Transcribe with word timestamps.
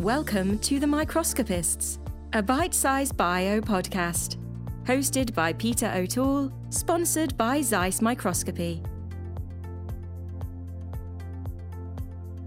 Welcome 0.00 0.58
to 0.58 0.78
The 0.78 0.86
Microscopists, 0.86 1.98
a 2.34 2.42
bite 2.42 2.74
sized 2.74 3.16
bio 3.16 3.62
podcast. 3.62 4.36
Hosted 4.84 5.32
by 5.32 5.54
Peter 5.54 5.90
O'Toole, 5.96 6.52
sponsored 6.68 7.34
by 7.38 7.62
Zeiss 7.62 8.02
Microscopy. 8.02 8.82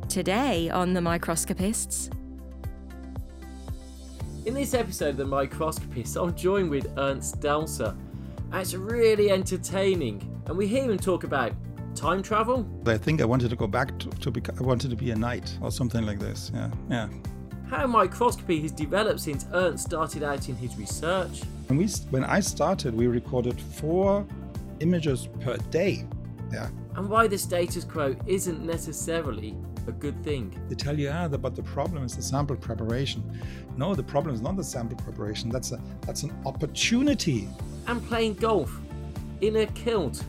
Today 0.08 0.70
on 0.70 0.94
The 0.94 1.02
Microscopists. 1.02 2.12
In 4.46 4.54
this 4.54 4.76
episode 4.76 5.10
of 5.10 5.18
The 5.18 5.26
Microscopists, 5.26 6.18
I'm 6.18 6.36
joined 6.36 6.70
with 6.70 6.86
Ernst 7.00 7.42
Stelzer. 7.42 7.98
And 8.52 8.62
it's 8.62 8.76
really 8.76 9.32
entertaining, 9.32 10.22
and 10.46 10.56
we 10.56 10.68
hear 10.68 10.84
him 10.84 11.00
talk 11.00 11.24
about 11.24 11.54
time 11.96 12.22
travel. 12.22 12.70
I 12.86 12.98
think 12.98 13.22
I 13.22 13.26
wanted 13.26 13.50
to 13.50 13.56
go 13.56 13.66
back 13.66 13.98
to, 13.98 14.10
to 14.10 14.30
bec- 14.30 14.62
I 14.62 14.64
wanted 14.64 14.92
to 14.92 14.96
be 14.96 15.10
a 15.10 15.16
knight 15.16 15.58
or 15.62 15.72
something 15.72 16.06
like 16.06 16.20
this. 16.20 16.52
Yeah, 16.54 16.70
yeah. 16.92 17.10
How 17.70 17.86
microscopy 17.86 18.62
has 18.62 18.72
developed 18.72 19.20
since 19.20 19.46
Ernst 19.54 19.86
started 19.86 20.24
out 20.24 20.50
in 20.50 20.56
his 20.56 20.76
research. 20.76 21.44
When 21.68 21.78
we 21.78 21.88
when 22.10 22.24
I 22.24 22.40
started, 22.40 22.96
we 22.96 23.06
recorded 23.06 23.62
four 23.62 24.26
images 24.80 25.28
per 25.42 25.56
day. 25.70 26.08
Yeah. 26.52 26.70
And 26.96 27.08
why 27.08 27.28
the 27.28 27.38
status 27.38 27.84
quo 27.84 28.16
isn't 28.26 28.66
necessarily 28.66 29.56
a 29.88 29.92
good 29.92 30.24
thing. 30.24 30.60
They 30.68 30.74
tell 30.74 30.98
you, 30.98 31.12
ah, 31.12 31.28
the, 31.28 31.38
but 31.38 31.56
the 31.56 31.62
problem 31.62 32.04
is 32.04 32.16
the 32.16 32.24
sample 32.24 32.56
preparation. 32.56 33.24
No, 33.78 33.94
the 33.94 34.04
problem 34.04 34.34
is 34.34 34.42
not 34.42 34.58
the 34.58 34.64
sample 34.64 34.98
preparation. 34.98 35.50
That's 35.52 35.72
a 35.72 35.80
that's 36.02 36.24
an 36.24 36.36
opportunity. 36.48 37.48
And 37.86 38.04
playing 38.08 38.34
golf 38.36 38.76
in 39.42 39.58
a 39.58 39.68
kilt. 39.68 40.24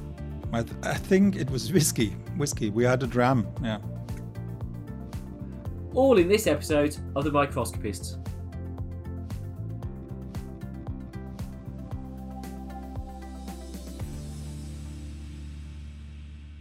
I, 0.53 0.63
th- 0.63 0.77
I 0.83 0.95
think 0.95 1.37
it 1.37 1.49
was 1.49 1.73
whiskey. 1.73 2.11
Whiskey. 2.37 2.69
We 2.69 2.85
had 2.85 3.03
a 3.03 3.07
dram. 3.07 3.47
Yeah. 3.63 3.79
All 5.93 6.19
in 6.19 6.29
this 6.29 6.47
episode 6.47 6.97
of 7.17 7.25
The 7.25 7.33
Microscopists. 7.33 8.17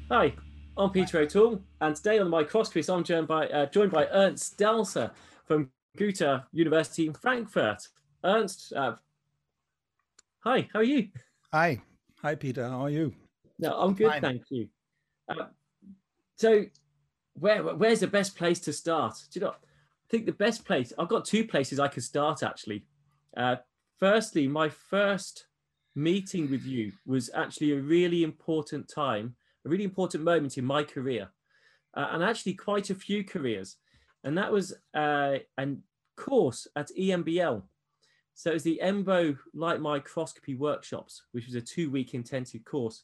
Hi, 0.09 0.33
I'm 0.75 0.89
Peter 0.89 1.19
O'Toole, 1.19 1.61
and 1.80 1.95
today 1.95 2.17
on 2.17 2.25
The 2.25 2.31
Microscopists, 2.31 2.89
I'm 2.89 3.03
joined 3.03 3.27
by, 3.27 3.47
uh, 3.49 3.67
joined 3.67 3.91
by 3.91 4.08
Ernst 4.08 4.58
Stelzer 4.58 5.11
from 5.45 5.69
Goethe 5.95 6.41
University 6.52 7.05
in 7.05 7.14
Frankfurt. 7.14 7.88
Ernst, 8.23 8.73
uh, 8.73 8.95
hi, 10.39 10.67
how 10.73 10.80
are 10.80 10.83
you? 10.83 11.09
Hi. 11.53 11.80
Hi, 12.23 12.33
Peter. 12.33 12.67
How 12.67 12.81
are 12.81 12.89
you? 12.89 13.14
No, 13.59 13.80
I'm 13.80 13.93
good, 13.93 14.09
Fine. 14.09 14.21
thank 14.21 14.41
you. 14.49 14.67
Uh, 15.30 15.45
so, 16.36 16.66
where 17.40 17.64
where's 17.64 18.02
the 18.02 18.08
best 18.08 18.36
place 18.36 18.59
to 18.62 18.73
start? 18.73 19.16
Do 19.32 19.40
you 19.40 19.45
know? 19.45 19.52
I 19.52 20.08
think 20.09 20.26
the 20.26 20.32
best 20.32 20.66
place. 20.66 20.92
I've 20.98 21.09
got 21.09 21.26
two 21.26 21.45
places 21.45 21.80
I 21.80 21.88
could 21.88 22.04
start 22.04 22.44
actually. 22.44 22.86
Uh, 23.38 23.58
firstly, 24.00 24.48
my 24.48 24.70
first 24.70 25.48
meeting 25.95 26.50
with 26.50 26.66
you 26.66 26.92
was 27.06 27.30
actually 27.36 27.73
a 27.73 27.82
really 27.82 28.23
important 28.23 28.90
time, 28.94 29.36
a 29.66 29.70
really 29.70 29.84
important 29.84 30.23
moment 30.23 30.58
in 30.58 30.66
my 30.66 30.84
career, 30.84 31.30
uh, 31.95 32.08
and 32.12 32.23
actually 32.23 32.54
quite 32.54 32.90
a 32.90 32.95
few 32.95 33.23
careers. 33.23 33.78
And 34.23 34.38
that 34.38 34.52
was 34.52 34.73
uh, 34.95 35.38
a 35.60 35.67
course 36.17 36.67
at 36.76 36.90
EMBL. 36.98 37.62
So 38.34 38.52
it 38.52 38.54
was 38.54 38.64
the 38.64 38.80
EMBO 38.82 39.38
light 39.54 39.82
microscopy 39.82 40.56
workshops, 40.56 41.23
which 41.34 41.45
was 41.45 41.56
a 41.56 41.62
two-week 41.62 42.14
intensive 42.14 42.64
course 42.66 43.04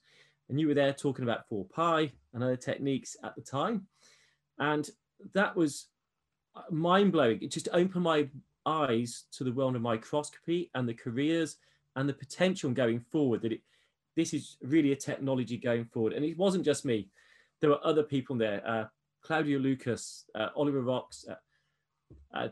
and 0.50 0.60
you 0.60 0.68
were 0.68 0.74
there 0.74 0.94
talking 0.94 1.24
about 1.24 1.48
4 1.48 1.66
pi 1.66 2.12
and 2.34 2.44
other 2.44 2.56
techniques 2.56 3.18
at 3.24 3.36
the 3.36 3.42
time 3.42 3.88
and 4.60 4.90
that 5.34 5.56
was 5.56 5.88
mind-blowing. 6.70 7.40
It 7.42 7.52
just 7.52 7.70
opened 7.74 8.04
my 8.04 8.30
eyes 8.66 9.26
to 9.34 9.44
the 9.44 9.52
world 9.52 9.76
of 9.76 9.82
microscopy 9.82 10.72
and 10.74 10.88
the 10.88 10.94
careers 10.94 11.58
and 11.96 12.08
the 12.10 12.14
potential 12.14 12.72
going 12.72 13.00
forward 13.00 13.42
that 13.42 13.52
it 13.52 13.62
this 14.16 14.34
is 14.34 14.56
really 14.64 14.94
a 14.94 14.96
technology 14.96 15.58
going 15.58 15.84
forward. 15.84 16.14
And 16.14 16.24
it 16.24 16.38
wasn't 16.38 16.64
just 16.64 16.86
me. 16.86 17.10
There 17.60 17.70
were 17.70 17.86
other 17.86 18.04
people 18.04 18.38
there 18.38 18.62
uh, 18.66 18.86
claudio 19.22 19.60
lucas 19.60 20.26
uh, 20.36 20.50
oliver 20.56 20.82
rocks 20.82 21.26
uh, 21.30 22.38
uh, 22.38 22.48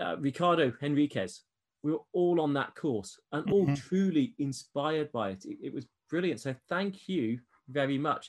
uh, 0.00 0.16
ricardo 0.18 0.70
henriques. 0.82 1.40
We 1.82 1.92
were 1.92 2.02
all 2.12 2.40
on 2.40 2.52
that 2.54 2.74
course 2.74 3.18
and 3.32 3.50
all 3.50 3.66
Mhm. 3.66 3.76
truly 3.76 4.34
inspired 4.38 5.10
by 5.12 5.30
it. 5.30 5.44
it 5.46 5.58
it 5.62 5.72
was 5.72 5.86
brilliant. 6.10 6.40
So 6.40 6.54
thank 6.68 7.08
you 7.08 7.40
very 7.68 7.96
much 7.98 8.28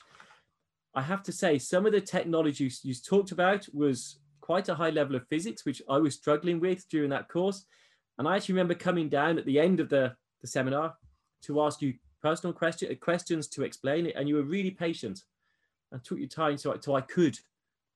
i 0.94 1.02
have 1.02 1.22
to 1.22 1.32
say 1.32 1.58
some 1.58 1.86
of 1.86 1.92
the 1.92 2.00
technology 2.00 2.70
you, 2.82 2.94
talked 2.94 3.32
about 3.32 3.66
was 3.72 4.18
quite 4.40 4.68
a 4.68 4.74
high 4.74 4.90
level 4.90 5.16
of 5.16 5.26
physics 5.28 5.64
which 5.64 5.80
i 5.88 5.96
was 5.98 6.14
struggling 6.14 6.60
with 6.60 6.88
during 6.88 7.10
that 7.10 7.28
course 7.28 7.64
and 8.18 8.28
i 8.28 8.36
actually 8.36 8.54
remember 8.54 8.74
coming 8.74 9.08
down 9.08 9.38
at 9.38 9.46
the 9.46 9.58
end 9.58 9.80
of 9.80 9.88
the, 9.88 10.14
the 10.40 10.46
seminar 10.46 10.94
to 11.42 11.60
ask 11.62 11.82
you 11.82 11.94
personal 12.22 12.52
question, 12.52 12.94
questions 13.00 13.48
to 13.48 13.62
explain 13.62 14.06
it 14.06 14.14
and 14.16 14.28
you 14.28 14.36
were 14.36 14.42
really 14.44 14.70
patient 14.70 15.20
and 15.90 16.02
took 16.04 16.18
your 16.18 16.28
time 16.28 16.56
so, 16.56 16.72
I- 16.72 16.80
so 16.80 16.94
i 16.94 17.00
could 17.00 17.38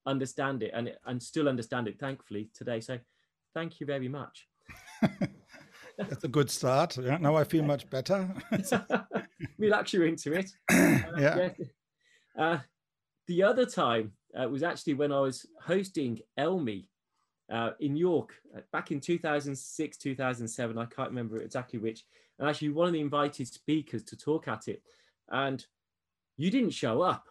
understand 0.06 0.62
it 0.62 0.70
and, 0.74 0.92
and 1.06 1.22
still 1.22 1.48
understand 1.48 1.88
it 1.88 1.98
thankfully 1.98 2.50
today 2.54 2.80
so 2.80 2.98
thank 3.54 3.80
you 3.80 3.86
very 3.86 4.08
much 4.08 4.48
That's 5.98 6.24
a 6.24 6.28
good 6.28 6.50
start. 6.50 6.98
Yeah. 6.98 7.16
Now 7.16 7.36
I 7.36 7.44
feel 7.44 7.64
much 7.64 7.88
better. 7.88 8.28
relax 9.58 9.94
you 9.94 10.02
into 10.02 10.34
it 10.34 10.50
yeah. 10.70 11.48
Uh, 12.38 12.58
the 13.26 13.42
other 13.42 13.66
time 13.66 14.12
uh, 14.38 14.48
was 14.48 14.62
actually 14.62 14.94
when 14.94 15.12
I 15.12 15.20
was 15.20 15.46
hosting 15.62 16.20
Elmi 16.38 16.86
uh, 17.50 17.70
in 17.80 17.96
York 17.96 18.34
uh, 18.56 18.60
back 18.72 18.90
in 18.90 19.00
2006, 19.00 19.96
2007. 19.96 20.78
I 20.78 20.84
can't 20.86 21.08
remember 21.08 21.40
exactly 21.40 21.78
which. 21.78 22.04
And 22.38 22.48
actually, 22.48 22.70
one 22.70 22.86
of 22.86 22.92
the 22.92 23.00
invited 23.00 23.48
speakers 23.48 24.02
to 24.04 24.16
talk 24.16 24.48
at 24.48 24.68
it. 24.68 24.82
And 25.30 25.64
you 26.36 26.50
didn't 26.50 26.70
show 26.70 27.02
up. 27.02 27.28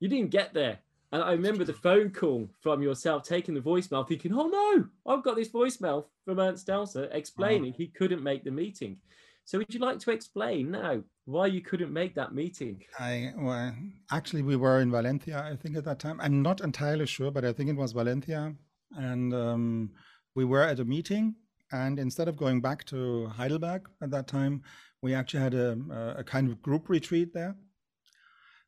You 0.00 0.08
didn't 0.08 0.30
get 0.30 0.52
there. 0.54 0.78
And 1.12 1.22
I 1.22 1.30
remember 1.30 1.62
the 1.62 1.72
phone 1.72 2.10
call 2.10 2.50
from 2.60 2.82
yourself 2.82 3.22
taking 3.22 3.54
the 3.54 3.60
voicemail, 3.60 4.06
thinking, 4.06 4.34
oh 4.34 4.48
no, 4.48 4.86
I've 5.06 5.22
got 5.22 5.36
this 5.36 5.48
voicemail 5.48 6.06
from 6.24 6.40
Ernst 6.40 6.66
Stelzer 6.66 7.08
explaining 7.12 7.72
he 7.72 7.86
couldn't 7.86 8.22
make 8.22 8.42
the 8.42 8.50
meeting. 8.50 8.98
So, 9.46 9.58
would 9.58 9.72
you 9.74 9.80
like 9.80 9.98
to 10.00 10.10
explain 10.10 10.70
now 10.70 11.02
why 11.26 11.46
you 11.46 11.60
couldn't 11.60 11.92
make 11.92 12.14
that 12.14 12.34
meeting? 12.34 12.82
I 12.98 13.32
well, 13.36 13.74
actually 14.10 14.42
we 14.42 14.56
were 14.56 14.80
in 14.80 14.90
Valencia, 14.90 15.42
I 15.42 15.56
think 15.56 15.76
at 15.76 15.84
that 15.84 15.98
time. 15.98 16.20
I'm 16.20 16.42
not 16.42 16.62
entirely 16.62 17.06
sure, 17.06 17.30
but 17.30 17.44
I 17.44 17.52
think 17.52 17.68
it 17.68 17.76
was 17.76 17.92
Valencia, 17.92 18.54
and 18.96 19.34
um, 19.34 19.90
we 20.34 20.44
were 20.44 20.62
at 20.62 20.80
a 20.80 20.84
meeting. 20.84 21.34
And 21.72 21.98
instead 21.98 22.28
of 22.28 22.36
going 22.36 22.60
back 22.60 22.84
to 22.84 23.26
Heidelberg 23.26 23.88
at 24.00 24.10
that 24.10 24.28
time, 24.28 24.62
we 25.02 25.14
actually 25.14 25.40
had 25.40 25.54
a, 25.54 25.76
a- 26.18 26.24
kind 26.24 26.48
of 26.48 26.62
group 26.62 26.88
retreat 26.88 27.34
there. 27.34 27.56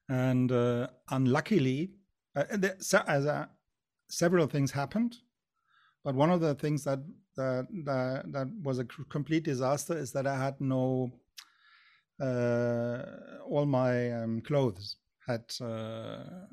And 0.08 0.50
uh, 0.50 0.88
unluckily, 1.10 1.92
uh, 2.34 2.44
there, 2.52 2.76
as 3.06 3.24
a, 3.26 3.48
several 4.08 4.46
things 4.46 4.72
happened, 4.72 5.16
but 6.04 6.14
one 6.14 6.30
of 6.30 6.40
the 6.40 6.54
things 6.54 6.84
that 6.84 7.00
that 7.36 7.66
that, 7.84 8.32
that 8.32 8.48
was 8.62 8.78
a 8.78 8.84
complete 8.84 9.44
disaster 9.44 9.96
is 9.96 10.12
that 10.12 10.26
I 10.26 10.36
had 10.36 10.60
no 10.60 11.12
uh, 12.20 13.02
all 13.46 13.66
my 13.66 14.12
um, 14.12 14.40
clothes 14.40 14.96
had 15.26 15.44
uh, 15.60 16.46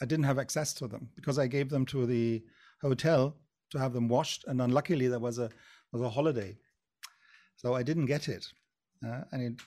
I 0.00 0.04
didn't 0.04 0.24
have 0.24 0.38
access 0.38 0.74
to 0.74 0.88
them 0.88 1.08
because 1.14 1.38
I 1.38 1.46
gave 1.46 1.70
them 1.70 1.86
to 1.86 2.06
the 2.06 2.42
hotel 2.82 3.36
to 3.70 3.78
have 3.78 3.92
them 3.92 4.08
washed, 4.08 4.44
and 4.46 4.60
unluckily 4.60 5.08
there 5.08 5.18
was 5.18 5.38
a 5.38 5.50
was 5.92 6.02
a 6.02 6.10
holiday, 6.10 6.56
so 7.56 7.74
I 7.74 7.82
didn't 7.82 8.06
get 8.06 8.28
it, 8.28 8.46
uh, 9.06 9.22
and 9.32 9.42
it 9.42 9.62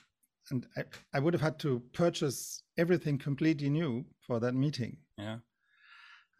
and 0.50 0.66
I, 0.76 0.84
I 1.14 1.20
would 1.20 1.34
have 1.34 1.40
had 1.40 1.58
to 1.60 1.82
purchase 1.92 2.62
everything 2.76 3.18
completely 3.18 3.70
new 3.70 4.04
for 4.26 4.40
that 4.40 4.54
meeting. 4.54 4.96
Yeah. 5.16 5.38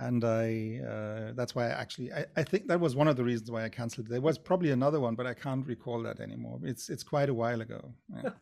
And 0.01 0.25
I, 0.25 0.81
uh, 0.85 1.33
that's 1.35 1.55
why 1.55 1.67
I 1.67 1.73
actually, 1.73 2.11
I, 2.13 2.25
I 2.35 2.43
think 2.43 2.67
that 2.69 2.81
was 2.81 2.97
one 2.97 3.07
of 3.07 3.17
the 3.17 3.25
reasons 3.25 3.51
why 3.51 3.65
I 3.65 3.69
canceled. 3.69 4.09
There 4.09 4.21
was 4.21 4.39
probably 4.39 4.71
another 4.71 4.99
one, 4.99 5.15
but 5.15 5.27
I 5.27 5.35
can't 5.35 5.67
recall 5.67 6.03
that 6.05 6.21
anymore. 6.21 6.59
It's, 6.65 6.89
it's 6.89 7.03
quite 7.03 7.29
a 7.29 7.35
while 7.35 7.61
ago. 7.61 7.93
Yeah. 8.15 8.31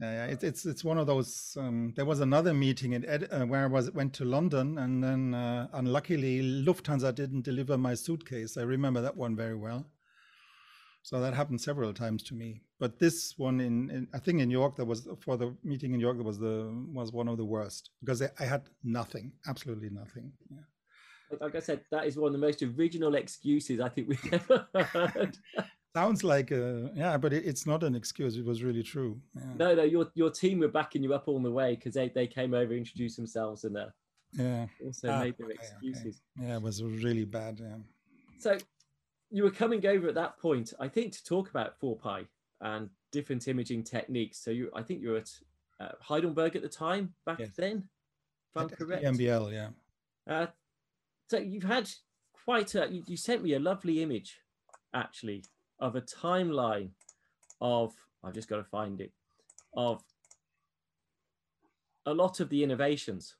Yeah, 0.00 0.26
yeah, 0.26 0.32
it, 0.32 0.42
it's 0.42 0.66
it's 0.66 0.82
one 0.82 0.98
of 0.98 1.06
those. 1.06 1.56
Um, 1.60 1.92
there 1.94 2.04
was 2.04 2.18
another 2.18 2.52
meeting 2.52 2.92
in 2.92 3.04
Ed, 3.04 3.28
uh, 3.30 3.46
where 3.46 3.62
I 3.62 3.66
was 3.68 3.88
went 3.92 4.12
to 4.14 4.24
London, 4.24 4.78
and 4.78 5.04
then 5.04 5.32
uh, 5.32 5.68
unluckily 5.74 6.42
Lufthansa 6.42 7.14
didn't 7.14 7.42
deliver 7.42 7.78
my 7.78 7.94
suitcase. 7.94 8.56
I 8.56 8.62
remember 8.62 9.00
that 9.00 9.16
one 9.16 9.36
very 9.36 9.54
well. 9.54 9.86
So 11.02 11.20
that 11.20 11.34
happened 11.34 11.60
several 11.60 11.92
times 11.92 12.22
to 12.24 12.34
me. 12.34 12.62
But 12.78 12.98
this 12.98 13.34
one 13.36 13.60
in, 13.60 13.90
in 13.90 14.08
I 14.14 14.18
think 14.18 14.40
in 14.40 14.50
York, 14.50 14.76
that 14.76 14.84
was 14.84 15.08
for 15.20 15.36
the 15.36 15.54
meeting 15.64 15.94
in 15.94 16.00
York. 16.00 16.16
That 16.16 16.24
was 16.24 16.38
the 16.38 16.70
was 16.92 17.12
one 17.12 17.28
of 17.28 17.36
the 17.36 17.44
worst 17.44 17.90
because 18.00 18.22
I, 18.22 18.30
I 18.38 18.44
had 18.44 18.62
nothing, 18.84 19.32
absolutely 19.46 19.90
nothing. 19.90 20.32
Yeah. 20.50 21.36
like 21.40 21.54
I 21.56 21.60
said, 21.60 21.80
that 21.90 22.06
is 22.06 22.16
one 22.16 22.28
of 22.28 22.32
the 22.40 22.46
most 22.46 22.62
original 22.62 23.14
excuses 23.16 23.80
I 23.80 23.88
think 23.88 24.08
we've 24.08 24.32
ever 24.32 24.66
heard. 24.74 25.36
Sounds 25.94 26.24
like 26.24 26.50
a, 26.52 26.90
yeah, 26.94 27.18
but 27.18 27.32
it, 27.34 27.44
it's 27.44 27.66
not 27.66 27.82
an 27.82 27.94
excuse. 27.94 28.36
It 28.38 28.44
was 28.46 28.62
really 28.62 28.82
true. 28.82 29.20
Yeah. 29.36 29.42
no, 29.56 29.74
no, 29.74 29.82
your 29.82 30.06
your 30.14 30.30
team 30.30 30.60
were 30.60 30.68
backing 30.68 31.02
you 31.02 31.12
up 31.14 31.24
all 31.26 31.40
the 31.42 31.50
way 31.50 31.74
because 31.74 31.94
they, 31.94 32.08
they 32.08 32.26
came 32.26 32.54
over, 32.54 32.72
introduced 32.72 33.16
themselves, 33.16 33.64
and 33.64 33.76
uh, 33.76 33.86
Yeah. 34.32 34.66
also 34.84 35.08
Ah, 35.10 35.20
made 35.20 35.36
their 35.36 35.48
okay, 35.48 35.56
okay. 35.58 35.64
excuses. 35.64 36.22
Yeah, 36.40 36.56
it 36.56 36.62
was 36.62 36.82
really 36.82 37.24
bad. 37.24 37.60
Yeah. 37.60 37.76
So 38.38 38.56
you 39.32 39.42
were 39.42 39.50
coming 39.50 39.84
over 39.86 40.08
at 40.08 40.14
that 40.14 40.38
point, 40.38 40.74
I 40.78 40.88
think, 40.88 41.12
to 41.14 41.24
talk 41.24 41.48
about 41.48 41.80
4Pi 41.80 42.26
and 42.60 42.90
different 43.10 43.48
imaging 43.48 43.82
techniques. 43.82 44.38
So 44.38 44.50
you, 44.50 44.70
I 44.76 44.82
think 44.82 45.00
you 45.00 45.10
were 45.10 45.16
at 45.16 45.30
uh, 45.80 45.92
Heidelberg 46.00 46.54
at 46.54 46.62
the 46.62 46.68
time 46.68 47.14
back 47.24 47.38
Yes. 47.40 47.50
then, 47.56 47.88
if 48.54 48.60
I'm 48.60 48.66
At 48.66 48.78
correct. 48.78 49.04
EMBL, 49.04 49.52
yeah. 49.52 49.68
Uh, 50.28 50.46
so 51.30 51.38
you've 51.38 51.62
had 51.64 51.88
quite 52.44 52.74
a. 52.74 52.88
You, 52.90 53.02
you 53.06 53.16
sent 53.16 53.42
me 53.42 53.54
a 53.54 53.58
lovely 53.58 54.02
image, 54.02 54.38
actually, 54.94 55.44
of 55.80 55.96
a 55.96 56.02
timeline 56.02 56.90
of. 57.60 57.94
I've 58.22 58.34
just 58.34 58.48
got 58.48 58.58
to 58.58 58.64
find 58.64 59.00
it. 59.00 59.12
Of 59.74 60.02
a 62.04 62.12
lot 62.12 62.38
of 62.40 62.50
the 62.50 62.62
innovations, 62.62 63.36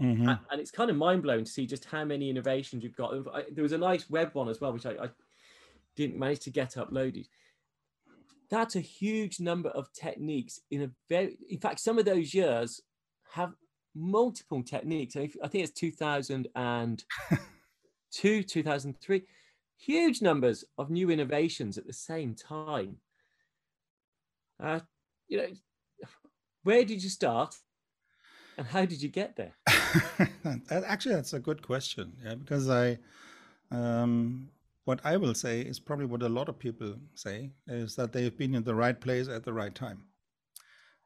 Mhm. 0.00 0.28
A- 0.28 0.40
and 0.50 0.60
it's 0.60 0.70
kind 0.70 0.90
of 0.90 0.96
mind 0.96 1.22
blowing 1.22 1.44
to 1.44 1.50
see 1.50 1.66
just 1.66 1.84
how 1.84 2.04
many 2.04 2.30
innovations 2.30 2.82
you've 2.82 2.96
got. 2.96 3.12
There 3.52 3.62
was 3.62 3.72
a 3.72 3.78
nice 3.78 4.08
web 4.08 4.34
one 4.34 4.48
as 4.48 4.60
well, 4.60 4.72
which 4.72 4.86
I, 4.86 4.92
I 4.92 5.10
didn't 5.94 6.18
manage 6.18 6.40
to 6.40 6.50
get 6.50 6.74
uploaded. 6.74 7.28
That's 8.48 8.76
a 8.76 8.80
huge 8.80 9.40
number 9.40 9.68
of 9.70 9.92
techniques 9.92 10.60
in 10.70 10.82
a 10.82 10.90
very. 11.08 11.36
In 11.48 11.60
fact, 11.60 11.80
some 11.80 11.98
of 11.98 12.04
those 12.04 12.34
years 12.34 12.80
have 13.32 13.54
multiple 13.94 14.62
techniques. 14.62 15.16
I 15.16 15.30
I 15.42 15.48
think 15.48 15.64
it's 15.64 15.78
2002, 15.78 17.04
2003. 18.42 19.26
Huge 19.76 20.20
numbers 20.22 20.64
of 20.78 20.90
new 20.90 21.10
innovations 21.10 21.78
at 21.78 21.86
the 21.86 21.92
same 21.92 22.34
time. 22.34 23.00
Uh, 24.58 24.80
you 25.28 25.38
know, 25.38 25.48
where 26.64 26.84
did 26.84 27.02
you 27.02 27.08
start, 27.08 27.54
and 28.60 28.68
how 28.68 28.84
did 28.84 29.00
you 29.02 29.08
get 29.08 29.36
there? 29.36 29.54
Actually, 30.70 31.14
that's 31.14 31.32
a 31.32 31.38
good 31.38 31.62
question. 31.62 32.12
Yeah, 32.22 32.34
because 32.34 32.68
I, 32.68 32.98
um, 33.70 34.50
what 34.84 35.00
I 35.02 35.16
will 35.16 35.32
say 35.32 35.62
is 35.62 35.80
probably 35.80 36.04
what 36.04 36.22
a 36.22 36.28
lot 36.28 36.50
of 36.50 36.58
people 36.58 36.94
say 37.14 37.52
is 37.66 37.96
that 37.96 38.12
they've 38.12 38.36
been 38.36 38.54
in 38.54 38.62
the 38.64 38.74
right 38.74 39.00
place 39.00 39.28
at 39.28 39.44
the 39.44 39.54
right 39.54 39.74
time. 39.74 40.04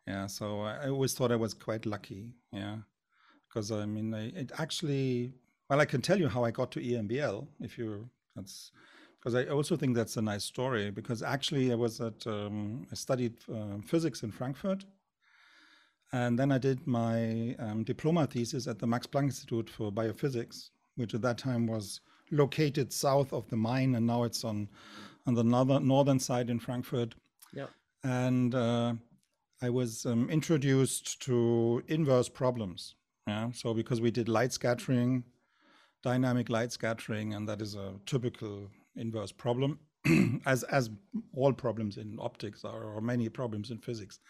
Yeah, 0.04 0.26
so 0.26 0.62
I 0.62 0.88
always 0.88 1.14
thought 1.14 1.30
I 1.30 1.36
was 1.36 1.54
quite 1.54 1.86
lucky. 1.86 2.32
Yeah, 2.52 2.78
because 3.48 3.70
I 3.70 3.86
mean, 3.86 4.12
I, 4.12 4.26
it 4.30 4.50
actually, 4.58 5.34
well, 5.70 5.80
I 5.80 5.84
can 5.84 6.02
tell 6.02 6.18
you 6.18 6.28
how 6.28 6.42
I 6.42 6.50
got 6.50 6.72
to 6.72 6.80
EMBL 6.80 7.46
if 7.60 7.78
you, 7.78 8.10
that's 8.34 8.72
because 9.20 9.36
I 9.36 9.44
also 9.44 9.76
think 9.76 9.94
that's 9.94 10.16
a 10.16 10.22
nice 10.22 10.44
story 10.44 10.90
because 10.90 11.22
actually 11.22 11.70
I 11.70 11.76
was 11.76 12.00
at, 12.00 12.26
um, 12.26 12.84
I 12.90 12.96
studied 12.96 13.34
uh, 13.48 13.78
physics 13.86 14.24
in 14.24 14.32
Frankfurt. 14.32 14.84
And 16.12 16.38
then 16.38 16.52
I 16.52 16.58
did 16.58 16.86
my 16.86 17.56
um, 17.58 17.82
diploma 17.82 18.26
thesis 18.26 18.66
at 18.66 18.78
the 18.78 18.86
Max 18.86 19.06
Planck 19.06 19.24
Institute 19.24 19.68
for 19.68 19.90
Biophysics, 19.90 20.70
which 20.96 21.14
at 21.14 21.22
that 21.22 21.38
time 21.38 21.66
was 21.66 22.00
located 22.30 22.92
south 22.92 23.32
of 23.32 23.48
the 23.48 23.56
Main, 23.56 23.94
and 23.94 24.06
now 24.06 24.22
it's 24.24 24.44
on 24.44 24.68
on 25.26 25.34
the 25.34 25.44
northern 25.44 25.86
northern 25.86 26.18
side 26.18 26.50
in 26.50 26.58
Frankfurt. 26.58 27.14
Yeah. 27.52 27.66
And 28.02 28.54
uh, 28.54 28.94
I 29.62 29.70
was 29.70 30.04
um, 30.04 30.28
introduced 30.28 31.22
to 31.22 31.82
inverse 31.88 32.28
problems. 32.28 32.94
Yeah. 33.26 33.50
So 33.52 33.72
because 33.72 34.00
we 34.00 34.10
did 34.10 34.28
light 34.28 34.52
scattering, 34.52 35.24
dynamic 36.02 36.50
light 36.50 36.72
scattering, 36.72 37.32
and 37.34 37.48
that 37.48 37.62
is 37.62 37.74
a 37.74 37.94
typical 38.04 38.70
inverse 38.96 39.32
problem, 39.32 39.78
as 40.46 40.62
as 40.64 40.90
all 41.34 41.52
problems 41.52 41.96
in 41.96 42.18
optics 42.20 42.64
are, 42.64 42.84
or 42.84 43.00
many 43.00 43.28
problems 43.28 43.70
in 43.70 43.78
physics. 43.78 44.20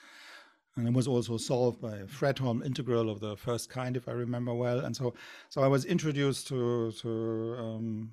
And 0.76 0.88
it 0.88 0.92
was 0.92 1.06
also 1.06 1.36
solved 1.36 1.80
by 1.80 1.98
a 1.98 2.06
Fredholm 2.06 2.64
integral 2.64 3.08
of 3.08 3.20
the 3.20 3.36
first 3.36 3.70
kind, 3.70 3.96
if 3.96 4.08
I 4.08 4.12
remember 4.12 4.52
well. 4.54 4.80
And 4.80 4.94
so, 4.94 5.14
so 5.48 5.62
I 5.62 5.68
was 5.68 5.84
introduced 5.84 6.48
to 6.48 6.90
to 6.92 7.56
um, 7.58 8.10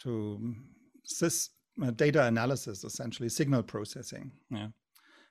to 0.00 0.54
sys 1.06 1.50
uh, 1.82 1.92
data 1.92 2.24
analysis, 2.24 2.82
essentially 2.82 3.28
signal 3.28 3.62
processing. 3.62 4.32
Yeah, 4.50 4.68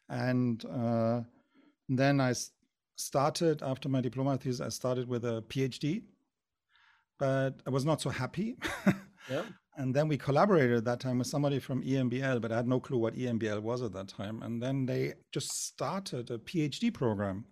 and 0.07 0.63
uh, 0.65 1.21
then 1.89 2.21
I 2.21 2.33
started 2.95 3.61
after 3.61 3.89
my 3.89 3.99
diploma 3.99 4.37
thesis. 4.37 4.61
I 4.61 4.69
started 4.69 5.09
with 5.09 5.25
a 5.25 5.43
PhD, 5.49 6.03
but 7.17 7.59
I 7.67 7.69
was 7.69 7.83
not 7.83 8.01
so 8.01 8.09
happy. 8.09 8.57
Yeah. 9.29 9.43
And 9.79 9.95
then 9.95 10.09
we 10.09 10.17
collaborated 10.17 10.75
at 10.75 10.83
that 10.83 10.99
time 10.99 11.19
with 11.19 11.27
somebody 11.27 11.57
from 11.57 11.81
EMBL, 11.83 12.41
but 12.41 12.51
I 12.51 12.57
had 12.57 12.67
no 12.67 12.81
clue 12.81 12.97
what 12.97 13.15
EMBL 13.15 13.61
was 13.61 13.81
at 13.81 13.93
that 13.93 14.09
time. 14.09 14.43
And 14.43 14.61
then 14.61 14.85
they 14.85 15.13
just 15.31 15.67
started 15.67 16.29
a 16.29 16.37
PhD 16.37 16.93
program 16.93 17.45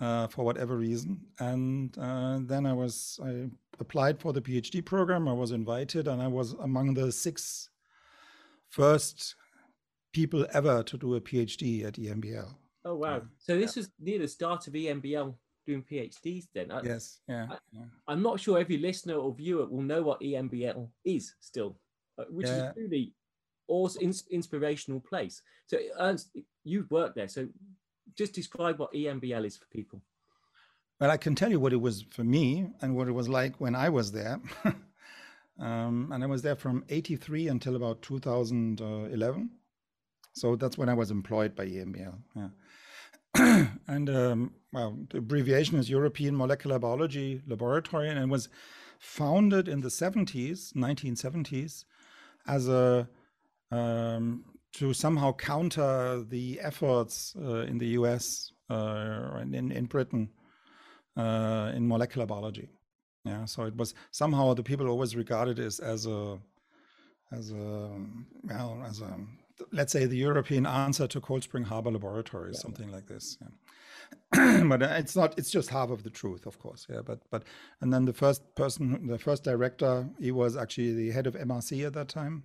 uh, 0.00 0.28
for 0.28 0.42
whatever 0.42 0.78
reason. 0.78 1.20
And 1.38 1.94
uh, 1.98 2.38
then 2.40 2.64
I 2.64 2.72
was 2.72 3.20
I 3.22 3.50
applied 3.78 4.20
for 4.20 4.32
the 4.32 4.40
PhD 4.40 4.82
program. 4.82 5.28
I 5.28 5.34
was 5.34 5.50
invited, 5.50 6.08
and 6.08 6.22
I 6.22 6.28
was 6.28 6.54
among 6.54 6.94
the 6.94 7.12
six 7.12 7.68
first 8.70 9.34
people 10.14 10.46
ever 10.54 10.82
to 10.82 10.96
do 10.96 11.14
a 11.14 11.20
PhD 11.20 11.84
at 11.84 11.94
EMBL. 11.94 12.54
Oh 12.86 12.96
wow! 12.96 13.16
Yeah. 13.16 13.20
So 13.36 13.58
this 13.58 13.76
was 13.76 13.90
near 14.00 14.18
the 14.18 14.28
start 14.28 14.66
of 14.66 14.72
EMBL 14.72 15.34
doing 15.66 15.82
PhDs. 15.82 16.48
Then 16.54 16.70
I, 16.70 16.82
Yes, 16.82 17.20
yeah, 17.28 17.46
I- 17.50 17.58
yeah. 17.72 17.84
I'm 18.08 18.22
not 18.22 18.40
sure 18.40 18.58
every 18.58 18.78
listener 18.78 19.14
or 19.14 19.34
viewer 19.34 19.66
will 19.66 19.82
know 19.82 20.02
what 20.02 20.20
EMBL 20.20 20.88
is 21.04 21.34
still, 21.40 21.78
uh, 22.18 22.24
which 22.30 22.46
is 22.46 22.56
Yeah. 22.58 22.70
a 22.70 22.74
truly 22.74 23.12
awesome, 23.68 24.02
ins- 24.02 24.26
inspirational 24.30 25.00
place. 25.00 25.42
So 25.66 25.78
Ernst, 25.98 26.36
you've 26.64 26.90
worked 26.90 27.14
there, 27.16 27.28
so 27.28 27.48
just 28.16 28.34
describe 28.34 28.78
what 28.78 28.92
EMBL 28.92 29.44
is 29.44 29.56
for 29.56 29.66
people. 29.66 30.02
Well, 31.00 31.10
I 31.10 31.16
can 31.16 31.34
tell 31.34 31.50
you 31.50 31.58
what 31.58 31.72
it 31.72 31.80
was 31.80 32.02
for 32.10 32.22
me 32.24 32.70
and 32.80 32.94
what 32.94 33.08
it 33.08 33.12
was 33.12 33.28
like 33.28 33.60
when 33.60 33.74
I 33.74 33.88
was 33.88 34.12
there. 34.12 34.40
um, 35.58 36.10
and 36.12 36.22
I 36.22 36.26
was 36.26 36.42
there 36.42 36.56
from 36.56 36.84
83 36.88 37.48
until 37.48 37.76
about 37.76 38.02
2011. 38.02 39.50
So 40.34 40.56
that's 40.56 40.78
when 40.78 40.88
I 40.88 40.94
was 40.94 41.10
employed 41.10 41.54
by 41.54 41.66
EMBL. 41.66 42.14
Yeah. 42.36 42.48
and 43.88 44.10
um, 44.10 44.54
well, 44.72 44.96
the 45.10 45.18
abbreviation 45.18 45.78
is 45.78 45.90
European 45.90 46.36
Molecular 46.36 46.78
Biology 46.78 47.42
Laboratory, 47.46 48.08
and 48.08 48.18
it 48.18 48.28
was 48.28 48.48
founded 48.98 49.68
in 49.68 49.80
the 49.80 49.88
70s, 49.88 50.72
1970s, 50.74 51.84
as 52.46 52.68
a 52.68 53.08
um, 53.70 54.44
to 54.72 54.92
somehow 54.92 55.32
counter 55.34 56.24
the 56.28 56.58
efforts 56.60 57.34
uh, 57.40 57.60
in 57.60 57.78
the 57.78 57.88
US 57.98 58.52
uh, 58.70 59.32
and 59.34 59.54
in, 59.54 59.70
in 59.72 59.84
Britain 59.86 60.30
uh, 61.16 61.72
in 61.74 61.86
molecular 61.86 62.26
biology. 62.26 62.68
Yeah, 63.24 63.44
so 63.44 63.64
it 63.64 63.76
was 63.76 63.94
somehow 64.10 64.54
the 64.54 64.62
people 64.62 64.88
always 64.88 65.14
regarded 65.14 65.58
it 65.58 65.66
as, 65.66 65.78
as 65.78 66.06
a 66.06 66.38
as 67.30 67.50
a 67.52 67.90
well 68.42 68.82
as 68.86 69.00
a 69.00 69.16
let's 69.72 69.92
say 69.92 70.06
the 70.06 70.16
European 70.16 70.66
answer 70.66 71.06
to 71.06 71.20
Cold 71.20 71.42
Spring 71.42 71.64
Harbor 71.64 71.90
Laboratory, 71.90 72.54
something 72.54 72.90
like 72.90 73.06
this. 73.06 73.38
Yeah. 73.40 73.48
but 74.68 74.82
uh, 74.82 74.94
it's 74.98 75.16
not. 75.16 75.38
It's 75.38 75.50
just 75.50 75.70
half 75.70 75.90
of 75.90 76.02
the 76.02 76.10
truth, 76.10 76.46
of 76.46 76.58
course. 76.58 76.86
Yeah, 76.88 77.00
but 77.04 77.20
but 77.30 77.44
and 77.80 77.92
then 77.92 78.04
the 78.04 78.12
first 78.12 78.54
person, 78.54 79.06
the 79.06 79.18
first 79.18 79.44
director, 79.44 80.08
he 80.18 80.30
was 80.30 80.56
actually 80.56 80.94
the 80.94 81.10
head 81.10 81.26
of 81.26 81.34
MRC 81.34 81.86
at 81.86 81.92
that 81.94 82.08
time. 82.08 82.44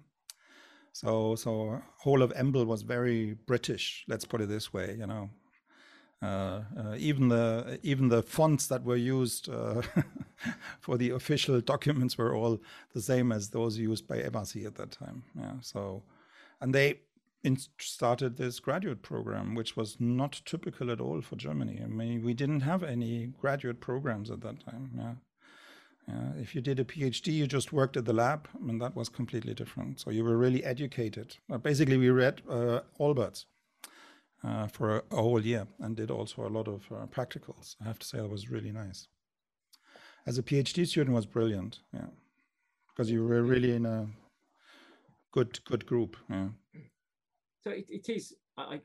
So 0.91 1.35
so 1.35 1.81
whole 1.97 2.21
of 2.21 2.33
EMBL 2.33 2.65
was 2.65 2.81
very 2.81 3.33
British. 3.45 4.05
Let's 4.07 4.25
put 4.25 4.41
it 4.41 4.49
this 4.49 4.73
way. 4.73 4.95
You 4.99 5.07
know, 5.07 5.29
uh, 6.21 6.61
uh, 6.77 6.95
even 6.97 7.27
the 7.27 7.79
even 7.83 8.09
the 8.09 8.23
fonts 8.23 8.67
that 8.67 8.83
were 8.83 8.95
used 8.95 9.49
uh, 9.49 9.81
for 10.79 10.97
the 10.97 11.11
official 11.11 11.61
documents 11.61 12.17
were 12.17 12.35
all 12.35 12.59
the 12.93 13.01
same 13.01 13.31
as 13.31 13.49
those 13.49 13.77
used 13.77 14.07
by 14.07 14.17
MRC 14.17 14.65
at 14.65 14.75
that 14.75 14.91
time. 14.91 15.23
Yeah. 15.39 15.53
So, 15.61 16.03
and 16.59 16.73
they 16.73 17.01
started 17.79 18.37
this 18.37 18.59
graduate 18.59 19.01
program, 19.01 19.55
which 19.55 19.75
was 19.77 19.97
not 19.99 20.41
typical 20.45 20.91
at 20.91 20.99
all 20.99 21.21
for 21.21 21.35
Germany. 21.35 21.81
I 21.83 21.87
mean, 21.87 22.23
we 22.23 22.33
didn't 22.33 22.61
have 22.61 22.83
any 22.83 23.27
graduate 23.39 23.79
programs 23.79 24.29
at 24.31 24.41
that 24.41 24.59
time. 24.59 24.91
Yeah. 24.95 25.13
Yeah, 26.07 26.31
if 26.39 26.55
you 26.55 26.61
did 26.61 26.79
a 26.79 26.85
PhD, 26.85 27.33
you 27.33 27.47
just 27.47 27.73
worked 27.73 27.97
at 27.97 28.05
the 28.05 28.13
lab, 28.13 28.47
and 28.67 28.81
that 28.81 28.95
was 28.95 29.09
completely 29.09 29.53
different. 29.53 29.99
So 29.99 30.09
you 30.09 30.23
were 30.23 30.37
really 30.37 30.63
educated. 30.63 31.35
Uh, 31.51 31.57
basically, 31.57 31.97
we 31.97 32.09
read 32.09 32.41
uh, 32.49 32.79
Alberts 32.97 33.45
uh, 34.41 34.67
for 34.67 34.97
a, 34.97 35.03
a 35.11 35.15
whole 35.17 35.41
year 35.41 35.67
and 35.79 35.97
did 35.97 36.09
also 36.09 36.47
a 36.47 36.49
lot 36.49 36.69
of 36.69 36.85
uh, 36.91 37.07
practicals. 37.07 37.75
I 37.81 37.85
have 37.85 37.99
to 37.99 38.07
say, 38.07 38.19
that 38.19 38.29
was 38.29 38.49
really 38.49 38.71
nice. 38.71 39.09
As 40.25 40.37
a 40.37 40.43
PhD 40.43 40.87
student, 40.87 41.13
was 41.13 41.25
brilliant. 41.25 41.79
Yeah, 41.93 42.07
because 42.89 43.11
you 43.11 43.25
were 43.25 43.43
really 43.43 43.73
in 43.73 43.85
a 43.85 44.07
good 45.33 45.63
good 45.65 45.85
group. 45.85 46.15
Yeah. 46.29 46.49
So 47.61 47.71
it, 47.71 47.85
it 47.89 48.09
is. 48.09 48.33
I, 48.57 48.61
I 48.61 48.81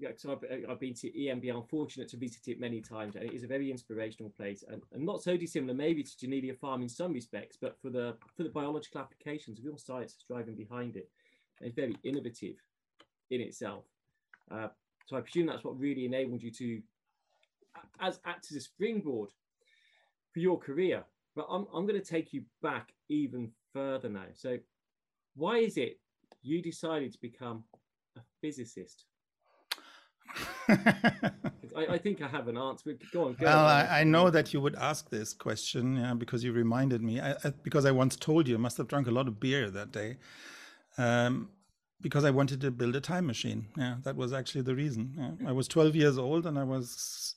yeah, 0.00 0.10
so 0.16 0.32
I've, 0.32 0.70
I've 0.70 0.80
been 0.80 0.94
to 0.94 1.10
EMBL. 1.10 1.56
I'm 1.56 1.68
fortunate 1.68 2.08
to 2.08 2.16
visit 2.16 2.48
it 2.48 2.58
many 2.58 2.80
times, 2.80 3.16
and 3.16 3.24
it 3.24 3.34
is 3.34 3.42
a 3.42 3.46
very 3.46 3.70
inspirational 3.70 4.30
place, 4.30 4.64
and, 4.66 4.82
and 4.94 5.04
not 5.04 5.22
so 5.22 5.36
dissimilar 5.36 5.74
maybe 5.74 6.02
to 6.02 6.26
Janelia 6.26 6.58
Farm 6.58 6.80
in 6.80 6.88
some 6.88 7.12
respects, 7.12 7.58
but 7.60 7.76
for 7.82 7.90
the 7.90 8.16
for 8.36 8.42
the 8.42 8.48
biological 8.48 9.00
applications, 9.02 9.60
real 9.62 9.76
science 9.76 10.12
is 10.12 10.24
driving 10.26 10.56
behind 10.56 10.96
it. 10.96 11.10
It's 11.60 11.74
very 11.74 11.96
innovative 12.02 12.56
in 13.30 13.42
itself. 13.42 13.84
Uh, 14.50 14.68
so 15.04 15.16
I 15.16 15.20
presume 15.20 15.46
that's 15.46 15.64
what 15.64 15.78
really 15.78 16.06
enabled 16.06 16.42
you 16.42 16.50
to, 16.52 16.80
as 18.00 18.20
act 18.24 18.46
as 18.50 18.56
a 18.56 18.60
springboard 18.60 19.30
for 20.32 20.40
your 20.40 20.58
career. 20.58 21.04
But 21.36 21.46
I'm 21.50 21.66
I'm 21.74 21.86
going 21.86 22.00
to 22.00 22.06
take 22.06 22.32
you 22.32 22.44
back 22.62 22.94
even 23.10 23.50
further 23.74 24.08
now. 24.08 24.26
So 24.34 24.58
why 25.36 25.58
is 25.58 25.76
it 25.76 26.00
you 26.42 26.62
decided 26.62 27.12
to 27.12 27.20
become 27.20 27.64
physicist? 28.40 29.04
I, 31.76 31.86
I, 31.90 31.98
think 31.98 32.22
I 32.22 32.28
have 32.28 32.48
an 32.48 32.56
answer. 32.56 32.96
Go 33.12 33.26
on. 33.26 33.34
Go 33.34 33.46
well, 33.46 33.64
on. 33.64 33.70
I, 33.70 34.00
I, 34.00 34.04
know 34.04 34.30
that 34.30 34.52
you 34.52 34.60
would 34.60 34.76
ask 34.76 35.10
this 35.10 35.32
question, 35.32 35.96
yeah, 35.96 36.14
because 36.14 36.44
you 36.44 36.52
reminded 36.52 37.02
me. 37.02 37.20
I, 37.20 37.34
because 37.62 37.84
I 37.84 37.90
once 37.90 38.16
told 38.16 38.46
you, 38.48 38.54
I 38.54 38.58
must 38.58 38.76
have 38.76 38.88
drunk 38.88 39.06
a 39.06 39.10
lot 39.10 39.28
of 39.28 39.40
beer 39.40 39.70
that 39.70 39.92
day, 39.92 40.18
um, 40.98 41.50
because 42.00 42.24
I 42.24 42.30
wanted 42.30 42.60
to 42.62 42.70
build 42.70 42.96
a 42.96 43.00
time 43.00 43.26
machine. 43.26 43.68
Yeah, 43.76 43.96
that 44.04 44.16
was 44.16 44.32
actually 44.32 44.62
the 44.62 44.74
reason. 44.74 45.36
Yeah. 45.40 45.48
I 45.48 45.52
was 45.52 45.68
12 45.68 45.96
years 45.96 46.18
old, 46.18 46.46
and 46.46 46.58
I 46.58 46.64
was, 46.64 47.34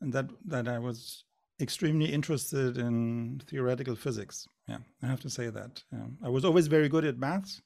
and 0.00 0.12
that 0.12 0.30
that 0.46 0.68
I 0.68 0.78
was 0.78 1.24
extremely 1.60 2.12
interested 2.12 2.78
in 2.78 3.40
theoretical 3.46 3.94
physics. 3.94 4.46
Yeah, 4.68 4.78
I 5.02 5.06
have 5.06 5.20
to 5.20 5.30
say 5.30 5.50
that. 5.50 5.82
Yeah. 5.92 6.06
I 6.24 6.28
was 6.28 6.44
always 6.44 6.66
very 6.66 6.88
good 6.88 7.04
at 7.04 7.18
maths, 7.18 7.60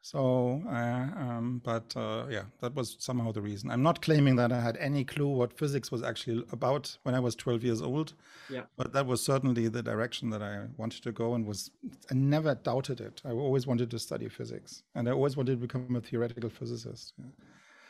so, 0.00 0.62
uh, 0.68 1.20
um, 1.20 1.60
but 1.64 1.94
uh, 1.96 2.26
yeah, 2.30 2.44
that 2.60 2.74
was 2.74 2.96
somehow 2.98 3.32
the 3.32 3.42
reason. 3.42 3.70
I'm 3.70 3.82
not 3.82 4.00
claiming 4.00 4.36
that 4.36 4.52
I 4.52 4.60
had 4.60 4.76
any 4.78 5.04
clue 5.04 5.28
what 5.28 5.58
physics 5.58 5.90
was 5.90 6.02
actually 6.02 6.44
about 6.52 6.96
when 7.02 7.14
I 7.14 7.20
was 7.20 7.34
12 7.34 7.64
years 7.64 7.82
old. 7.82 8.14
Yeah. 8.48 8.62
But 8.76 8.92
that 8.92 9.06
was 9.06 9.22
certainly 9.22 9.68
the 9.68 9.82
direction 9.82 10.30
that 10.30 10.42
I 10.42 10.66
wanted 10.76 11.02
to 11.02 11.12
go, 11.12 11.34
and 11.34 11.44
was 11.44 11.70
I 12.10 12.14
never 12.14 12.54
doubted 12.54 13.00
it. 13.00 13.20
I 13.24 13.30
always 13.32 13.66
wanted 13.66 13.90
to 13.90 13.98
study 13.98 14.28
physics, 14.28 14.82
and 14.94 15.08
I 15.08 15.12
always 15.12 15.36
wanted 15.36 15.60
to 15.60 15.66
become 15.66 15.94
a 15.96 16.00
theoretical 16.00 16.48
physicist. 16.48 17.14
Yeah. 17.18 17.24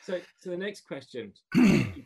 So, 0.04 0.20
so 0.38 0.50
the 0.50 0.56
next 0.56 0.86
question, 0.86 1.34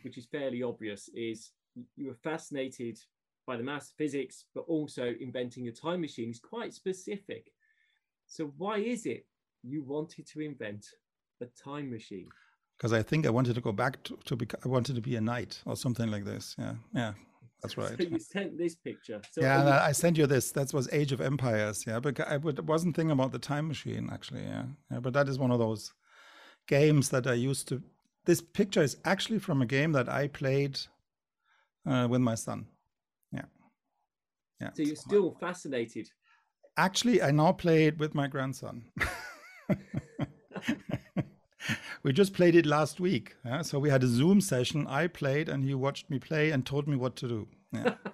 which 0.02 0.18
is 0.18 0.26
fairly 0.26 0.62
obvious, 0.62 1.08
is 1.14 1.52
you 1.96 2.08
were 2.08 2.16
fascinated 2.22 2.98
by 3.46 3.56
the 3.56 3.62
maths, 3.62 3.92
physics, 3.96 4.44
but 4.54 4.64
also 4.66 5.14
inventing 5.20 5.68
a 5.68 5.72
time 5.72 6.00
machine 6.00 6.30
is 6.30 6.40
quite 6.40 6.74
specific. 6.74 7.52
So, 8.26 8.52
why 8.56 8.78
is 8.78 9.06
it 9.06 9.26
you 9.62 9.82
wanted 9.82 10.26
to 10.28 10.40
invent 10.40 10.86
a 11.40 11.46
time 11.46 11.90
machine? 11.90 12.28
Because 12.76 12.92
I 12.92 13.02
think 13.02 13.26
I 13.26 13.30
wanted 13.30 13.54
to 13.54 13.60
go 13.60 13.72
back 13.72 14.02
to, 14.04 14.18
to 14.24 14.36
be, 14.36 14.46
I 14.64 14.68
wanted 14.68 14.96
to 14.96 15.00
be 15.00 15.16
a 15.16 15.20
knight 15.20 15.62
or 15.66 15.76
something 15.76 16.10
like 16.10 16.24
this. 16.24 16.56
Yeah, 16.58 16.74
yeah, 16.94 17.12
that's 17.62 17.76
right. 17.76 17.96
So 17.96 18.02
you 18.02 18.18
sent 18.18 18.58
this 18.58 18.74
picture. 18.74 19.20
So 19.30 19.40
yeah. 19.40 19.82
I 19.84 19.92
sent 19.92 20.18
you 20.18 20.26
this. 20.26 20.50
That 20.52 20.72
was 20.74 20.92
Age 20.92 21.12
of 21.12 21.20
Empires. 21.20 21.84
Yeah, 21.86 22.00
but 22.00 22.18
I 22.20 22.38
wasn't 22.38 22.96
thinking 22.96 23.12
about 23.12 23.30
the 23.30 23.38
time 23.38 23.68
machine 23.68 24.10
actually. 24.12 24.42
Yeah, 24.42 24.64
yeah, 24.90 25.00
but 25.00 25.12
that 25.12 25.28
is 25.28 25.38
one 25.38 25.52
of 25.52 25.60
those 25.60 25.92
games 26.66 27.10
that 27.10 27.26
I 27.26 27.34
used 27.34 27.68
to. 27.68 27.82
This 28.24 28.40
picture 28.40 28.82
is 28.82 28.96
actually 29.04 29.38
from 29.38 29.62
a 29.62 29.66
game 29.66 29.92
that 29.92 30.08
I 30.08 30.28
played 30.28 30.78
uh, 31.86 32.08
with 32.10 32.20
my 32.20 32.34
son. 32.34 32.66
Yeah, 33.32 33.44
yeah. 34.60 34.70
So 34.74 34.82
you're 34.82 34.96
still 34.96 35.36
fascinated. 35.38 36.08
Actually, 36.76 37.22
I 37.22 37.30
now 37.30 37.52
play 37.52 37.86
it 37.86 37.98
with 37.98 38.14
my 38.14 38.26
grandson. 38.26 38.86
we 42.02 42.12
just 42.12 42.34
played 42.34 42.54
it 42.54 42.66
last 42.66 43.00
week. 43.00 43.36
Yeah? 43.44 43.62
So 43.62 43.78
we 43.78 43.90
had 43.90 44.02
a 44.02 44.08
Zoom 44.08 44.40
session. 44.40 44.86
I 44.86 45.06
played 45.06 45.48
and 45.48 45.64
he 45.64 45.74
watched 45.74 46.10
me 46.10 46.18
play 46.18 46.50
and 46.50 46.64
told 46.64 46.86
me 46.86 46.96
what 46.96 47.16
to 47.16 47.28
do. 47.28 47.48
Yeah. 47.72 47.94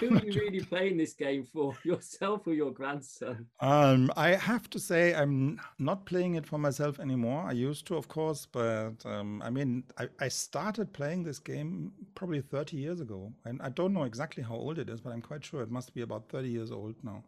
Who 0.00 0.14
are 0.14 0.24
you 0.24 0.40
really 0.40 0.60
playing 0.60 0.98
this 0.98 1.14
game 1.14 1.46
for, 1.50 1.74
yourself 1.84 2.46
or 2.46 2.52
your 2.52 2.70
grandson? 2.70 3.46
Um, 3.60 4.10
I 4.16 4.34
have 4.34 4.68
to 4.70 4.78
say, 4.78 5.14
I'm 5.14 5.58
not 5.78 6.04
playing 6.04 6.34
it 6.34 6.46
for 6.46 6.58
myself 6.58 7.00
anymore. 7.00 7.44
I 7.46 7.52
used 7.52 7.86
to, 7.86 7.96
of 7.96 8.08
course, 8.08 8.46
but 8.50 8.94
um, 9.06 9.40
I 9.42 9.50
mean, 9.50 9.84
I, 9.98 10.08
I, 10.20 10.28
started 10.28 10.92
playing 10.92 11.22
this 11.22 11.38
game 11.38 11.92
probably 12.14 12.42
30 12.42 12.76
years 12.76 13.00
ago. 13.00 13.32
And 13.46 13.60
I 13.62 13.70
don't 13.70 13.94
know 13.94 14.04
exactly 14.04 14.42
how 14.42 14.56
old 14.56 14.78
it 14.78 14.90
is, 14.90 15.00
but 15.00 15.12
I'm 15.12 15.22
quite 15.22 15.44
sure 15.44 15.62
it 15.62 15.70
must 15.70 15.94
be 15.94 16.02
about 16.02 16.28
30 16.28 16.48
years 16.48 16.70
old 16.70 16.96
now. 17.02 17.24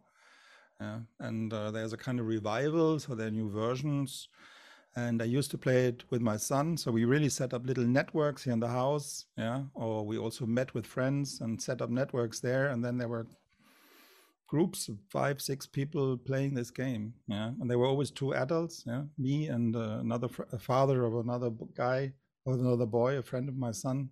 Yeah, 0.79 0.99
and 1.19 1.51
uh, 1.51 1.71
there's 1.71 1.93
a 1.93 1.97
kind 1.97 2.19
of 2.19 2.27
revival, 2.27 2.99
so 2.99 3.13
there 3.13 3.27
are 3.27 3.31
new 3.31 3.49
versions. 3.49 4.29
And 4.95 5.21
I 5.21 5.25
used 5.25 5.51
to 5.51 5.57
play 5.57 5.85
it 5.87 6.03
with 6.09 6.21
my 6.21 6.37
son, 6.37 6.75
so 6.77 6.91
we 6.91 7.05
really 7.05 7.29
set 7.29 7.53
up 7.53 7.65
little 7.65 7.85
networks 7.85 8.43
here 8.43 8.53
in 8.53 8.59
the 8.59 8.67
house. 8.67 9.25
Yeah, 9.37 9.63
or 9.73 10.05
we 10.05 10.17
also 10.17 10.45
met 10.45 10.73
with 10.73 10.87
friends 10.87 11.41
and 11.41 11.61
set 11.61 11.81
up 11.81 11.89
networks 11.89 12.39
there, 12.39 12.69
and 12.69 12.83
then 12.83 12.97
there 12.97 13.07
were 13.07 13.27
groups 14.47 14.87
of 14.87 14.97
five, 15.09 15.41
six 15.41 15.67
people 15.67 16.17
playing 16.17 16.53
this 16.55 16.71
game. 16.71 17.13
Yeah, 17.27 17.51
and 17.59 17.69
there 17.69 17.77
were 17.77 17.85
always 17.85 18.09
two 18.09 18.33
adults. 18.33 18.83
Yeah, 18.87 19.03
me 19.17 19.47
and 19.47 19.75
uh, 19.75 19.99
another 19.99 20.29
father 20.59 21.03
of 21.03 21.15
another 21.15 21.51
guy 21.75 22.13
or 22.45 22.53
another 22.53 22.85
boy, 22.85 23.17
a 23.17 23.21
friend 23.23 23.49
of 23.49 23.57
my 23.57 23.71
son. 23.71 24.09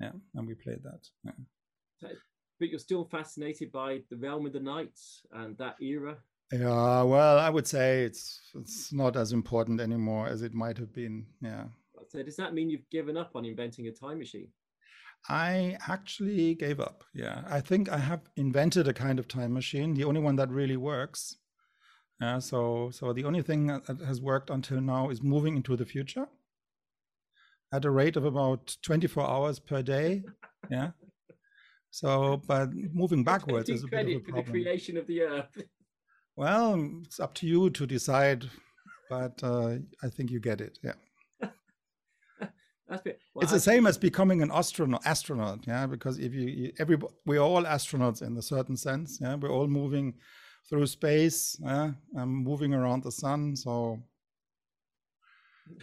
Yeah, 0.00 0.12
and 0.34 0.46
we 0.46 0.54
played 0.54 0.82
that. 0.84 1.08
Yeah 1.24 2.08
but 2.62 2.70
you're 2.70 2.78
still 2.78 3.04
fascinated 3.04 3.72
by 3.72 4.00
the 4.08 4.16
realm 4.16 4.46
of 4.46 4.52
the 4.52 4.60
knights 4.60 5.26
and 5.32 5.58
that 5.58 5.74
era. 5.82 6.16
Yeah, 6.52 7.02
well, 7.02 7.40
I 7.40 7.50
would 7.50 7.66
say 7.66 8.04
it's 8.04 8.40
it's 8.54 8.92
not 8.92 9.16
as 9.16 9.32
important 9.32 9.80
anymore 9.80 10.28
as 10.28 10.42
it 10.42 10.54
might 10.54 10.78
have 10.78 10.92
been. 10.92 11.26
Yeah. 11.40 11.64
So 12.06 12.22
does 12.22 12.36
that 12.36 12.54
mean 12.54 12.70
you've 12.70 12.88
given 12.88 13.16
up 13.16 13.32
on 13.34 13.44
inventing 13.44 13.88
a 13.88 13.90
time 13.90 14.20
machine? 14.20 14.46
I 15.28 15.76
actually 15.88 16.54
gave 16.54 16.78
up. 16.78 17.02
Yeah, 17.14 17.42
I 17.48 17.60
think 17.60 17.88
I 17.88 17.98
have 17.98 18.20
invented 18.36 18.86
a 18.86 18.94
kind 18.94 19.18
of 19.18 19.26
time 19.26 19.52
machine, 19.52 19.94
the 19.94 20.04
only 20.04 20.20
one 20.20 20.36
that 20.36 20.50
really 20.50 20.76
works. 20.76 21.38
Yeah, 22.20 22.38
so 22.38 22.90
so 22.92 23.12
the 23.12 23.24
only 23.24 23.42
thing 23.42 23.66
that 23.66 23.98
has 24.06 24.20
worked 24.20 24.50
until 24.50 24.80
now 24.80 25.10
is 25.10 25.20
moving 25.20 25.56
into 25.56 25.74
the 25.74 25.86
future 25.94 26.28
at 27.72 27.84
a 27.84 27.90
rate 27.90 28.16
of 28.16 28.24
about 28.24 28.76
24 28.82 29.28
hours 29.28 29.58
per 29.58 29.82
day. 29.82 30.22
Yeah. 30.70 30.92
So, 31.92 32.40
but 32.48 32.70
moving 32.94 33.22
backwards 33.22 33.68
is 33.68 33.84
a 33.84 33.86
bit 33.86 34.08
of 34.08 34.16
a 34.16 34.20
problem. 34.20 34.46
the 34.46 34.50
creation 34.50 34.96
of 34.96 35.06
the 35.06 35.22
earth. 35.22 35.56
Well, 36.34 36.90
it's 37.04 37.20
up 37.20 37.34
to 37.34 37.46
you 37.46 37.68
to 37.68 37.86
decide, 37.86 38.48
but 39.10 39.38
uh, 39.42 39.74
I 40.02 40.08
think 40.08 40.30
you 40.30 40.40
get 40.40 40.62
it. 40.62 40.78
Yeah. 40.82 40.94
Well, 42.88 43.42
it's 43.42 43.52
the 43.52 43.60
same 43.60 43.86
as 43.86 43.98
becoming 43.98 44.40
an 44.42 44.50
astronaut. 44.50 45.02
Astronaut, 45.04 45.66
yeah, 45.66 45.86
because 45.86 46.18
if 46.18 46.32
you, 46.32 46.46
you 46.46 46.72
every 46.78 46.98
we're 47.26 47.40
all 47.40 47.64
astronauts 47.64 48.22
in 48.22 48.36
a 48.38 48.42
certain 48.42 48.76
sense. 48.76 49.18
Yeah, 49.20 49.34
we're 49.34 49.50
all 49.52 49.66
moving 49.66 50.14
through 50.68 50.86
space. 50.86 51.58
Yeah, 51.62 51.92
I'm 52.18 52.34
moving 52.34 52.72
around 52.74 53.02
the 53.02 53.12
sun. 53.12 53.54
So, 53.56 53.98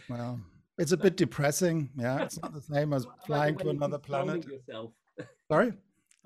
well, 0.10 0.40
it's 0.80 0.92
a 0.92 0.98
bit 0.98 1.16
depressing. 1.16 1.90
Yeah, 1.96 2.24
it's 2.24 2.42
not 2.42 2.54
the 2.54 2.62
same 2.62 2.94
as 2.94 3.06
flying 3.26 3.58
to 3.58 3.70
another 3.70 4.00
planet. 4.00 4.46
Yourself. 4.48 4.92
Sorry. 5.52 5.74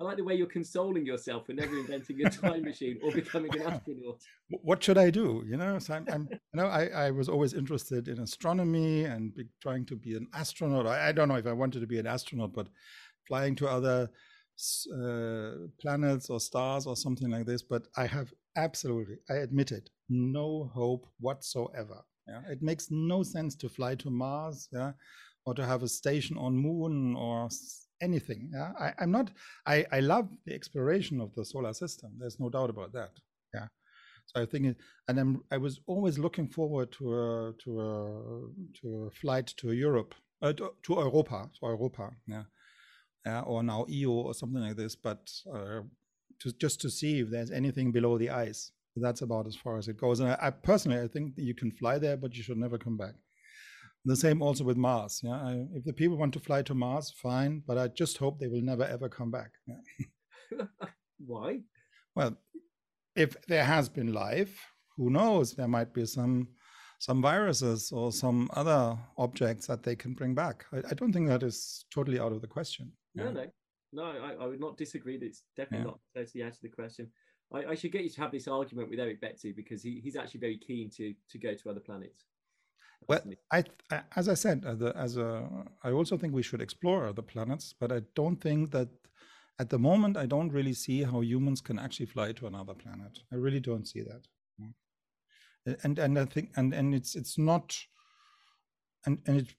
I 0.00 0.04
like 0.04 0.16
the 0.16 0.24
way 0.24 0.34
you're 0.34 0.48
consoling 0.48 1.06
yourself 1.06 1.46
for 1.46 1.52
never 1.52 1.78
inventing 1.78 2.24
a 2.26 2.30
time 2.30 2.62
machine 2.70 2.98
or 3.02 3.12
becoming 3.12 3.54
an 3.54 3.62
astronaut. 3.62 4.20
What 4.48 4.82
should 4.82 4.98
I 4.98 5.10
do? 5.10 5.44
You 5.46 5.56
know, 5.56 5.78
so 5.78 5.94
I'm, 5.94 6.06
I'm 6.12 6.28
you 6.30 6.38
know, 6.54 6.66
I, 6.66 6.86
I 6.86 7.10
was 7.12 7.28
always 7.28 7.54
interested 7.54 8.08
in 8.08 8.18
astronomy 8.18 9.04
and 9.04 9.32
be, 9.34 9.44
trying 9.62 9.86
to 9.86 9.96
be 9.96 10.14
an 10.16 10.26
astronaut. 10.34 10.86
I, 10.86 11.08
I, 11.08 11.12
don't 11.12 11.28
know 11.28 11.36
if 11.36 11.46
I 11.46 11.52
wanted 11.52 11.80
to 11.80 11.86
be 11.86 11.98
an 11.98 12.08
astronaut, 12.08 12.52
but 12.52 12.66
flying 13.28 13.54
to 13.56 13.68
other 13.68 14.10
uh, 14.92 15.50
planets 15.80 16.28
or 16.28 16.40
stars 16.40 16.86
or 16.86 16.96
something 16.96 17.30
like 17.30 17.46
this. 17.46 17.62
But 17.62 17.86
I 17.96 18.06
have 18.06 18.32
absolutely, 18.56 19.18
I 19.30 19.34
admit 19.34 19.70
it, 19.70 19.90
no 20.08 20.70
hope 20.74 21.06
whatsoever. 21.20 22.02
Yeah, 22.26 22.40
it 22.50 22.62
makes 22.62 22.88
no 22.90 23.22
sense 23.22 23.54
to 23.56 23.68
fly 23.68 23.94
to 23.96 24.10
Mars. 24.10 24.68
Yeah, 24.72 24.92
or 25.46 25.54
to 25.54 25.64
have 25.64 25.82
a 25.82 25.88
station 25.88 26.36
on 26.38 26.56
Moon 26.56 27.14
or 27.16 27.48
anything. 28.02 28.50
Yeah, 28.52 28.72
I, 28.78 29.02
am 29.02 29.10
not. 29.10 29.30
I, 29.66 29.84
I 29.92 30.00
love 30.00 30.28
the 30.46 30.54
exploration 30.54 31.20
of 31.20 31.34
the 31.34 31.44
solar 31.44 31.72
system. 31.72 32.12
There's 32.18 32.40
no 32.40 32.48
doubt 32.50 32.70
about 32.70 32.92
that. 32.92 33.10
Yeah. 33.52 33.66
So 34.26 34.42
I 34.42 34.46
think, 34.46 34.76
and 35.08 35.20
I'm, 35.20 35.42
I 35.50 35.58
was 35.58 35.80
always 35.86 36.18
looking 36.18 36.48
forward 36.48 36.92
to 36.92 37.14
a 37.14 37.52
to 37.64 37.80
a 37.80 38.80
to 38.80 39.04
a 39.04 39.10
flight 39.10 39.48
to 39.58 39.72
Europe, 39.72 40.14
uh, 40.42 40.52
to, 40.52 40.72
to 40.84 40.94
Europa, 40.94 41.50
to 41.60 41.66
Europa. 41.66 42.10
Yeah. 42.26 42.44
Yeah, 43.26 43.40
or 43.40 43.62
now 43.62 43.86
Io 43.90 44.10
or 44.10 44.34
something 44.34 44.60
like 44.60 44.76
this, 44.76 44.94
but 44.94 45.30
uh, 45.50 45.80
to, 46.40 46.52
just 46.60 46.80
to 46.82 46.90
see 46.90 47.20
if 47.20 47.30
there's 47.30 47.50
anything 47.50 47.90
below 47.90 48.18
the 48.18 48.30
ice. 48.30 48.70
That's 48.96 49.22
about 49.22 49.46
as 49.48 49.56
far 49.56 49.76
as 49.78 49.88
it 49.88 49.96
goes. 49.96 50.20
And 50.20 50.28
I, 50.30 50.38
I 50.40 50.50
personally, 50.50 51.00
I 51.00 51.08
think 51.08 51.32
you 51.36 51.54
can 51.54 51.72
fly 51.72 51.98
there, 51.98 52.16
but 52.16 52.36
you 52.36 52.42
should 52.42 52.58
never 52.58 52.78
come 52.78 52.96
back. 52.96 53.14
The 54.06 54.16
same 54.16 54.42
also 54.42 54.64
with 54.64 54.76
Mars. 54.76 55.20
Yeah, 55.22 55.32
I, 55.32 55.66
if 55.74 55.84
the 55.84 55.92
people 55.92 56.16
want 56.16 56.34
to 56.34 56.40
fly 56.40 56.62
to 56.62 56.74
Mars, 56.74 57.10
fine, 57.10 57.62
but 57.66 57.78
I 57.78 57.88
just 57.88 58.18
hope 58.18 58.38
they 58.38 58.48
will 58.48 58.60
never 58.60 58.84
ever 58.84 59.08
come 59.08 59.30
back. 59.30 59.52
Yeah. 59.66 60.66
Why? 61.26 61.60
Well, 62.14 62.36
if 63.16 63.36
there 63.46 63.64
has 63.64 63.88
been 63.88 64.12
life, 64.12 64.60
who 64.96 65.10
knows? 65.10 65.54
There 65.54 65.68
might 65.68 65.94
be 65.94 66.04
some 66.04 66.48
some 66.98 67.20
viruses 67.20 67.92
or 67.92 68.12
some 68.12 68.48
other 68.54 68.96
objects 69.18 69.66
that 69.66 69.82
they 69.82 69.96
can 69.96 70.14
bring 70.14 70.34
back. 70.34 70.64
I, 70.72 70.78
I 70.90 70.94
don't 70.94 71.12
think 71.12 71.28
that 71.28 71.42
is 71.42 71.84
totally 71.92 72.20
out 72.20 72.32
of 72.32 72.40
the 72.40 72.46
question. 72.46 72.92
No, 73.14 73.24
yeah. 73.24 73.46
no, 73.92 74.12
no. 74.12 74.24
I, 74.24 74.44
I, 74.44 74.46
would 74.46 74.60
not 74.60 74.76
disagree. 74.76 75.18
That 75.18 75.26
it's 75.26 75.42
definitely 75.56 75.86
yeah. 75.86 75.92
not 75.92 76.00
totally 76.14 76.44
out 76.44 76.52
of 76.52 76.60
the 76.60 76.68
question. 76.68 77.10
I, 77.52 77.72
I, 77.72 77.74
should 77.74 77.92
get 77.92 78.04
you 78.04 78.10
to 78.10 78.20
have 78.20 78.32
this 78.32 78.48
argument 78.48 78.90
with 78.90 79.00
Eric 79.00 79.20
Betzig 79.20 79.56
because 79.56 79.82
he, 79.82 80.00
he's 80.02 80.16
actually 80.16 80.40
very 80.40 80.58
keen 80.58 80.90
to 80.96 81.14
to 81.30 81.38
go 81.38 81.54
to 81.54 81.70
other 81.70 81.80
planets. 81.80 82.24
Well, 83.08 83.20
I, 83.52 83.64
as 84.16 84.28
I 84.28 84.34
said, 84.34 84.64
uh, 84.66 84.70
as 84.70 84.82
a, 84.82 84.96
as 84.96 85.16
a, 85.16 85.48
I 85.82 85.90
also 85.90 86.16
think 86.16 86.34
we 86.34 86.42
should 86.42 86.62
explore 86.62 87.06
other 87.06 87.22
planets, 87.22 87.74
but 87.78 87.92
I 87.92 88.02
don't 88.14 88.40
think 88.40 88.70
that 88.72 88.88
at 89.58 89.70
the 89.70 89.78
moment, 89.78 90.16
I 90.16 90.26
don't 90.26 90.52
really 90.52 90.72
see 90.72 91.02
how 91.02 91.20
humans 91.20 91.60
can 91.60 91.78
actually 91.78 92.06
fly 92.06 92.32
to 92.32 92.46
another 92.46 92.74
planet. 92.74 93.20
I 93.32 93.36
really 93.36 93.60
don't 93.60 93.86
see 93.86 94.02
that. 94.02 94.26
And 95.82 95.98
and 95.98 96.18
I 96.18 96.26
think 96.26 96.50
and 96.56 96.74
and 96.74 96.94
it's 96.94 97.14
it's 97.14 97.38
not 97.38 97.74
and 99.06 99.18
and 99.26 99.38
it 99.38 99.54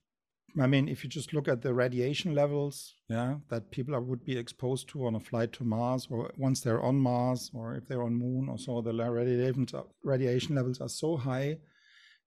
I 0.61 0.67
mean, 0.67 0.87
if 0.87 1.03
you 1.03 1.09
just 1.09 1.33
look 1.33 1.49
at 1.49 1.61
the 1.61 1.73
radiation 1.73 2.33
levels, 2.33 2.93
yeah, 3.09 3.35
that 3.49 3.71
people 3.71 3.93
are, 3.93 4.01
would 4.01 4.23
be 4.23 4.37
exposed 4.37 4.87
to 4.89 5.05
on 5.05 5.15
a 5.15 5.19
flight 5.19 5.51
to 5.53 5.65
Mars, 5.65 6.07
or 6.09 6.31
once 6.37 6.61
they're 6.61 6.81
on 6.81 6.97
Mars, 6.97 7.51
or 7.53 7.75
if 7.75 7.87
they're 7.87 8.03
on 8.03 8.15
Moon, 8.15 8.47
or 8.47 8.57
so, 8.57 8.81
the 8.81 8.93
radiation 8.93 9.67
radiation 10.03 10.55
levels 10.55 10.79
are 10.79 10.87
so 10.87 11.17
high, 11.17 11.57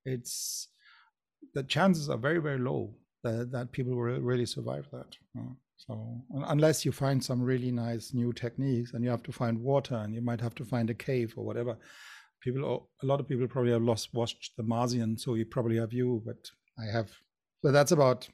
it's 0.05 0.69
the 1.55 1.63
chances 1.63 2.09
are 2.09 2.19
very 2.19 2.39
very 2.39 2.59
low 2.59 2.95
that, 3.25 3.51
that 3.53 3.73
people 3.73 3.95
will 3.95 4.21
really 4.21 4.47
survive 4.47 4.87
that. 4.93 5.17
So 5.77 6.23
unless 6.49 6.85
you 6.85 6.93
find 6.93 7.23
some 7.23 7.41
really 7.41 7.71
nice 7.71 8.13
new 8.13 8.33
techniques, 8.33 8.93
and 8.95 9.05
you 9.05 9.11
have 9.11 9.23
to 9.25 9.33
find 9.33 9.59
water, 9.61 9.95
and 9.95 10.15
you 10.15 10.21
might 10.21 10.41
have 10.41 10.55
to 10.57 10.65
find 10.65 10.91
a 10.91 10.95
cave 10.95 11.35
or 11.37 11.45
whatever. 11.45 11.77
People, 12.41 12.89
a 13.03 13.07
lot 13.07 13.21
of 13.21 13.29
people 13.29 13.47
probably 13.49 13.73
have 13.73 13.83
lost 13.83 14.11
watched 14.13 14.53
the 14.57 14.63
Martian, 14.63 15.17
so 15.17 15.35
you 15.35 15.45
probably 15.45 15.77
have 15.77 15.93
you, 15.93 16.23
but 16.25 16.37
I 16.81 16.91
have 16.91 17.11
so 17.63 17.73
that's 17.73 17.93
about. 17.93 18.29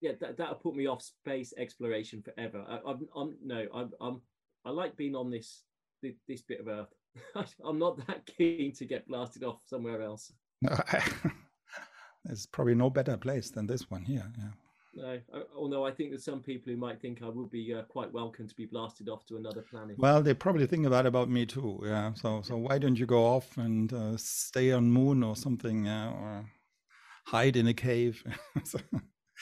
Yeah, 0.00 0.12
that 0.20 0.38
that'll 0.38 0.54
put 0.54 0.74
me 0.74 0.86
off 0.86 1.02
space 1.02 1.52
exploration 1.58 2.22
forever. 2.22 2.64
I, 2.66 2.90
am 2.90 3.06
I'm 3.14 3.36
no, 3.44 3.66
I'm, 3.74 3.90
I'm 4.00 4.22
I 4.64 4.70
like 4.70 4.96
being 4.96 5.14
on 5.14 5.30
this 5.30 5.62
this 6.02 6.42
bit 6.42 6.60
of 6.60 6.68
Earth. 6.68 7.46
I'm 7.64 7.78
not 7.78 8.06
that 8.06 8.24
keen 8.26 8.72
to 8.74 8.86
get 8.86 9.06
blasted 9.06 9.44
off 9.44 9.60
somewhere 9.66 10.00
else. 10.00 10.32
No, 10.62 10.76
there's 12.24 12.46
probably 12.46 12.74
no 12.74 12.90
better 12.90 13.16
place 13.16 13.50
than 13.50 13.66
this 13.66 13.90
one 13.90 14.02
here. 14.02 14.30
Yeah. 14.38 14.50
No, 14.92 15.20
although 15.56 15.86
I 15.86 15.92
think 15.92 16.10
there's 16.10 16.24
some 16.24 16.40
people 16.40 16.72
who 16.72 16.76
might 16.76 17.00
think 17.00 17.22
I 17.22 17.28
would 17.28 17.50
be 17.50 17.72
uh, 17.72 17.82
quite 17.82 18.12
welcome 18.12 18.48
to 18.48 18.54
be 18.56 18.66
blasted 18.66 19.08
off 19.08 19.24
to 19.26 19.36
another 19.36 19.62
planet. 19.62 19.96
Well, 19.98 20.20
they 20.20 20.34
probably 20.34 20.66
think 20.66 20.88
that 20.88 21.06
about 21.06 21.30
me 21.30 21.46
too. 21.46 21.80
Yeah. 21.84 22.12
So, 22.14 22.42
so 22.42 22.56
why 22.56 22.78
don't 22.78 22.98
you 22.98 23.06
go 23.06 23.24
off 23.24 23.56
and 23.56 23.92
uh, 23.92 24.16
stay 24.16 24.72
on 24.72 24.90
Moon 24.90 25.22
or 25.22 25.36
something? 25.36 25.86
Or 25.86 26.44
hide 27.24 27.56
in 27.56 27.68
a 27.68 27.74
cave. 27.74 28.24
so. 28.64 28.80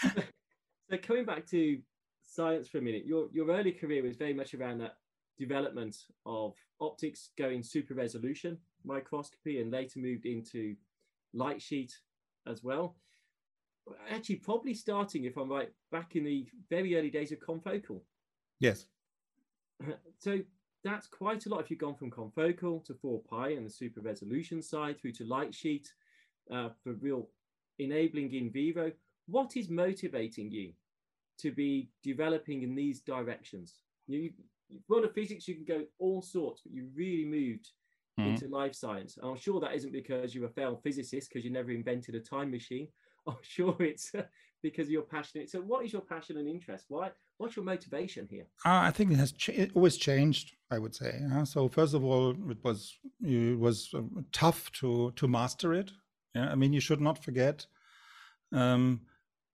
so 0.02 0.98
coming 1.02 1.24
back 1.24 1.46
to 1.46 1.78
science 2.26 2.68
for 2.68 2.78
a 2.78 2.82
minute, 2.82 3.06
your 3.06 3.28
your 3.32 3.48
early 3.50 3.72
career 3.72 4.02
was 4.02 4.16
very 4.16 4.34
much 4.34 4.52
around 4.54 4.78
that 4.78 4.96
development 5.38 5.96
of 6.26 6.54
optics 6.80 7.30
going 7.38 7.62
super 7.62 7.94
resolution 7.94 8.58
microscopy 8.84 9.60
and 9.60 9.70
later 9.70 9.98
moved 9.98 10.26
into 10.26 10.74
light 11.32 11.60
sheet 11.60 11.96
as 12.46 12.62
well. 12.62 12.96
Actually, 14.10 14.36
probably 14.36 14.74
starting, 14.74 15.24
if 15.24 15.36
I'm 15.36 15.50
right, 15.50 15.70
back 15.90 16.16
in 16.16 16.24
the 16.24 16.46
very 16.68 16.96
early 16.96 17.10
days 17.10 17.32
of 17.32 17.40
confocal. 17.40 18.00
Yes. 18.60 18.86
So 20.18 20.40
that's 20.82 21.06
quite 21.06 21.46
a 21.46 21.48
lot. 21.48 21.60
If 21.60 21.70
you've 21.70 21.78
gone 21.78 21.94
from 21.94 22.10
confocal 22.10 22.84
to 22.86 22.94
4 22.94 23.22
pi 23.30 23.50
and 23.50 23.64
the 23.64 23.70
super 23.70 24.00
resolution 24.00 24.60
side 24.60 25.00
through 25.00 25.12
to 25.12 25.24
light 25.24 25.54
sheet 25.54 25.92
uh, 26.52 26.70
for 26.82 26.94
real 26.94 27.28
enabling 27.78 28.32
in 28.34 28.50
vivo. 28.50 28.92
What 29.26 29.56
is 29.56 29.68
motivating 29.68 30.50
you 30.50 30.72
to 31.38 31.52
be 31.52 31.90
developing 32.02 32.62
in 32.62 32.74
these 32.74 33.00
directions? 33.00 33.74
You, 34.06 34.32
world 34.88 35.04
of 35.04 35.14
physics, 35.14 35.46
you 35.46 35.54
can 35.54 35.64
go 35.64 35.84
all 35.98 36.22
sorts, 36.22 36.62
but 36.62 36.72
you 36.72 36.88
really 36.94 37.24
moved 37.24 37.70
mm-hmm. 38.18 38.30
into 38.30 38.48
life 38.48 38.74
science. 38.74 39.16
And 39.16 39.30
I'm 39.30 39.38
sure 39.38 39.60
that 39.60 39.74
isn't 39.74 39.92
because 39.92 40.34
you're 40.34 40.46
a 40.46 40.50
failed 40.50 40.82
physicist 40.82 41.28
because 41.28 41.44
you 41.44 41.50
never 41.50 41.70
invented 41.70 42.14
a 42.14 42.20
time 42.20 42.50
machine. 42.50 42.88
I'm 43.26 43.36
sure 43.42 43.76
it's 43.80 44.14
uh, 44.14 44.22
because 44.62 44.88
you're 44.88 45.02
passionate. 45.02 45.50
So, 45.50 45.60
what 45.60 45.84
is 45.84 45.92
your 45.92 46.02
passion 46.02 46.38
and 46.38 46.48
interest? 46.48 46.86
Why? 46.88 47.10
What's 47.36 47.56
your 47.56 47.64
motivation 47.64 48.26
here? 48.30 48.46
Uh, 48.64 48.80
I 48.80 48.90
think 48.90 49.12
it 49.12 49.16
has 49.16 49.32
ch- 49.32 49.50
it 49.50 49.70
always 49.74 49.96
changed. 49.96 50.54
I 50.70 50.78
would 50.78 50.94
say. 50.94 51.20
So, 51.44 51.68
first 51.68 51.94
of 51.94 52.04
all, 52.04 52.30
it 52.30 52.58
was 52.62 52.98
it 53.22 53.58
was 53.58 53.90
uh, 53.94 54.00
tough 54.32 54.70
to 54.80 55.12
to 55.16 55.28
master 55.28 55.72
it. 55.74 55.90
Yeah, 56.34 56.50
I 56.50 56.54
mean, 56.54 56.72
you 56.72 56.80
should 56.80 57.00
not 57.00 57.22
forget 57.22 57.66
um, 58.52 59.02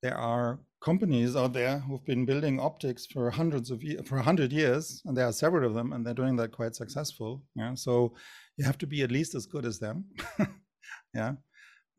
there 0.02 0.16
are 0.16 0.60
companies 0.84 1.34
out 1.34 1.54
there 1.54 1.78
who've 1.78 2.04
been 2.04 2.26
building 2.26 2.60
optics 2.60 3.06
for 3.06 3.30
hundreds 3.30 3.70
of 3.70 3.82
years, 3.82 4.06
for 4.06 4.18
hundred 4.18 4.52
years, 4.52 5.00
and 5.06 5.16
there 5.16 5.26
are 5.26 5.32
several 5.32 5.66
of 5.66 5.74
them, 5.74 5.92
and 5.92 6.04
they're 6.04 6.20
doing 6.22 6.36
that 6.36 6.52
quite 6.52 6.74
successful. 6.74 7.42
Yeah, 7.56 7.74
so 7.74 8.14
you 8.58 8.64
have 8.66 8.78
to 8.78 8.86
be 8.86 9.02
at 9.02 9.10
least 9.10 9.34
as 9.34 9.46
good 9.46 9.64
as 9.64 9.78
them. 9.78 10.04
yeah. 11.14 11.32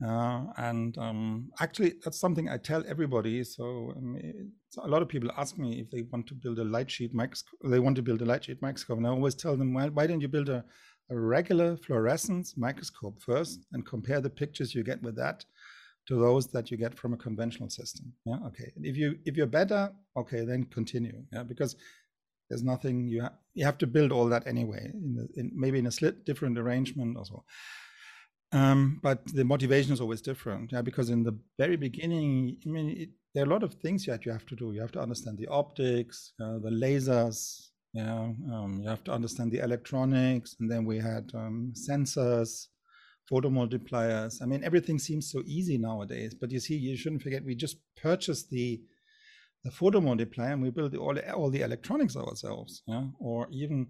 Uh, 0.06 0.44
and 0.58 0.98
um, 0.98 1.50
actually, 1.60 1.94
that's 2.04 2.20
something 2.20 2.48
I 2.50 2.58
tell 2.58 2.84
everybody. 2.88 3.44
So, 3.44 3.94
um, 3.96 4.20
a 4.84 4.88
lot 4.88 5.02
of 5.02 5.08
people 5.08 5.32
ask 5.38 5.58
me 5.58 5.80
if 5.80 5.90
they 5.90 6.04
want 6.12 6.28
to 6.28 6.36
build 6.36 6.60
a 6.60 6.66
light 6.66 6.92
sheet 6.92 7.14
microscope. 7.14 7.60
They 7.64 7.80
want 7.80 7.96
to 7.96 8.04
build 8.04 8.22
a 8.22 8.26
light 8.26 8.44
sheet 8.44 8.62
microscope, 8.62 8.98
and 8.98 9.08
I 9.08 9.10
always 9.10 9.36
tell 9.36 9.58
them, 9.58 9.74
why, 9.74 9.88
why 9.88 10.06
don't 10.06 10.22
you 10.22 10.28
build 10.28 10.50
a, 10.50 10.64
a 11.10 11.18
regular 11.18 11.78
fluorescence 11.78 12.56
microscope 12.56 13.22
first 13.22 13.66
and 13.72 13.86
compare 13.86 14.22
the 14.22 14.30
pictures 14.30 14.76
you 14.76 14.84
get 14.84 15.02
with 15.02 15.16
that 15.16 15.46
to 16.08 16.20
those 16.20 16.48
that 16.48 16.70
you 16.70 16.78
get 16.78 16.98
from 16.98 17.14
a 17.14 17.18
conventional 17.18 17.70
system. 17.70 18.14
Yeah, 18.26 18.38
okay. 18.48 18.72
And 18.76 18.86
if 18.86 18.96
you 18.96 19.18
if 19.26 19.36
you're 19.36 19.48
better, 19.48 19.92
okay, 20.16 20.46
then 20.46 20.66
continue. 20.66 21.24
Yeah, 21.32 21.44
because 21.44 21.76
there's 22.50 22.64
nothing 22.64 23.08
you 23.08 23.22
have 23.22 23.34
you 23.54 23.66
have 23.66 23.78
to 23.80 23.88
build 23.88 24.12
all 24.12 24.28
that 24.30 24.48
anyway. 24.48 24.92
In, 24.94 25.16
the, 25.16 25.40
in 25.40 25.52
maybe 25.56 25.80
in 25.80 25.88
a 25.88 25.92
slit 25.92 26.26
different 26.26 26.58
arrangement 26.58 27.18
or 27.18 27.26
so. 27.26 27.44
Um, 28.52 29.00
but 29.02 29.26
the 29.34 29.44
motivation 29.44 29.92
is 29.94 30.02
always 30.02 30.22
different. 30.22 30.72
Yeah, 30.72 30.82
because 30.82 31.10
in 31.10 31.24
the 31.24 31.38
very 31.58 31.76
beginning, 31.76 32.58
I 32.66 32.70
mean, 32.70 32.90
it, 32.90 33.10
there 33.34 33.44
are 33.44 33.48
a 33.48 33.50
lot 33.50 33.64
of 33.64 33.74
things 33.74 34.06
that 34.06 34.26
you 34.26 34.32
have 34.32 34.46
to 34.46 34.56
do. 34.56 34.72
You 34.72 34.82
have 34.82 34.94
to 34.94 35.02
understand 35.02 35.38
the 35.38 35.48
optics, 35.48 36.34
uh, 36.42 36.60
the 36.60 36.70
lasers. 36.70 37.70
Yeah, 37.94 38.32
um, 38.54 38.80
you 38.82 38.90
have 38.90 39.04
to 39.06 39.12
understand 39.12 39.52
the 39.52 39.60
electronics, 39.60 40.56
and 40.60 40.70
then 40.70 40.86
we 40.86 41.00
had 41.00 41.32
um, 41.34 41.74
sensors 41.74 42.68
photo 43.28 43.50
multipliers. 43.50 44.42
I 44.42 44.46
mean, 44.46 44.64
everything 44.64 45.00
seems 45.00 45.32
so 45.32 45.42
easy 45.46 45.78
nowadays. 45.78 46.34
But 46.34 46.52
you 46.52 46.60
see, 46.60 46.76
you 46.76 46.96
shouldn't 46.96 47.24
forget 47.24 47.44
we 47.44 47.56
just 47.56 47.78
purchased 48.02 48.50
the 48.50 48.82
the 49.64 49.72
photo 49.72 50.00
multiplier 50.00 50.54
and 50.54 50.62
we 50.62 50.70
built 50.70 50.96
all 50.96 51.16
the, 51.16 51.34
all 51.34 51.50
the 51.50 51.62
electronics 51.62 52.16
ourselves, 52.16 52.84
yeah, 52.86 53.06
or 53.20 53.48
even 53.52 53.88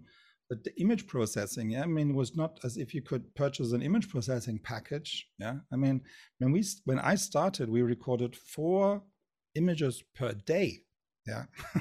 the, 0.48 0.56
the, 0.64 0.80
image 0.80 1.06
processing. 1.06 1.70
Yeah, 1.70 1.82
I 1.82 1.86
mean, 1.86 2.10
it 2.10 2.16
was 2.16 2.34
not 2.34 2.58
as 2.64 2.78
if 2.78 2.94
you 2.94 3.02
could 3.02 3.34
purchase 3.34 3.72
an 3.72 3.82
image 3.82 4.08
processing 4.08 4.58
package. 4.58 5.28
Yeah, 5.38 5.56
I 5.70 5.76
mean, 5.76 6.00
when 6.38 6.50
we 6.52 6.64
when 6.86 6.98
I 6.98 7.14
started, 7.16 7.68
we 7.68 7.82
recorded 7.82 8.34
four 8.34 9.02
images 9.54 10.02
per 10.14 10.32
day. 10.32 10.78
Yeah. 11.26 11.44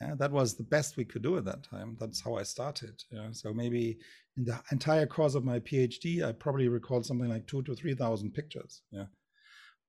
yeah, 0.00 0.14
that 0.18 0.32
was 0.32 0.56
the 0.56 0.64
best 0.64 0.96
we 0.96 1.04
could 1.04 1.22
do 1.22 1.36
at 1.36 1.44
that 1.44 1.62
time. 1.62 1.96
That's 2.00 2.20
how 2.22 2.34
I 2.34 2.42
started. 2.42 3.00
Yeah, 3.10 3.28
so 3.32 3.52
maybe 3.52 3.98
in 4.36 4.44
the 4.44 4.60
entire 4.70 5.06
course 5.06 5.34
of 5.34 5.44
my 5.44 5.60
PhD, 5.60 6.24
I 6.24 6.32
probably 6.32 6.68
recorded 6.68 7.06
something 7.06 7.28
like 7.28 7.46
two 7.46 7.62
to 7.62 7.74
three 7.74 7.94
thousand 7.94 8.32
pictures. 8.32 8.82
Yeah, 8.90 9.06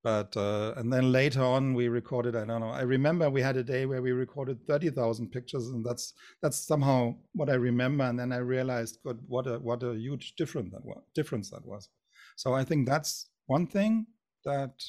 but 0.02 0.36
uh, 0.36 0.74
and 0.76 0.92
then 0.92 1.12
later 1.12 1.42
on 1.42 1.74
we 1.74 1.88
recorded. 1.88 2.36
I 2.36 2.44
don't 2.44 2.60
know. 2.60 2.70
I 2.70 2.82
remember 2.82 3.30
we 3.30 3.40
had 3.40 3.56
a 3.56 3.64
day 3.64 3.86
where 3.86 4.02
we 4.02 4.12
recorded 4.12 4.66
thirty 4.66 4.90
thousand 4.90 5.30
pictures, 5.30 5.68
and 5.68 5.84
that's 5.84 6.12
that's 6.42 6.58
somehow 6.58 7.14
what 7.32 7.48
I 7.48 7.54
remember. 7.54 8.04
And 8.04 8.18
then 8.18 8.32
I 8.32 8.38
realized, 8.38 8.98
God, 9.04 9.18
what 9.26 9.46
a 9.46 9.58
what 9.58 9.82
a 9.82 9.94
huge 9.94 10.34
difference 10.36 10.72
that 10.72 10.84
was. 10.84 11.02
Difference 11.14 11.50
that 11.50 11.64
was. 11.64 11.88
So 12.36 12.52
I 12.52 12.64
think 12.64 12.86
that's 12.86 13.30
one 13.46 13.66
thing 13.66 14.06
that 14.44 14.82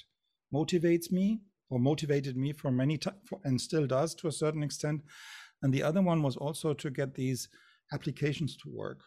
motivates 0.53 1.11
me 1.11 1.41
or 1.69 1.79
motivated 1.79 2.37
me 2.37 2.53
for 2.53 2.71
many 2.71 2.97
times 2.97 3.17
and 3.43 3.59
still 3.59 3.87
does 3.87 4.15
to 4.15 4.27
a 4.27 4.31
certain 4.31 4.63
extent. 4.63 5.01
And 5.61 5.73
the 5.73 5.83
other 5.83 6.01
one 6.01 6.21
was 6.21 6.37
also 6.37 6.73
to 6.73 6.89
get 6.89 7.15
these 7.15 7.47
applications 7.93 8.57
to 8.57 8.69
work. 8.69 8.99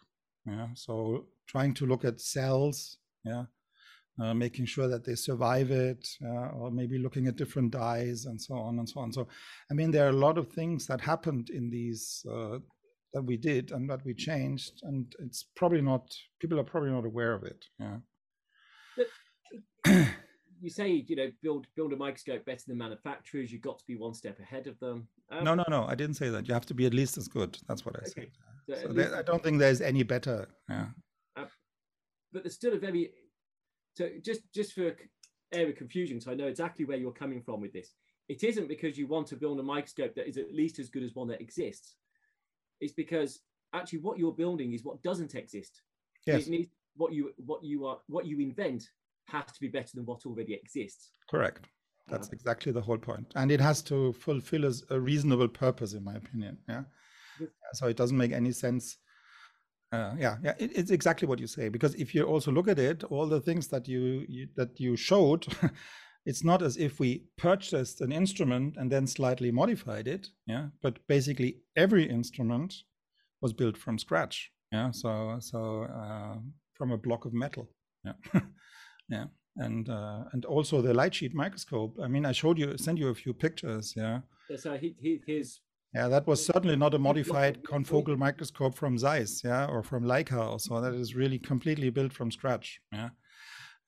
Yeah. 0.48 0.68
So 0.74 1.26
trying 1.46 1.74
to 1.74 1.86
look 1.86 2.04
at 2.04 2.20
cells, 2.20 2.98
yeah, 3.24 3.44
uh, 4.20 4.34
making 4.34 4.66
sure 4.66 4.88
that 4.88 5.04
they 5.04 5.14
survive 5.14 5.70
it, 5.70 6.08
uh, 6.24 6.48
or 6.48 6.70
maybe 6.70 6.98
looking 6.98 7.26
at 7.26 7.36
different 7.36 7.70
dyes 7.70 8.24
and 8.24 8.40
so 8.40 8.54
on 8.54 8.78
and 8.78 8.88
so 8.88 9.00
on. 9.00 9.12
So, 9.12 9.28
I 9.70 9.74
mean, 9.74 9.90
there 9.90 10.06
are 10.06 10.10
a 10.10 10.24
lot 10.26 10.38
of 10.38 10.50
things 10.52 10.86
that 10.86 11.00
happened 11.00 11.50
in 11.50 11.70
these 11.70 12.24
uh, 12.30 12.58
that 13.12 13.22
we 13.22 13.36
did 13.36 13.72
and 13.72 13.88
that 13.90 14.04
we 14.04 14.14
changed, 14.14 14.80
and 14.82 15.12
it's 15.20 15.46
probably 15.56 15.80
not 15.80 16.12
people 16.40 16.58
are 16.58 16.64
probably 16.64 16.90
not 16.90 17.04
aware 17.04 17.32
of 17.32 17.44
it. 17.44 17.64
Yeah. 17.78 17.98
you 20.60 20.70
say 20.70 20.88
you 20.88 21.16
know 21.16 21.30
build 21.42 21.66
build 21.76 21.92
a 21.92 21.96
microscope 21.96 22.44
better 22.44 22.64
than 22.66 22.78
manufacturers. 22.78 23.52
You've 23.52 23.62
got 23.62 23.78
to 23.78 23.84
be 23.86 23.96
one 23.96 24.14
step 24.14 24.38
ahead 24.40 24.66
of 24.66 24.78
them. 24.80 25.08
Um, 25.30 25.44
no, 25.44 25.54
no, 25.54 25.64
no. 25.68 25.84
I 25.86 25.94
didn't 25.94 26.16
say 26.16 26.28
that. 26.30 26.48
You 26.48 26.54
have 26.54 26.66
to 26.66 26.74
be 26.74 26.86
at 26.86 26.94
least 26.94 27.18
as 27.18 27.28
good. 27.28 27.58
That's 27.68 27.84
what 27.84 27.96
I 27.96 28.00
okay. 28.00 28.10
said. 28.14 28.30
So, 28.68 28.88
there, 28.88 29.16
I 29.16 29.22
don't 29.22 29.42
think 29.42 29.58
there's 29.58 29.80
any 29.80 30.02
better. 30.02 30.48
Yeah. 30.68 30.86
Uh, 31.36 31.44
but 32.32 32.42
there's 32.42 32.54
still 32.54 32.74
a 32.74 32.78
very 32.78 33.10
so 33.94 34.08
just 34.22 34.42
just 34.54 34.72
for 34.74 34.94
area 35.52 35.70
of 35.70 35.76
confusion. 35.76 36.20
So 36.20 36.30
I 36.30 36.34
know 36.34 36.46
exactly 36.46 36.84
where 36.84 36.98
you're 36.98 37.12
coming 37.12 37.42
from 37.42 37.60
with 37.60 37.72
this. 37.72 37.94
It 38.28 38.44
isn't 38.44 38.68
because 38.68 38.98
you 38.98 39.06
want 39.06 39.26
to 39.28 39.36
build 39.36 39.58
a 39.58 39.62
microscope 39.62 40.14
that 40.14 40.28
is 40.28 40.36
at 40.36 40.52
least 40.52 40.78
as 40.78 40.90
good 40.90 41.02
as 41.02 41.14
one 41.14 41.28
that 41.28 41.40
exists. 41.40 41.96
It's 42.80 42.92
because 42.92 43.40
actually 43.74 44.00
what 44.00 44.18
you're 44.18 44.32
building 44.32 44.72
is 44.74 44.84
what 44.84 45.02
doesn't 45.02 45.34
exist. 45.34 45.82
Yes. 46.26 46.46
It 46.46 46.50
needs 46.50 46.68
what 46.96 47.12
you 47.12 47.32
what 47.38 47.64
you 47.64 47.86
are 47.86 47.98
what 48.08 48.26
you 48.26 48.40
invent 48.40 48.84
has 49.26 49.46
to 49.46 49.60
be 49.60 49.68
better 49.68 49.90
than 49.94 50.04
what 50.04 50.26
already 50.26 50.54
exists. 50.54 51.10
Correct. 51.30 51.66
That's 52.08 52.28
exactly 52.30 52.72
the 52.72 52.80
whole 52.80 52.96
point, 52.96 53.32
and 53.36 53.50
it 53.50 53.60
has 53.60 53.82
to 53.82 54.14
fulfill 54.14 54.64
a, 54.64 54.72
a 54.88 54.98
reasonable 54.98 55.48
purpose, 55.48 55.92
in 55.92 56.02
my 56.02 56.14
opinion. 56.14 56.56
Yeah. 56.66 56.84
So 57.74 57.86
it 57.86 57.96
doesn't 57.96 58.16
make 58.16 58.32
any 58.32 58.52
sense. 58.52 58.98
Uh, 59.90 60.14
yeah, 60.18 60.36
yeah, 60.42 60.54
it, 60.58 60.70
it's 60.74 60.90
exactly 60.90 61.26
what 61.26 61.38
you 61.38 61.46
say. 61.46 61.68
Because 61.68 61.94
if 61.94 62.14
you 62.14 62.24
also 62.24 62.52
look 62.52 62.68
at 62.68 62.78
it, 62.78 63.04
all 63.04 63.26
the 63.26 63.40
things 63.40 63.68
that 63.68 63.88
you, 63.88 64.24
you 64.28 64.48
that 64.56 64.78
you 64.78 64.96
showed, 64.96 65.46
it's 66.26 66.44
not 66.44 66.62
as 66.62 66.76
if 66.76 67.00
we 67.00 67.24
purchased 67.38 68.00
an 68.00 68.12
instrument 68.12 68.76
and 68.76 68.92
then 68.92 69.06
slightly 69.06 69.50
modified 69.50 70.06
it. 70.06 70.28
Yeah, 70.46 70.68
but 70.82 71.06
basically 71.06 71.62
every 71.76 72.08
instrument 72.08 72.74
was 73.40 73.52
built 73.52 73.78
from 73.78 73.98
scratch. 73.98 74.50
Yeah, 74.72 74.90
so 74.90 75.38
so 75.40 75.84
uh, 75.84 76.36
from 76.74 76.92
a 76.92 76.98
block 76.98 77.24
of 77.24 77.32
metal. 77.32 77.70
Yeah, 78.04 78.12
yeah 79.08 79.24
and 79.58 79.88
uh, 79.88 80.24
and 80.32 80.44
also 80.44 80.80
the 80.80 80.94
light 80.94 81.14
sheet 81.14 81.34
microscope. 81.34 81.96
I 82.02 82.08
mean, 82.08 82.24
I 82.24 82.32
showed 82.32 82.58
you, 82.58 82.78
sent 82.78 82.98
you 82.98 83.08
a 83.08 83.14
few 83.14 83.34
pictures. 83.34 83.94
Yeah. 83.96 84.20
So 84.56 84.76
he, 84.76 84.96
he, 84.98 85.20
his. 85.26 85.60
Yeah, 85.94 86.08
that 86.08 86.26
was 86.26 86.44
certainly 86.44 86.76
not 86.76 86.94
a 86.94 86.98
modified 86.98 87.62
confocal 87.62 88.18
microscope 88.18 88.76
from 88.76 88.98
Zeiss, 88.98 89.42
yeah, 89.42 89.66
or 89.66 89.82
from 89.82 90.04
Leica 90.04 90.52
or 90.52 90.58
so. 90.58 90.80
That 90.80 90.94
is 90.94 91.14
really 91.14 91.38
completely 91.38 91.88
built 91.90 92.12
from 92.12 92.30
scratch. 92.30 92.80
Yeah. 92.92 93.10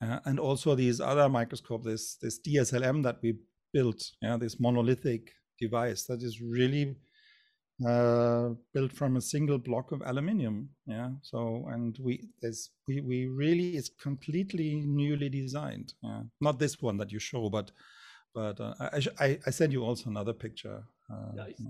Uh, 0.02 0.18
and 0.24 0.40
also 0.40 0.74
these 0.74 0.98
other 1.00 1.28
microscope, 1.28 1.84
this 1.84 2.16
this 2.16 2.40
DSLM 2.40 3.02
that 3.02 3.18
we 3.22 3.34
built, 3.72 4.02
yeah, 4.22 4.38
this 4.38 4.58
monolithic 4.58 5.30
device 5.60 6.04
that 6.04 6.22
is 6.22 6.40
really 6.40 6.96
uh, 7.86 8.50
built 8.72 8.92
from 8.92 9.16
a 9.16 9.20
single 9.20 9.58
block 9.58 9.92
of 9.92 10.02
aluminium. 10.02 10.70
Yeah. 10.86 11.10
So 11.22 11.66
and 11.70 11.98
we 12.00 12.28
there's 12.40 12.70
we 12.88 13.02
we 13.02 13.26
really 13.26 13.76
it's 13.76 13.90
completely 13.90 14.82
newly 14.86 15.28
designed. 15.28 15.92
Yeah. 16.02 16.22
Not 16.40 16.58
this 16.58 16.80
one 16.80 16.96
that 16.96 17.12
you 17.12 17.18
show, 17.18 17.50
but 17.50 17.72
but 18.34 18.58
uh, 18.58 18.74
I, 18.80 19.02
I 19.18 19.38
I 19.46 19.50
send 19.50 19.72
you 19.72 19.84
also 19.84 20.08
another 20.08 20.32
picture. 20.32 20.82
Uh, 21.12 21.32
nice. 21.34 21.60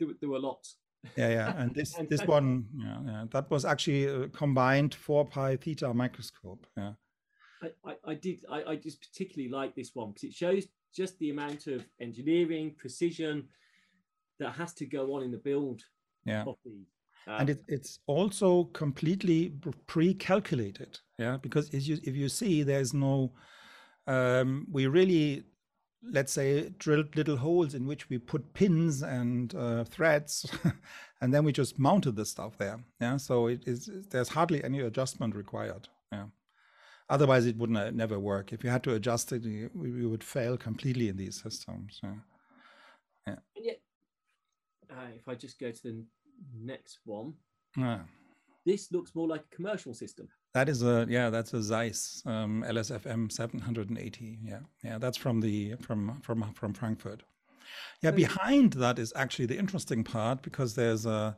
There, 0.00 0.08
there 0.20 0.30
were 0.30 0.40
lots. 0.40 0.76
Yeah, 1.16 1.28
yeah, 1.28 1.54
and 1.56 1.74
this 1.78 1.96
this 2.08 2.26
one, 2.26 2.66
yeah, 2.76 2.98
yeah, 3.06 3.24
that 3.30 3.50
was 3.50 3.64
actually 3.64 4.06
a 4.06 4.28
combined 4.28 4.94
four 4.94 5.24
pi 5.24 5.56
theta 5.56 5.94
microscope. 5.94 6.66
Yeah. 6.76 6.92
I, 7.62 7.90
I, 7.90 7.94
I 8.06 8.14
did 8.14 8.44
I, 8.50 8.62
I 8.64 8.76
just 8.76 9.00
particularly 9.00 9.50
like 9.50 9.74
this 9.74 9.90
one 9.94 10.12
because 10.12 10.24
it 10.24 10.34
shows 10.34 10.66
just 10.94 11.18
the 11.18 11.30
amount 11.30 11.66
of 11.66 11.86
engineering 12.00 12.74
precision 12.78 13.48
that 14.38 14.52
has 14.52 14.72
to 14.74 14.86
go 14.86 15.14
on 15.14 15.22
in 15.22 15.30
the 15.30 15.38
build 15.38 15.82
yeah. 16.24 16.42
um, 16.42 16.86
and 17.26 17.50
it, 17.50 17.62
it's 17.68 18.00
also 18.06 18.64
completely 18.72 19.52
pre-calculated 19.86 20.98
yeah 21.18 21.36
because 21.36 21.68
if 21.74 21.86
you 21.86 21.98
if 22.02 22.16
you 22.16 22.28
see 22.28 22.62
there's 22.62 22.94
no 22.94 23.32
um, 24.06 24.66
we 24.70 24.86
really 24.86 25.44
let's 26.02 26.32
say 26.32 26.70
drilled 26.78 27.14
little 27.14 27.36
holes 27.36 27.74
in 27.74 27.86
which 27.86 28.08
we 28.08 28.18
put 28.18 28.54
pins 28.54 29.02
and 29.02 29.54
uh, 29.54 29.84
threads 29.84 30.50
and 31.20 31.32
then 31.32 31.44
we 31.44 31.52
just 31.52 31.78
mounted 31.78 32.16
the 32.16 32.24
stuff 32.24 32.56
there. 32.58 32.80
Yeah 33.00 33.16
so 33.16 33.48
it 33.48 33.62
is 33.66 33.90
there's 34.10 34.28
hardly 34.28 34.62
any 34.64 34.80
adjustment 34.80 35.34
required. 35.34 35.88
Yeah. 36.12 36.26
Otherwise 37.08 37.46
it 37.46 37.56
would 37.56 37.70
not 37.70 37.94
never 37.94 38.18
work. 38.18 38.52
If 38.52 38.64
you 38.64 38.70
had 38.70 38.82
to 38.84 38.94
adjust 38.94 39.32
it 39.32 39.42
we, 39.42 39.68
we 39.74 40.06
would 40.06 40.24
fail 40.24 40.56
completely 40.56 41.08
in 41.08 41.16
these 41.16 41.40
systems. 41.40 42.00
Yeah. 42.02 42.14
Yeah. 43.26 43.36
And 43.56 43.64
yet 43.64 43.80
uh, 44.90 45.10
if 45.16 45.28
I 45.28 45.34
just 45.34 45.58
go 45.58 45.70
to 45.70 45.82
the 45.82 46.04
next 46.58 46.98
one, 47.04 47.34
ah. 47.78 48.00
this 48.64 48.90
looks 48.90 49.14
more 49.14 49.28
like 49.28 49.42
a 49.42 49.54
commercial 49.54 49.94
system. 49.94 50.28
That 50.52 50.68
is 50.68 50.82
a 50.82 51.06
yeah, 51.08 51.30
that's 51.30 51.54
a 51.54 51.62
Zeiss 51.62 52.22
um, 52.26 52.64
LSFM 52.66 53.30
780. 53.30 54.38
Yeah, 54.42 54.58
yeah, 54.82 54.98
that's 54.98 55.16
from 55.16 55.40
the 55.40 55.76
from 55.80 56.20
from 56.22 56.52
from 56.54 56.74
Frankfurt. 56.74 57.22
Yeah, 58.02 58.10
behind 58.10 58.72
that 58.74 58.98
is 58.98 59.12
actually 59.14 59.46
the 59.46 59.58
interesting 59.58 60.02
part 60.02 60.42
because 60.42 60.74
there's 60.74 61.06
a 61.06 61.36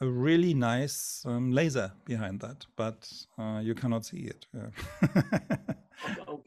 a 0.00 0.06
really 0.06 0.54
nice 0.54 1.24
um, 1.26 1.52
laser 1.52 1.92
behind 2.04 2.40
that, 2.40 2.66
but 2.76 3.10
uh, 3.38 3.60
you 3.62 3.74
cannot 3.74 4.04
see 4.04 4.30
it. 4.34 4.46
Yeah. 4.52 5.50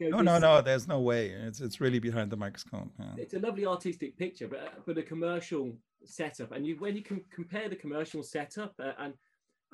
no, 0.00 0.20
no, 0.20 0.38
no. 0.38 0.60
There's 0.60 0.86
no 0.86 1.00
way. 1.00 1.28
It's 1.28 1.60
it's 1.60 1.80
really 1.80 1.98
behind 1.98 2.30
the 2.30 2.36
microscope. 2.36 2.92
Yeah. 2.98 3.14
It's 3.16 3.34
a 3.34 3.38
lovely 3.38 3.64
artistic 3.64 4.18
picture, 4.18 4.48
but 4.48 4.84
but 4.84 4.98
a 4.98 5.02
commercial 5.02 5.72
setup. 6.04 6.52
And 6.52 6.66
you 6.66 6.76
when 6.78 6.96
you 6.96 7.02
can 7.02 7.22
compare 7.32 7.68
the 7.68 7.76
commercial 7.76 8.22
setup 8.22 8.74
uh, 8.78 8.92
and 8.98 9.14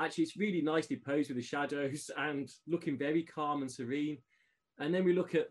actually 0.01 0.25
it's 0.25 0.37
really 0.37 0.63
nicely 0.63 0.97
posed 0.97 1.29
with 1.29 1.37
the 1.37 1.43
shadows 1.43 2.11
and 2.17 2.51
looking 2.67 2.99
very 2.99 3.23
calm 3.23 3.63
and 3.63 3.71
serene. 3.71 4.19
And 4.79 4.93
then 4.93 5.05
we 5.05 5.13
look 5.13 5.35
at 5.35 5.49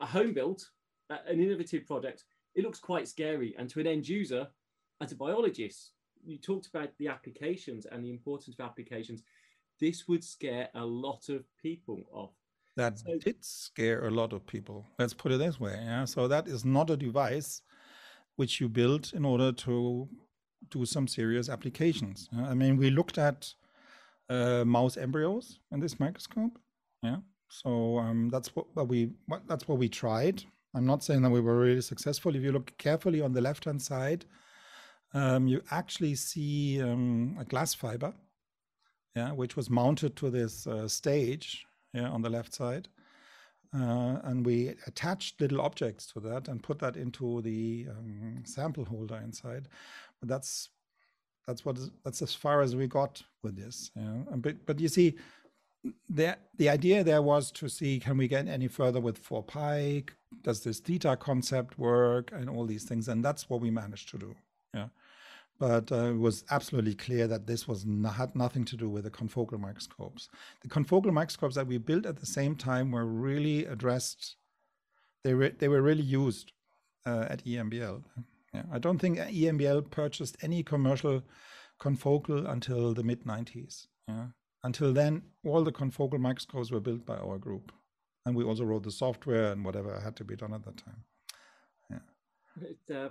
a 0.00 0.06
home 0.06 0.32
built, 0.32 0.68
uh, 1.10 1.18
an 1.26 1.40
innovative 1.40 1.86
product. 1.86 2.24
It 2.54 2.64
looks 2.64 2.78
quite 2.78 3.08
scary. 3.08 3.54
And 3.58 3.68
to 3.70 3.80
an 3.80 3.86
end 3.86 4.08
user, 4.08 4.48
as 5.00 5.12
a 5.12 5.16
biologist, 5.16 5.92
you 6.24 6.38
talked 6.38 6.68
about 6.68 6.90
the 6.98 7.08
applications 7.08 7.86
and 7.86 8.04
the 8.04 8.10
importance 8.10 8.56
of 8.58 8.64
applications. 8.64 9.22
This 9.80 10.08
would 10.08 10.24
scare 10.24 10.68
a 10.74 10.84
lot 10.84 11.28
of 11.28 11.44
people 11.60 12.00
off. 12.12 12.32
That 12.76 12.98
so, 12.98 13.18
did 13.18 13.44
scare 13.44 14.06
a 14.06 14.10
lot 14.10 14.32
of 14.32 14.46
people. 14.46 14.86
Let's 14.98 15.14
put 15.14 15.32
it 15.32 15.38
this 15.38 15.60
way. 15.60 15.72
Yeah. 15.72 16.06
So 16.06 16.26
that 16.28 16.48
is 16.48 16.64
not 16.64 16.90
a 16.90 16.96
device 16.96 17.62
which 18.36 18.60
you 18.60 18.68
build 18.68 19.12
in 19.14 19.24
order 19.24 19.52
to 19.52 20.08
do 20.70 20.84
some 20.84 21.06
serious 21.06 21.48
applications. 21.48 22.28
I 22.36 22.54
mean, 22.54 22.76
we 22.76 22.90
looked 22.90 23.18
at 23.18 23.54
uh, 24.28 24.64
mouse 24.64 24.96
embryos 24.96 25.58
in 25.70 25.80
this 25.80 26.00
microscope. 26.00 26.58
Yeah. 27.02 27.18
So 27.48 27.98
um, 27.98 28.30
that's 28.30 28.54
what, 28.56 28.66
what 28.74 28.88
we 28.88 29.10
what, 29.26 29.46
that's 29.46 29.68
what 29.68 29.78
we 29.78 29.88
tried. 29.88 30.42
I'm 30.74 30.86
not 30.86 31.04
saying 31.04 31.22
that 31.22 31.30
we 31.30 31.40
were 31.40 31.58
really 31.58 31.82
successful. 31.82 32.34
If 32.34 32.42
you 32.42 32.52
look 32.52 32.76
carefully 32.78 33.20
on 33.20 33.32
the 33.32 33.40
left 33.40 33.64
hand 33.64 33.80
side, 33.80 34.24
um, 35.12 35.46
you 35.46 35.62
actually 35.70 36.16
see 36.16 36.82
um, 36.82 37.36
a 37.38 37.44
glass 37.44 37.74
fiber, 37.74 38.12
yeah, 39.14 39.30
which 39.32 39.56
was 39.56 39.70
mounted 39.70 40.16
to 40.16 40.30
this 40.30 40.66
uh, 40.66 40.88
stage, 40.88 41.64
yeah, 41.92 42.08
on 42.08 42.22
the 42.22 42.30
left 42.30 42.52
side. 42.54 42.88
Uh, 43.72 44.20
and 44.24 44.46
we 44.46 44.74
attached 44.86 45.40
little 45.40 45.60
objects 45.60 46.06
to 46.06 46.20
that 46.20 46.46
and 46.46 46.62
put 46.62 46.78
that 46.78 46.96
into 46.96 47.42
the 47.42 47.86
um, 47.90 48.42
sample 48.44 48.84
holder 48.84 49.20
inside. 49.24 49.68
That's 50.24 50.70
that's 51.46 51.64
what 51.64 51.78
that's 52.04 52.22
as 52.22 52.34
far 52.34 52.62
as 52.62 52.74
we 52.74 52.86
got 52.86 53.22
with 53.42 53.56
this. 53.56 53.90
Yeah. 53.96 54.36
But 54.36 54.66
but 54.66 54.80
you 54.80 54.88
see, 54.88 55.16
the 56.08 56.36
the 56.56 56.68
idea 56.68 57.04
there 57.04 57.22
was 57.22 57.50
to 57.52 57.68
see 57.68 58.00
can 58.00 58.16
we 58.16 58.28
get 58.28 58.48
any 58.48 58.68
further 58.68 59.00
with 59.00 59.18
4 59.18 59.42
pi? 59.42 60.04
Does 60.42 60.62
this 60.62 60.80
theta 60.80 61.16
concept 61.16 61.78
work 61.78 62.32
and 62.32 62.48
all 62.48 62.66
these 62.66 62.84
things? 62.84 63.08
And 63.08 63.24
that's 63.24 63.48
what 63.48 63.60
we 63.60 63.70
managed 63.70 64.08
to 64.10 64.18
do. 64.18 64.34
Yeah 64.74 64.88
but 65.58 65.92
uh, 65.92 66.10
it 66.10 66.18
was 66.18 66.44
absolutely 66.50 66.94
clear 66.94 67.26
that 67.28 67.46
this 67.46 67.68
was 67.68 67.86
had 68.16 68.34
nothing 68.34 68.64
to 68.64 68.76
do 68.76 68.88
with 68.88 69.04
the 69.04 69.10
confocal 69.10 69.58
microscopes. 69.58 70.28
The 70.62 70.68
confocal 70.68 71.12
microscopes 71.12 71.54
that 71.54 71.66
we 71.66 71.78
built 71.78 72.06
at 72.06 72.16
the 72.16 72.26
same 72.26 72.56
time 72.56 72.90
were 72.90 73.06
really 73.06 73.64
addressed. 73.66 74.36
They 75.22 75.34
were 75.34 75.50
they 75.50 75.68
were 75.68 75.82
really 75.82 76.02
used 76.02 76.52
uh, 77.06 77.26
at 77.28 77.44
EMBL. 77.44 78.02
Yeah, 78.54 78.62
I 78.72 78.78
don't 78.78 78.98
think 78.98 79.18
EMBL 79.18 79.90
purchased 79.90 80.36
any 80.42 80.62
commercial 80.62 81.22
confocal 81.80 82.48
until 82.48 82.94
the 82.94 83.02
mid 83.02 83.24
90s. 83.24 83.88
Yeah. 84.08 84.26
Until 84.62 84.92
then, 84.92 85.22
all 85.44 85.62
the 85.64 85.72
confocal 85.72 86.18
microscopes 86.18 86.70
were 86.70 86.80
built 86.80 87.04
by 87.04 87.16
our 87.16 87.36
group, 87.36 87.72
and 88.24 88.34
we 88.34 88.44
also 88.44 88.64
wrote 88.64 88.84
the 88.84 88.90
software 88.90 89.52
and 89.52 89.64
whatever 89.64 90.00
had 90.00 90.16
to 90.16 90.24
be 90.24 90.36
done 90.36 90.54
at 90.54 90.64
that 90.64 90.76
time. 90.76 91.04
Yeah. 91.90 92.96
Uh, 92.96 93.08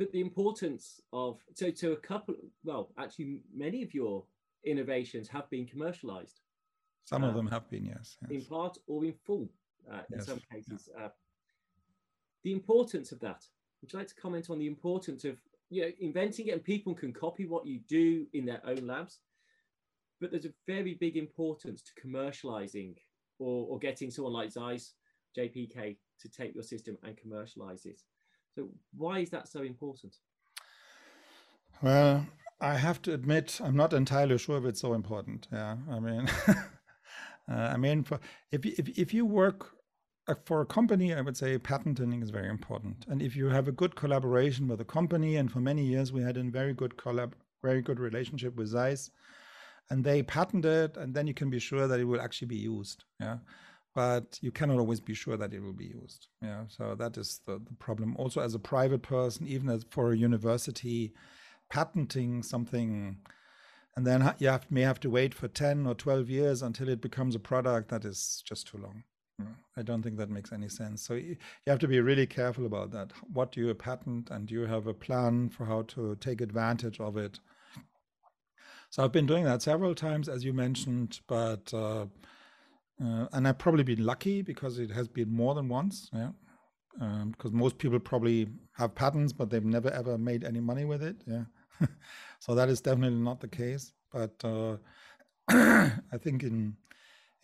but 0.00 0.10
the 0.12 0.20
importance 0.20 1.02
of 1.12 1.38
so 1.54 1.70
to 1.70 1.92
a 1.92 1.96
couple 1.96 2.34
well 2.64 2.90
actually 2.98 3.42
many 3.54 3.82
of 3.82 3.92
your 3.92 4.24
innovations 4.64 5.28
have 5.28 5.48
been 5.50 5.66
commercialized 5.66 6.40
some 7.04 7.22
of 7.22 7.34
them 7.34 7.46
have 7.46 7.68
been 7.68 7.84
yes, 7.84 8.16
yes, 8.22 8.30
in 8.30 8.40
part 8.46 8.78
or 8.86 9.04
in 9.04 9.12
full 9.12 9.46
uh, 9.92 10.02
in 10.10 10.18
yes. 10.18 10.26
some 10.26 10.40
cases 10.50 10.88
yeah. 10.96 11.04
uh, 11.04 11.08
the 12.44 12.52
importance 12.52 13.12
of 13.12 13.20
that 13.20 13.44
would 13.80 13.92
you 13.92 13.98
like 13.98 14.08
to 14.08 14.14
comment 14.14 14.50
on 14.50 14.58
the 14.58 14.66
importance 14.66 15.24
of 15.24 15.36
you 15.70 15.82
know 15.82 15.90
inventing 16.00 16.48
it 16.48 16.52
and 16.52 16.64
people 16.64 16.94
can 16.94 17.12
copy 17.12 17.46
what 17.46 17.66
you 17.66 17.80
do 17.88 18.26
in 18.32 18.44
their 18.44 18.60
own 18.66 18.86
labs 18.86 19.20
but 20.20 20.30
there's 20.30 20.44
a 20.44 20.52
very 20.66 20.94
big 20.94 21.16
importance 21.16 21.82
to 21.82 21.92
commercializing 22.06 22.94
or, 23.38 23.66
or 23.68 23.78
getting 23.78 24.10
someone 24.10 24.32
like 24.32 24.50
zeiss 24.50 24.94
jpk 25.38 25.96
to 26.20 26.28
take 26.28 26.54
your 26.54 26.64
system 26.64 26.98
and 27.04 27.16
commercialize 27.16 27.86
it 27.86 28.02
so 28.54 28.68
why 28.96 29.20
is 29.20 29.30
that 29.30 29.48
so 29.48 29.62
important? 29.62 30.16
Well, 31.82 32.26
I 32.60 32.74
have 32.74 33.00
to 33.02 33.14
admit, 33.14 33.60
I'm 33.62 33.76
not 33.76 33.92
entirely 33.92 34.38
sure 34.38 34.58
if 34.58 34.64
it's 34.64 34.80
so 34.80 34.92
important. 34.94 35.48
Yeah, 35.52 35.76
I 35.90 36.00
mean, 36.00 36.28
uh, 36.48 36.56
I 37.48 37.76
mean, 37.76 38.04
if 38.50 38.66
if 38.66 38.98
if 38.98 39.14
you 39.14 39.24
work 39.24 39.76
Uh, 40.30 40.34
for 40.44 40.60
a 40.60 40.66
company, 40.66 41.12
I 41.12 41.20
would 41.22 41.36
say 41.36 41.58
patenting 41.58 42.22
is 42.22 42.30
very 42.30 42.48
important. 42.48 43.04
And 43.08 43.20
if 43.20 43.34
you 43.34 43.48
have 43.48 43.66
a 43.66 43.72
good 43.72 43.96
collaboration 43.96 44.68
with 44.68 44.80
a 44.80 44.84
company, 44.84 45.34
and 45.36 45.50
for 45.50 45.58
many 45.58 45.82
years 45.82 46.12
we 46.12 46.22
had 46.22 46.36
a 46.36 46.44
very 46.44 46.72
good 46.72 46.96
collab, 46.96 47.32
very 47.62 47.82
good 47.82 47.98
relationship 47.98 48.54
with 48.54 48.68
Zeiss, 48.68 49.10
and 49.90 50.04
they 50.04 50.22
patented, 50.22 50.96
and 50.96 51.12
then 51.14 51.26
you 51.26 51.34
can 51.34 51.50
be 51.50 51.58
sure 51.58 51.88
that 51.88 51.98
it 51.98 52.04
will 52.04 52.20
actually 52.20 52.46
be 52.46 52.62
used. 52.74 53.04
Yeah. 53.18 53.38
but 53.92 54.38
you 54.40 54.52
cannot 54.52 54.78
always 54.78 55.00
be 55.00 55.14
sure 55.14 55.36
that 55.36 55.52
it 55.52 55.60
will 55.60 55.72
be 55.72 55.90
used. 56.02 56.28
Yeah, 56.40 56.62
so 56.68 56.94
that 56.94 57.18
is 57.18 57.40
the, 57.44 57.54
the 57.58 57.74
problem. 57.80 58.14
Also, 58.16 58.40
as 58.40 58.54
a 58.54 58.60
private 58.60 59.02
person, 59.02 59.48
even 59.48 59.68
as 59.68 59.84
for 59.90 60.12
a 60.12 60.16
university, 60.16 61.12
patenting 61.70 62.44
something 62.44 63.16
and 63.96 64.06
then 64.06 64.34
you 64.38 64.48
have, 64.48 64.70
may 64.70 64.82
have 64.82 65.00
to 65.00 65.10
wait 65.10 65.34
for 65.34 65.48
10 65.48 65.86
or 65.86 65.94
12 65.94 66.30
years 66.30 66.62
until 66.62 66.88
it 66.88 67.00
becomes 67.00 67.34
a 67.34 67.40
product 67.40 67.88
that 67.88 68.04
is 68.04 68.42
just 68.46 68.68
too 68.68 68.78
long. 68.78 69.02
I 69.76 69.82
don't 69.82 70.02
think 70.02 70.16
that 70.18 70.30
makes 70.30 70.52
any 70.52 70.68
sense. 70.68 71.02
So 71.02 71.14
you 71.14 71.36
have 71.66 71.78
to 71.80 71.88
be 71.88 72.00
really 72.00 72.26
careful 72.26 72.66
about 72.66 72.90
that. 72.92 73.12
What 73.32 73.52
do 73.52 73.60
you 73.60 73.74
patent, 73.74 74.30
and 74.30 74.46
do 74.46 74.54
you 74.54 74.66
have 74.66 74.86
a 74.86 74.94
plan 74.94 75.48
for 75.48 75.64
how 75.64 75.82
to 75.82 76.16
take 76.16 76.40
advantage 76.40 77.00
of 77.00 77.16
it? 77.16 77.40
So 78.90 79.04
I've 79.04 79.12
been 79.12 79.26
doing 79.26 79.44
that 79.44 79.62
several 79.62 79.94
times, 79.94 80.28
as 80.28 80.44
you 80.44 80.52
mentioned, 80.52 81.20
but 81.28 81.72
uh, 81.72 82.06
uh, 83.02 83.26
and 83.32 83.46
I've 83.46 83.58
probably 83.58 83.84
been 83.84 84.04
lucky 84.04 84.42
because 84.42 84.78
it 84.78 84.90
has 84.90 85.08
been 85.08 85.32
more 85.32 85.54
than 85.54 85.68
once. 85.68 86.10
Yeah, 86.12 86.30
um, 87.00 87.30
because 87.30 87.52
most 87.52 87.78
people 87.78 88.00
probably 88.00 88.48
have 88.72 88.94
patents, 88.94 89.32
but 89.32 89.48
they've 89.48 89.64
never 89.64 89.90
ever 89.90 90.18
made 90.18 90.44
any 90.44 90.60
money 90.60 90.84
with 90.84 91.02
it. 91.02 91.16
Yeah, 91.26 91.44
so 92.40 92.54
that 92.56 92.68
is 92.68 92.80
definitely 92.80 93.20
not 93.20 93.40
the 93.40 93.48
case. 93.48 93.92
But 94.12 94.34
uh, 94.44 94.76
I 95.48 96.18
think 96.20 96.42
in 96.42 96.76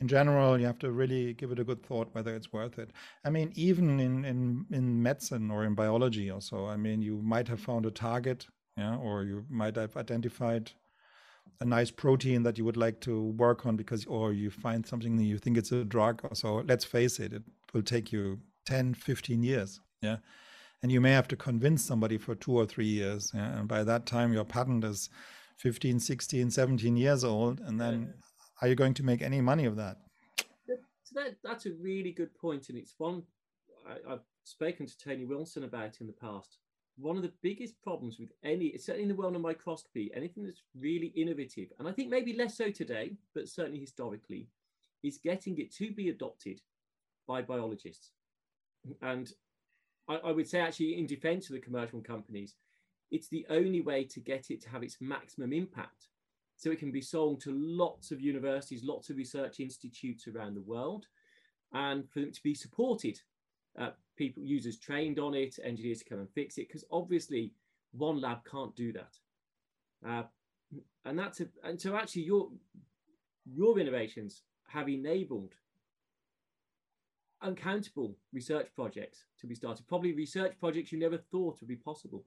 in 0.00 0.09
general, 0.09 0.59
you 0.61 0.66
have 0.66 0.78
to 0.80 0.90
really 0.90 1.32
give 1.32 1.52
it 1.52 1.59
a 1.59 1.64
good 1.64 1.82
thought 1.82 2.09
whether 2.12 2.35
it's 2.35 2.52
worth 2.52 2.78
it. 2.78 2.90
I 3.24 3.30
mean, 3.30 3.52
even 3.54 3.98
in 3.98 4.24
in 4.24 4.66
in 4.70 5.02
medicine 5.02 5.50
or 5.50 5.64
in 5.64 5.74
biology 5.74 6.30
or 6.30 6.40
so, 6.40 6.66
I 6.66 6.76
mean, 6.76 7.00
you 7.02 7.22
might 7.22 7.48
have 7.48 7.61
found 7.61 7.87
a 7.87 7.90
target, 7.90 8.46
yeah, 8.76 8.96
or 8.96 9.24
you 9.24 9.46
might 9.48 9.76
have 9.76 9.96
identified 9.96 10.72
a 11.61 11.64
nice 11.64 11.90
protein 11.90 12.42
that 12.42 12.59
you 12.59 12.64
would 12.64 12.76
like 12.76 13.00
to 13.00 13.30
work 13.32 13.64
on 13.66 13.76
because 13.76 14.04
or 14.06 14.32
you 14.32 14.50
find 14.50 14.87
something 14.87 15.16
that 15.16 15.24
you 15.24 15.38
think 15.38 15.56
it's 15.56 15.72
a 15.72 15.85
drug 15.85 16.22
so 16.35 16.56
let's 16.66 16.85
face 16.85 17.18
it 17.18 17.32
it 17.32 17.42
will 17.72 17.82
take 17.82 18.12
you 18.12 18.38
10 18.66 18.94
15 18.94 19.42
years 19.42 19.80
yeah 20.02 20.16
and 20.82 20.92
you 20.92 21.00
may 21.00 21.12
have 21.12 21.28
to 21.28 21.37
convince 21.37 21.82
somebody 21.82 22.18
for 22.18 22.35
two 22.35 22.52
or 22.52 22.66
three 22.66 22.87
years 22.87 23.32
yeah? 23.35 23.59
and 23.59 23.68
by 23.68 23.82
that 23.82 24.04
time 24.04 24.32
your 24.32 24.44
patent 24.44 24.85
is 24.85 25.09
15 25.56 26.00
16 26.00 26.50
17 26.50 26.96
years 26.96 27.24
old 27.24 27.61
and 27.61 27.80
then. 27.80 28.12
Are 28.61 28.69
you 28.69 28.75
going 28.75 28.95
to 28.95 29.03
make 29.03 29.23
any 29.23 29.40
money 29.40 29.64
of 29.64 29.77
that 29.77 29.99
that, 31.14 31.37
that's 31.42 31.66
a 31.66 31.73
really 31.81 32.11
good 32.11 32.35
point 32.35 32.69
and 32.69 32.79
it's 32.79 32.95
one 32.99 33.23
I, 33.88 34.12
i've 34.12 34.25
spoken 34.45 34.87
to 34.87 34.99
tony 34.99 35.25
wilson 35.25 35.64
about 35.64 36.01
in 36.01 36.07
the 36.07 36.12
past 36.12 36.59
one 36.99 37.16
of 37.16 37.23
the 37.23 37.33
biggest 37.42 37.81
problems 37.83 38.19
with 38.19 38.31
any, 38.42 38.77
certainly 38.79 39.03
in 39.03 39.09
the 39.09 39.14
world 39.14 39.35
of 39.35 39.42
microscopy, 39.42 40.11
anything 40.14 40.45
that's 40.45 40.62
really 40.79 41.09
innovative, 41.09 41.69
and 41.79 41.87
I 41.87 41.92
think 41.92 42.11
maybe 42.11 42.35
less 42.35 42.57
so 42.57 42.71
today, 42.71 43.12
but 43.35 43.49
certainly 43.49 43.81
historically, 43.81 44.49
is 45.03 45.19
getting 45.19 45.59
it 45.59 45.75
to 45.75 45.92
be 45.92 46.09
adopted 46.09 46.61
by 47.29 47.42
biologists. 47.42 48.12
And 49.03 49.31
I, 50.09 50.16
I 50.16 50.33
would 50.33 50.49
say, 50.49 50.61
actually, 50.61 50.99
in 50.99 51.07
defense 51.07 51.49
of 51.49 51.55
the 51.55 51.61
commercial 51.61 52.01
companies, 52.01 52.55
it's 53.11 53.29
the 53.29 53.47
only 53.51 53.83
way 53.83 54.05
to 54.05 54.21
get 54.21 54.51
it 54.51 54.62
to 54.62 54.71
have 54.71 54.83
its 54.83 54.97
maximum 55.01 55.53
impact. 55.53 56.09
So 56.57 56.71
it 56.71 56.79
can 56.79 56.90
be 56.90 57.03
sold 57.03 57.40
to 57.42 57.53
lots 57.53 58.11
of 58.11 58.21
universities, 58.21 58.83
lots 58.83 59.11
of 59.11 59.16
research 59.16 59.61
institutes 59.61 60.27
around 60.27 60.55
the 60.55 60.62
world, 60.62 61.07
and 61.73 62.09
for 62.11 62.21
them 62.21 62.33
to 62.33 62.42
be 62.42 62.55
supported 62.55 63.21
uh, 63.79 63.90
people, 64.16 64.42
users 64.42 64.79
trained 64.79 65.19
on 65.19 65.35
it, 65.35 65.59
engineers 65.62 65.99
to 65.99 66.09
come 66.09 66.19
and 66.19 66.31
fix 66.31 66.57
it, 66.57 66.69
because 66.69 66.85
obviously 66.90 67.53
one 67.92 68.21
lab 68.21 68.38
can't 68.51 68.75
do 68.75 68.92
that. 68.92 69.19
Uh, 70.07 70.23
and 71.05 71.19
that's 71.19 71.40
a, 71.40 71.49
and 71.62 71.81
so 71.81 71.95
actually 71.95 72.23
your 72.23 72.49
your 73.45 73.79
innovations 73.79 74.42
have 74.66 74.88
enabled 74.88 75.55
uncountable 77.42 78.16
research 78.33 78.69
projects 78.75 79.25
to 79.40 79.47
be 79.47 79.55
started, 79.55 79.87
probably 79.87 80.12
research 80.12 80.55
projects 80.59 80.90
you 80.90 80.99
never 80.99 81.19
thought 81.19 81.61
would 81.61 81.69
be 81.69 81.77
possible. 81.77 82.25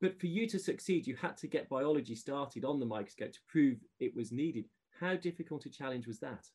But 0.00 0.18
for 0.18 0.26
you 0.26 0.48
to 0.48 0.58
succeed, 0.58 1.06
you 1.06 1.16
had 1.16 1.36
to 1.38 1.46
get 1.46 1.68
biology 1.68 2.14
started 2.14 2.64
on 2.64 2.80
the 2.80 2.86
microscope 2.86 3.32
to 3.32 3.40
prove 3.48 3.78
it 3.98 4.16
was 4.16 4.32
needed. 4.32 4.66
How 4.98 5.14
difficult 5.16 5.66
a 5.66 5.70
challenge 5.70 6.06
was 6.06 6.18
that? 6.20 6.46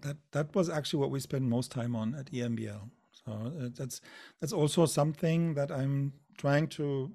that 0.00 0.16
that 0.32 0.54
was 0.54 0.68
actually 0.68 1.00
what 1.00 1.10
we 1.10 1.20
spent 1.20 1.44
most 1.44 1.70
time 1.70 1.94
on 1.94 2.14
at 2.14 2.30
EMBL. 2.32 2.90
So 3.12 3.32
uh, 3.32 3.68
that's 3.74 4.00
that's 4.40 4.52
also 4.52 4.86
something 4.86 5.54
that 5.54 5.70
I'm 5.70 6.12
trying 6.36 6.68
to 6.68 7.10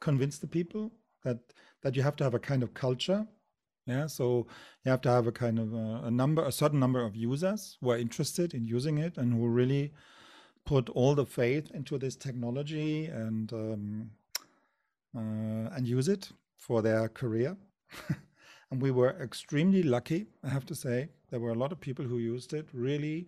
convince 0.00 0.38
the 0.38 0.46
people 0.46 0.92
that 1.24 1.38
that 1.82 1.96
you 1.96 2.02
have 2.02 2.16
to 2.16 2.24
have 2.24 2.34
a 2.34 2.38
kind 2.38 2.62
of 2.62 2.74
culture. 2.74 3.26
Yeah, 3.86 4.06
so 4.06 4.46
you 4.84 4.90
have 4.92 5.00
to 5.00 5.10
have 5.10 5.26
a 5.26 5.32
kind 5.32 5.58
of 5.58 5.74
a, 5.74 6.02
a 6.04 6.10
number, 6.10 6.44
a 6.44 6.52
certain 6.52 6.78
number 6.78 7.04
of 7.04 7.16
users 7.16 7.78
who 7.80 7.90
are 7.90 7.98
interested 7.98 8.54
in 8.54 8.64
using 8.64 8.98
it 8.98 9.18
and 9.18 9.32
who 9.32 9.48
really 9.48 9.92
put 10.64 10.88
all 10.90 11.16
the 11.16 11.26
faith 11.26 11.68
into 11.74 11.98
this 11.98 12.14
technology 12.14 13.06
and 13.06 13.52
um, 13.52 14.10
uh, 14.12 14.21
and 15.20 15.86
use 15.86 16.08
it 16.08 16.30
for 16.56 16.82
their 16.82 17.08
career. 17.08 17.56
and 18.70 18.80
we 18.80 18.90
were 18.90 19.10
extremely 19.22 19.82
lucky, 19.82 20.26
I 20.44 20.48
have 20.48 20.66
to 20.66 20.74
say, 20.74 21.08
there 21.30 21.40
were 21.40 21.50
a 21.50 21.58
lot 21.58 21.72
of 21.72 21.80
people 21.80 22.04
who 22.04 22.18
used 22.18 22.52
it 22.52 22.68
really. 22.72 23.26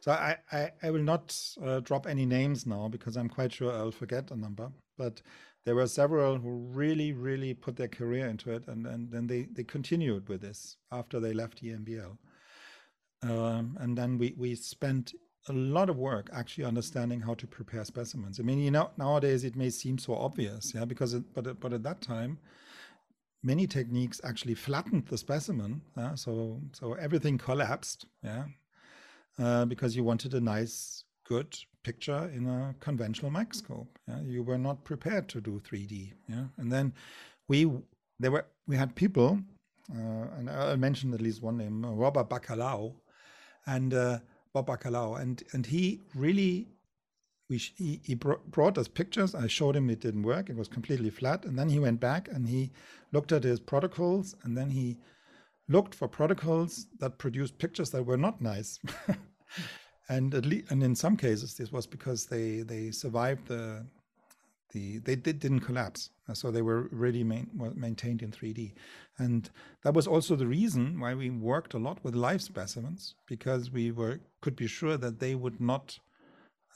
So 0.00 0.12
I, 0.12 0.36
I, 0.52 0.70
I 0.82 0.90
will 0.90 1.02
not 1.02 1.38
uh, 1.62 1.80
drop 1.80 2.06
any 2.06 2.26
names 2.26 2.66
now 2.66 2.88
because 2.88 3.16
I'm 3.16 3.28
quite 3.28 3.52
sure 3.52 3.72
I'll 3.72 3.90
forget 3.90 4.30
a 4.30 4.36
number. 4.36 4.70
But 4.96 5.20
there 5.66 5.74
were 5.74 5.86
several 5.86 6.38
who 6.38 6.68
really, 6.72 7.12
really 7.12 7.52
put 7.52 7.76
their 7.76 7.88
career 7.88 8.28
into 8.28 8.52
it, 8.52 8.68
and, 8.68 8.86
and 8.86 9.10
then 9.10 9.26
they, 9.26 9.42
they 9.52 9.64
continued 9.64 10.28
with 10.28 10.40
this 10.40 10.76
after 10.92 11.20
they 11.20 11.32
left 11.32 11.62
EMBL. 11.62 12.16
Um, 13.22 13.76
and 13.80 13.98
then 13.98 14.16
we, 14.16 14.34
we 14.38 14.54
spent 14.54 15.12
a 15.48 15.52
lot 15.52 15.88
of 15.88 15.96
work 15.96 16.28
actually 16.32 16.64
understanding 16.64 17.20
how 17.20 17.34
to 17.34 17.46
prepare 17.46 17.84
specimens. 17.84 18.40
I 18.40 18.42
mean, 18.42 18.58
you 18.58 18.70
know, 18.70 18.90
nowadays 18.96 19.44
it 19.44 19.56
may 19.56 19.70
seem 19.70 19.98
so 19.98 20.14
obvious, 20.14 20.72
yeah, 20.74 20.84
because 20.84 21.14
it, 21.14 21.24
but 21.34 21.60
but 21.60 21.72
at 21.72 21.82
that 21.84 22.00
time, 22.00 22.38
many 23.42 23.66
techniques 23.66 24.20
actually 24.24 24.54
flattened 24.54 25.06
the 25.06 25.18
specimen. 25.18 25.82
Uh, 25.96 26.16
so 26.16 26.60
so 26.72 26.94
everything 26.94 27.38
collapsed. 27.38 28.06
Yeah, 28.22 28.44
uh, 29.38 29.64
because 29.66 29.94
you 29.94 30.04
wanted 30.04 30.34
a 30.34 30.40
nice, 30.40 31.04
good 31.28 31.56
picture 31.84 32.30
in 32.34 32.46
a 32.48 32.74
conventional 32.80 33.30
microscope. 33.30 33.98
Yeah? 34.08 34.20
You 34.22 34.42
were 34.42 34.58
not 34.58 34.84
prepared 34.84 35.28
to 35.28 35.40
do 35.40 35.60
3D. 35.60 36.12
Yeah, 36.28 36.46
and 36.56 36.72
then 36.72 36.92
we 37.48 37.70
there 38.18 38.30
were 38.30 38.46
we 38.66 38.76
had 38.76 38.94
people, 38.94 39.38
uh, 39.94 40.26
and 40.38 40.50
I'll 40.50 40.76
mention 40.76 41.14
at 41.14 41.20
least 41.20 41.42
one 41.42 41.56
name, 41.56 41.84
Robert 41.86 42.28
Bacallao, 42.28 42.94
and 43.66 43.94
uh, 43.94 44.18
Bob 44.56 44.66
Bacallao, 44.68 45.20
and 45.20 45.42
and 45.52 45.66
he 45.66 46.00
really 46.14 46.68
we 47.48 47.58
he, 47.58 48.00
he 48.02 48.14
brought 48.14 48.78
us 48.78 48.88
pictures. 48.88 49.34
I 49.34 49.46
showed 49.46 49.76
him 49.76 49.90
it 49.90 50.00
didn't 50.00 50.22
work. 50.22 50.48
It 50.48 50.56
was 50.56 50.68
completely 50.68 51.10
flat. 51.10 51.44
And 51.44 51.58
then 51.58 51.68
he 51.68 51.78
went 51.78 52.00
back 52.00 52.28
and 52.28 52.48
he 52.48 52.70
looked 53.12 53.32
at 53.32 53.44
his 53.44 53.60
protocols 53.60 54.34
and 54.42 54.56
then 54.56 54.70
he 54.70 54.96
looked 55.68 55.94
for 55.94 56.08
protocols 56.08 56.86
that 57.00 57.18
produced 57.18 57.58
pictures 57.58 57.90
that 57.90 58.04
were 58.04 58.16
not 58.16 58.40
nice. 58.40 58.80
and 60.08 60.34
at 60.34 60.46
least, 60.46 60.70
and 60.70 60.82
in 60.82 60.94
some 60.96 61.16
cases, 61.16 61.54
this 61.54 61.70
was 61.70 61.86
because 61.86 62.26
they 62.26 62.62
they 62.62 62.90
survived 62.90 63.46
the 63.48 63.84
the 64.76 64.98
they 64.98 65.16
did, 65.16 65.38
didn't 65.38 65.64
collapse, 65.68 66.10
so 66.34 66.50
they 66.50 66.62
were 66.62 66.82
really 67.04 67.24
main, 67.24 67.46
maintained 67.74 68.20
in 68.22 68.30
3D. 68.30 68.74
And 69.18 69.48
that 69.82 69.94
was 69.94 70.06
also 70.06 70.36
the 70.36 70.46
reason 70.46 71.00
why 71.00 71.14
we 71.14 71.30
worked 71.30 71.72
a 71.74 71.78
lot 71.78 71.98
with 72.04 72.14
live 72.14 72.42
specimens 72.42 73.14
because 73.26 73.70
we 73.70 73.90
were 73.90 74.20
could 74.42 74.56
be 74.56 74.66
sure 74.66 74.96
that 74.98 75.20
they 75.20 75.34
would 75.34 75.60
not 75.60 75.98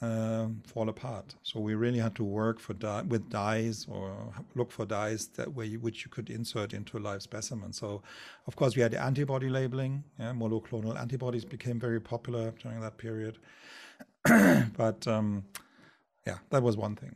uh, 0.01 0.47
fall 0.65 0.89
apart. 0.89 1.35
So 1.43 1.59
we 1.59 1.75
really 1.75 1.99
had 1.99 2.15
to 2.15 2.23
work 2.23 2.59
for 2.59 2.73
di- 2.73 3.03
with 3.13 3.29
dyes 3.29 3.85
or 3.87 4.33
look 4.55 4.71
for 4.71 4.85
dyes 4.85 5.27
that 5.37 5.53
way 5.53 5.77
which 5.77 6.03
you 6.03 6.09
could 6.09 6.29
insert 6.29 6.73
into 6.73 6.97
a 6.97 7.01
live 7.09 7.21
specimen. 7.21 7.71
So, 7.71 8.01
of 8.47 8.55
course, 8.55 8.75
we 8.75 8.81
had 8.81 8.95
antibody 8.95 9.49
labeling. 9.49 10.03
Yeah, 10.19 10.33
monoclonal 10.33 10.99
antibodies 10.99 11.45
became 11.45 11.79
very 11.79 12.01
popular 12.01 12.51
during 12.63 12.79
that 12.81 12.97
period. 12.97 13.37
but 14.83 15.07
um, 15.07 15.43
yeah, 16.25 16.39
that 16.49 16.63
was 16.63 16.75
one 16.77 16.95
thing. 16.95 17.15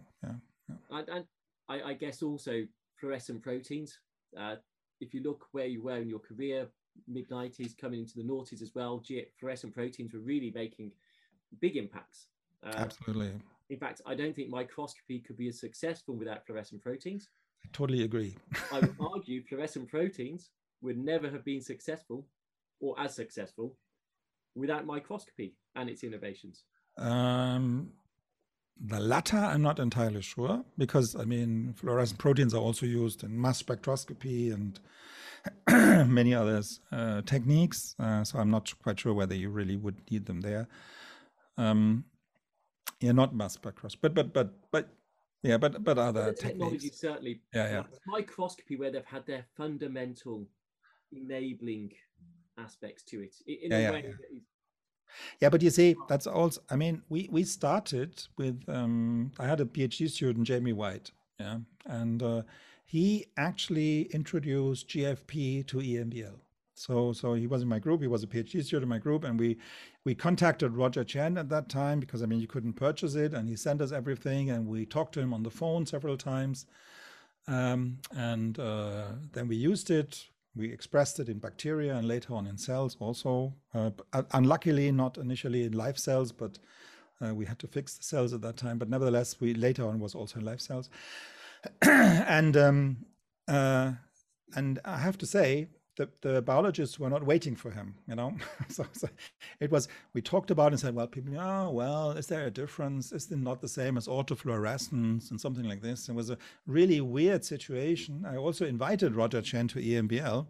Yeah. 0.69 0.97
And, 0.97 1.09
and 1.09 1.25
I, 1.69 1.89
I, 1.89 1.93
guess 1.93 2.21
also 2.21 2.63
fluorescent 2.99 3.41
proteins. 3.41 3.99
Uh, 4.39 4.55
if 4.99 5.13
you 5.13 5.21
look 5.21 5.45
where 5.51 5.65
you 5.65 5.83
were 5.83 5.97
in 5.97 6.09
your 6.09 6.19
career, 6.19 6.67
mid 7.07 7.29
90s, 7.29 7.77
coming 7.77 7.99
into 7.99 8.15
the 8.15 8.23
noughties 8.23 8.61
as 8.61 8.71
well, 8.73 9.03
fluorescent 9.39 9.73
proteins 9.73 10.13
were 10.13 10.19
really 10.19 10.51
making 10.55 10.91
big 11.59 11.77
impacts 11.77 12.27
uh, 12.65 12.73
Absolutely. 12.75 13.33
In 13.69 13.77
fact, 13.77 14.01
I 14.05 14.15
don't 14.15 14.35
think 14.35 14.49
microscopy 14.49 15.19
could 15.19 15.37
be 15.37 15.47
as 15.47 15.59
successful 15.59 16.15
without 16.15 16.45
fluorescent 16.45 16.81
proteins. 16.81 17.29
I 17.63 17.69
totally 17.73 18.03
agree. 18.03 18.35
I 18.71 18.79
would 18.79 18.95
argue 18.99 19.43
fluorescent 19.43 19.89
proteins 19.89 20.51
would 20.81 20.97
never 20.97 21.29
have 21.29 21.43
been 21.43 21.61
successful 21.61 22.27
or 22.79 22.99
as 22.99 23.15
successful 23.15 23.75
without 24.55 24.85
microscopy 24.85 25.55
and 25.75 25.89
its 25.89 26.03
innovations. 26.03 26.63
Um, 26.97 27.89
the 28.79 28.99
latter, 28.99 29.37
I'm 29.37 29.61
not 29.61 29.79
entirely 29.79 30.21
sure 30.21 30.63
because 30.77 31.15
I 31.15 31.25
mean, 31.25 31.73
fluorescent 31.73 32.19
proteins 32.19 32.53
are 32.53 32.61
also 32.61 32.85
used 32.85 33.23
in 33.23 33.39
mass 33.39 33.61
spectroscopy 33.61 34.53
and 34.53 34.79
many 36.09 36.33
other 36.33 36.61
uh, 36.91 37.21
techniques. 37.21 37.95
Uh, 37.99 38.23
so 38.23 38.39
I'm 38.39 38.51
not 38.51 38.71
quite 38.81 38.99
sure 38.99 39.13
whether 39.13 39.35
you 39.35 39.49
really 39.49 39.77
would 39.77 39.99
need 40.11 40.25
them 40.25 40.41
there. 40.41 40.67
Um, 41.57 42.05
yeah, 42.99 43.11
not 43.13 43.35
mass 43.35 43.57
spectroscopy, 43.57 44.01
but 44.01 44.13
but 44.15 44.33
but 44.33 44.53
but 44.71 44.89
yeah, 45.43 45.57
but 45.57 45.83
but 45.83 45.97
other 45.97 46.25
the 46.25 46.33
technology 46.33 46.89
certainly. 46.89 47.41
Yeah, 47.53 47.69
yeah. 47.71 47.83
Microscopy 48.07 48.75
where 48.75 48.91
they've 48.91 49.05
had 49.05 49.25
their 49.25 49.45
fundamental 49.55 50.47
enabling 51.11 51.91
aspects 52.57 53.03
to 53.03 53.21
it 53.21 53.35
in 53.47 53.71
Yeah, 53.71 53.77
a 53.77 53.81
yeah, 53.81 53.91
way 53.91 54.03
yeah. 54.03 54.11
that 54.11 54.35
is 54.35 54.43
Yeah, 55.39 55.49
but 55.49 55.61
you 55.61 55.69
see, 55.69 55.95
that's 56.07 56.27
also. 56.27 56.61
I 56.69 56.75
mean, 56.75 57.01
we 57.09 57.29
we 57.31 57.43
started 57.43 58.23
with. 58.37 58.63
Um, 58.67 59.31
I 59.39 59.45
had 59.47 59.61
a 59.61 59.65
PhD 59.65 60.09
student, 60.09 60.47
Jamie 60.47 60.73
White. 60.73 61.11
Yeah, 61.39 61.59
and 61.85 62.21
uh, 62.23 62.41
he 62.85 63.25
actually 63.37 64.03
introduced 64.13 64.87
GFP 64.89 65.67
to 65.67 65.77
EMBL. 65.77 66.39
So 66.75 67.13
so 67.13 67.33
he 67.33 67.47
was 67.47 67.61
in 67.61 67.69
my 67.69 67.79
group. 67.79 68.01
He 68.01 68.07
was 68.07 68.23
a 68.23 68.27
PhD 68.27 68.63
student 68.63 68.83
in 68.83 68.89
my 68.89 68.99
group, 68.99 69.23
and 69.23 69.39
we 69.39 69.57
we 70.03 70.13
contacted 70.13 70.75
Roger 70.75 71.03
Tsien 71.05 71.39
at 71.39 71.49
that 71.49 71.69
time 71.69 71.99
because 71.99 72.21
I 72.21 72.25
mean 72.25 72.39
you 72.39 72.47
couldn't 72.47 72.73
purchase 72.73 73.15
it, 73.15 73.33
and 73.33 73.47
he 73.47 73.55
sent 73.55 73.81
us 73.81 73.91
everything, 73.91 74.49
and 74.51 74.67
we 74.67 74.85
talked 74.85 75.13
to 75.13 75.21
him 75.21 75.33
on 75.33 75.43
the 75.43 75.49
phone 75.49 75.85
several 75.85 76.17
times. 76.17 76.65
Um, 77.47 77.99
and 78.15 78.59
uh, 78.59 79.13
then 79.33 79.47
we 79.47 79.55
used 79.55 79.89
it. 79.89 80.25
We 80.55 80.71
expressed 80.71 81.19
it 81.19 81.27
in 81.27 81.39
bacteria 81.39 81.95
and 81.95 82.07
later 82.07 82.33
on 82.33 82.47
in 82.47 82.57
cells 82.57 82.95
also. 82.99 83.53
Uh, 83.73 83.91
unluckily, 84.31 84.91
not 84.91 85.17
initially 85.17 85.63
in 85.63 85.73
live 85.73 85.99
cells, 85.99 86.31
but 86.31 86.59
uh, 87.21 87.33
we 87.33 87.45
had 87.45 87.59
to 87.59 87.67
fix 87.67 87.97
the 87.97 88.03
cells 88.03 88.33
at 88.33 88.41
that 88.41 88.57
time. 88.57 88.77
But 88.77 88.89
nevertheless, 88.89 89.39
we 89.39 89.53
later 89.53 89.85
on 89.87 89.99
was 89.99 90.15
also 90.15 90.39
in 90.39 90.45
live 90.45 90.61
cells. 90.61 90.89
and 91.81 92.55
um, 92.55 92.97
uh, 93.47 93.93
and 94.55 94.79
I 94.85 94.97
have 94.97 95.17
to 95.19 95.25
say, 95.25 95.67
the, 95.95 96.09
the 96.21 96.41
biologists 96.41 96.99
were 96.99 97.09
not 97.09 97.25
waiting 97.25 97.55
for 97.55 97.71
him, 97.71 97.95
you 98.07 98.15
know. 98.15 98.33
so, 98.69 98.85
so 98.91 99.07
it 99.59 99.71
was 99.71 99.87
we 100.13 100.21
talked 100.21 100.51
about 100.51 100.71
and 100.71 100.79
said, 100.79 100.95
well, 100.95 101.07
people, 101.07 101.37
oh, 101.39 101.71
well, 101.71 102.11
is 102.11 102.27
there 102.27 102.45
a 102.45 102.51
difference? 102.51 103.11
Is 103.11 103.31
it 103.31 103.39
not 103.39 103.61
the 103.61 103.67
same 103.67 103.97
as 103.97 104.07
autofluorescence 104.07 105.31
and 105.31 105.39
something 105.39 105.63
like 105.65 105.81
this? 105.81 106.09
It 106.09 106.15
was 106.15 106.29
a 106.29 106.37
really 106.67 107.01
weird 107.01 107.45
situation. 107.45 108.25
I 108.27 108.35
also 108.35 108.65
invited 108.65 109.15
Roger 109.15 109.41
Tsien 109.41 109.69
to 109.69 109.79
EMBL, 109.79 110.45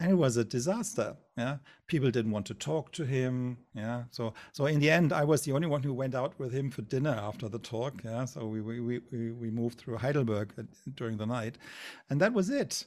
and 0.00 0.10
it 0.10 0.14
was 0.14 0.38
a 0.38 0.44
disaster. 0.44 1.14
Yeah, 1.36 1.58
people 1.86 2.10
didn't 2.10 2.32
want 2.32 2.46
to 2.46 2.54
talk 2.54 2.92
to 2.92 3.04
him. 3.04 3.58
Yeah, 3.74 4.04
so 4.10 4.32
so 4.52 4.64
in 4.66 4.80
the 4.80 4.90
end, 4.90 5.12
I 5.12 5.24
was 5.24 5.42
the 5.42 5.52
only 5.52 5.68
one 5.68 5.82
who 5.82 5.92
went 5.92 6.14
out 6.14 6.38
with 6.38 6.52
him 6.52 6.70
for 6.70 6.82
dinner 6.82 7.10
after 7.10 7.48
the 7.48 7.58
talk. 7.58 8.00
Yeah, 8.02 8.24
so 8.24 8.46
we 8.46 8.62
we 8.62 8.80
we, 8.80 9.00
we 9.12 9.32
we 9.32 9.50
moved 9.50 9.78
through 9.78 9.98
Heidelberg 9.98 10.54
uh, 10.58 10.62
during 10.94 11.18
the 11.18 11.26
night, 11.26 11.58
and 12.08 12.18
that 12.20 12.32
was 12.32 12.48
it. 12.48 12.86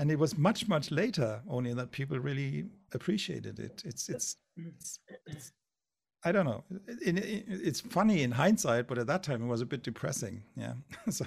And 0.00 0.10
it 0.10 0.18
was 0.18 0.36
much 0.38 0.66
much 0.66 0.90
later 0.90 1.40
only 1.48 1.74
that 1.74 1.92
people 1.92 2.18
really 2.18 2.64
appreciated 2.92 3.58
it. 3.60 3.82
It's 3.84 4.08
it's. 4.08 4.36
it's, 4.56 4.98
it's 5.26 5.52
I 6.24 6.32
don't 6.32 6.46
know. 6.46 6.64
It, 6.86 7.18
it, 7.18 7.44
it's 7.48 7.80
funny 7.80 8.22
in 8.22 8.30
hindsight, 8.30 8.88
but 8.88 8.98
at 8.98 9.06
that 9.06 9.22
time 9.22 9.42
it 9.42 9.46
was 9.46 9.60
a 9.60 9.66
bit 9.66 9.82
depressing. 9.82 10.42
Yeah. 10.56 10.74
so 11.10 11.24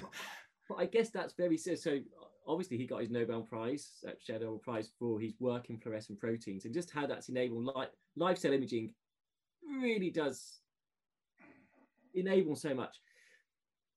But 0.68 0.78
I 0.78 0.86
guess 0.86 1.10
that's 1.10 1.34
very 1.34 1.56
so. 1.56 1.74
so 1.74 1.98
obviously, 2.46 2.76
he 2.76 2.86
got 2.86 3.00
his 3.00 3.10
Nobel 3.10 3.42
Prize, 3.42 3.90
uh, 4.06 4.12
Shadow 4.20 4.58
Prize 4.58 4.90
for 4.98 5.20
his 5.20 5.34
work 5.38 5.70
in 5.70 5.78
fluorescent 5.78 6.18
proteins, 6.18 6.64
and 6.64 6.74
just 6.74 6.90
how 6.90 7.06
that's 7.06 7.28
enabled 7.28 7.64
live, 7.64 7.88
live 8.16 8.38
cell 8.38 8.52
imaging 8.52 8.92
really 9.80 10.10
does 10.10 10.60
enable 12.14 12.56
so 12.56 12.74
much. 12.74 12.96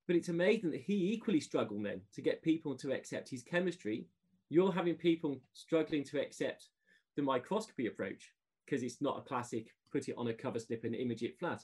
But 0.08 0.16
it's 0.16 0.30
amazing 0.30 0.72
that 0.72 0.82
he 0.82 1.12
equally 1.14 1.42
struggled 1.42 1.86
then 1.86 2.02
to 2.14 2.22
get 2.22 2.42
people 2.42 2.76
to 2.78 2.94
accept 2.94 3.30
his 3.30 3.44
chemistry. 3.44 4.08
You're 4.50 4.72
having 4.72 4.96
people 4.96 5.42
struggling 5.54 6.04
to 6.06 6.22
accept 6.22 6.70
the 7.16 7.22
microscopy 7.22 7.88
approach 7.88 8.32
because 8.66 8.84
it's 8.84 9.02
not 9.02 9.20
a 9.20 9.22
classic 9.22 9.68
put 9.92 10.10
it 10.10 10.16
on 10.18 10.28
a 10.28 10.34
cover 10.34 10.60
slip 10.60 10.84
and 10.84 10.96
image 10.96 11.24
it 11.24 11.38
flat. 11.40 11.64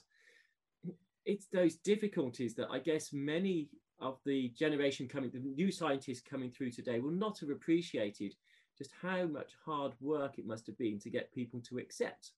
It's 1.24 1.46
those 1.46 1.76
difficulties 1.76 2.54
that 2.56 2.68
I 2.70 2.78
guess 2.78 3.12
many 3.12 3.68
of 4.00 4.18
the 4.26 4.48
generation 4.48 5.08
coming, 5.08 5.30
the 5.30 5.38
new 5.38 5.70
scientists 5.70 6.20
coming 6.20 6.50
through 6.50 6.70
today 6.70 7.00
will 7.00 7.10
not 7.10 7.38
have 7.40 7.50
appreciated 7.50 8.34
just 8.76 8.90
how 9.00 9.24
much 9.26 9.52
hard 9.64 9.92
work 10.00 10.38
it 10.38 10.46
must 10.46 10.66
have 10.66 10.76
been 10.78 10.98
to 10.98 11.10
get 11.10 11.32
people 11.32 11.60
to 11.60 11.78
accept 11.78 12.32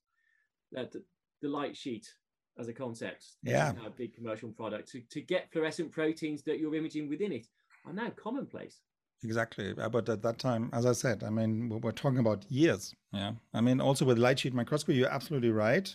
that 0.73 0.93
the, 0.93 1.03
the 1.43 1.49
light 1.49 1.77
sheet 1.77 2.07
as 2.59 2.69
a 2.69 2.73
concept. 2.73 3.25
Yeah. 3.43 3.73
a 3.85 3.91
big 3.91 4.15
commercial 4.15 4.51
product 4.51 4.91
to, 4.93 5.01
to 5.11 5.21
get 5.21 5.51
fluorescent 5.51 5.93
proteins 5.93 6.43
that 6.43 6.59
you're 6.59 6.75
imaging 6.75 7.09
within 7.09 7.33
it 7.33 7.47
are 7.87 7.93
now 7.93 8.11
commonplace. 8.11 8.81
Exactly. 9.23 9.75
Uh, 9.77 9.89
But 9.89 10.09
at 10.09 10.23
that 10.23 10.39
time, 10.39 10.71
as 10.73 10.87
I 10.87 10.93
said, 10.93 11.23
I 11.25 11.31
mean, 11.31 11.69
we- 11.69 11.79
we're 11.79 11.93
talking 11.93 12.19
about 12.19 12.45
years. 12.51 12.95
Yeah. 13.13 13.33
I 13.55 13.61
mean, 13.61 13.81
also 13.81 14.05
with 14.05 14.19
light 14.19 14.39
sheet 14.41 14.55
microscopy, 14.55 14.97
you're 14.97 15.09
absolutely 15.19 15.51
right. 15.51 15.95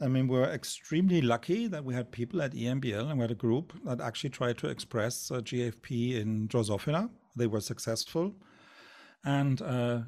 I 0.00 0.08
mean, 0.08 0.26
we're 0.26 0.50
extremely 0.50 1.20
lucky 1.20 1.68
that 1.68 1.84
we 1.84 1.94
had 1.94 2.10
people 2.10 2.42
at 2.42 2.54
EMBL 2.54 3.08
and 3.08 3.18
we 3.18 3.22
had 3.22 3.30
a 3.30 3.36
group 3.36 3.72
that 3.84 4.00
actually 4.00 4.30
tried 4.30 4.58
to 4.58 4.68
express 4.68 5.30
uh, 5.30 5.40
GFP 5.40 6.16
in 6.20 6.48
Drosophila. 6.48 7.08
They 7.36 7.46
were 7.46 7.60
successful. 7.60 8.34
And 9.24 9.62
uh, 9.62 10.00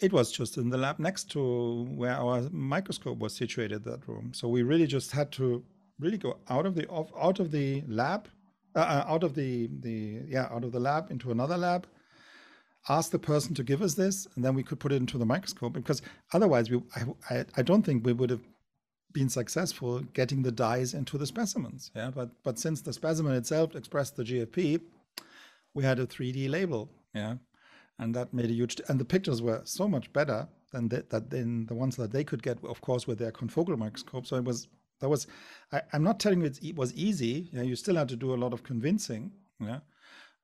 it 0.00 0.12
was 0.12 0.30
just 0.30 0.58
in 0.58 0.68
the 0.68 0.76
lab 0.76 0.98
next 0.98 1.30
to 1.30 1.84
where 1.84 2.14
our 2.16 2.42
microscope 2.50 3.18
was 3.18 3.34
situated, 3.34 3.84
that 3.84 4.06
room. 4.06 4.32
So 4.34 4.48
we 4.48 4.62
really 4.62 4.86
just 4.86 5.12
had 5.12 5.32
to 5.32 5.64
really 5.98 6.18
go 6.18 6.38
out 6.48 6.66
of 6.66 6.74
the 6.74 6.86
off, 6.88 7.10
out 7.18 7.40
of 7.40 7.50
the 7.50 7.82
lab 7.86 8.28
uh, 8.76 8.78
uh, 8.78 9.04
out 9.08 9.24
of 9.24 9.34
the 9.34 9.68
the 9.80 10.22
yeah 10.28 10.48
out 10.50 10.64
of 10.64 10.72
the 10.72 10.80
lab 10.80 11.10
into 11.10 11.30
another 11.30 11.56
lab 11.56 11.86
ask 12.88 13.10
the 13.10 13.18
person 13.18 13.54
to 13.54 13.62
give 13.62 13.82
us 13.82 13.94
this 13.94 14.26
and 14.34 14.44
then 14.44 14.54
we 14.54 14.62
could 14.62 14.80
put 14.80 14.92
it 14.92 14.96
into 14.96 15.18
the 15.18 15.26
microscope 15.26 15.72
because 15.72 16.02
otherwise 16.32 16.70
we 16.70 16.80
I, 17.28 17.44
I, 17.56 17.62
don't 17.62 17.82
think 17.82 18.06
we 18.06 18.12
would 18.12 18.30
have 18.30 18.46
been 19.12 19.28
successful 19.28 20.00
getting 20.14 20.42
the 20.42 20.52
dyes 20.52 20.94
into 20.94 21.18
the 21.18 21.26
specimens 21.26 21.90
yeah? 21.94 22.10
But 22.14 22.30
but 22.42 22.58
since 22.58 22.80
the 22.80 22.92
specimen 22.92 23.34
itself 23.34 23.74
expressed 23.74 24.16
the 24.16 24.24
gfp 24.24 24.80
we 25.74 25.84
had 25.84 25.98
a 25.98 26.06
3d 26.06 26.48
label 26.48 26.88
yeah? 27.14 27.34
And 27.98 28.14
that 28.14 28.32
made 28.32 28.50
a 28.50 28.54
huge 28.54 28.80
and 28.88 28.98
the 28.98 29.04
pictures 29.04 29.42
were 29.42 29.60
so 29.64 29.86
much 29.86 30.12
better 30.12 30.48
than 30.72 30.88
the, 30.88 31.04
that 31.10 31.30
than 31.30 31.66
the 31.66 31.74
ones 31.74 31.96
that 31.96 32.12
they 32.12 32.24
could 32.24 32.42
get 32.42 32.58
of 32.64 32.80
course 32.80 33.06
with 33.06 33.18
their 33.18 33.32
confocal 33.32 33.76
microscope. 33.76 34.26
So 34.26 34.36
it 34.36 34.44
was 34.44 34.68
that 35.00 35.08
was 35.08 35.26
I, 35.72 35.82
i'm 35.92 36.02
not 36.02 36.20
telling 36.20 36.40
you 36.40 36.46
it 36.46 36.76
was 36.76 36.94
easy 36.94 37.48
you 37.52 37.76
still 37.76 37.96
had 37.96 38.08
to 38.08 38.16
do 38.16 38.34
a 38.34 38.36
lot 38.42 38.52
of 38.52 38.62
convincing 38.62 39.32
yeah 39.60 39.80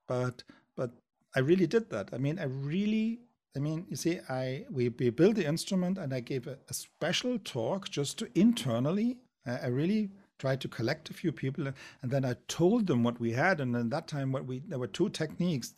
but 0.06 0.42
but 0.76 0.90
i 1.34 1.40
really 1.40 1.66
did 1.66 1.90
that. 1.90 2.10
I 2.12 2.18
mean 2.18 2.38
i 2.38 2.44
really 2.44 3.20
i 3.56 3.58
mean 3.58 3.86
you 3.88 3.96
see 3.96 4.20
i 4.28 4.64
we, 4.70 4.88
we 4.88 5.10
built 5.10 5.36
the 5.36 5.46
instrument 5.46 5.98
and 5.98 6.12
i 6.12 6.20
gave 6.20 6.46
a, 6.46 6.58
a 6.68 6.74
special 6.74 7.38
talk 7.38 7.88
just 7.90 8.18
to 8.18 8.28
internally. 8.38 9.18
I, 9.46 9.56
I 9.56 9.66
really 9.66 10.10
tried 10.38 10.60
to 10.60 10.68
collect 10.68 11.08
a 11.10 11.14
few 11.14 11.32
people 11.32 11.66
and 12.02 12.10
then 12.10 12.24
i 12.24 12.34
told 12.48 12.86
them 12.86 13.02
what 13.02 13.18
we 13.20 13.32
had. 13.32 13.60
And 13.60 13.74
at 13.76 13.90
that 13.90 14.06
time 14.06 14.32
what 14.32 14.44
we 14.46 14.62
there 14.68 14.78
were 14.78 14.86
two 14.86 15.08
techniques 15.08 15.74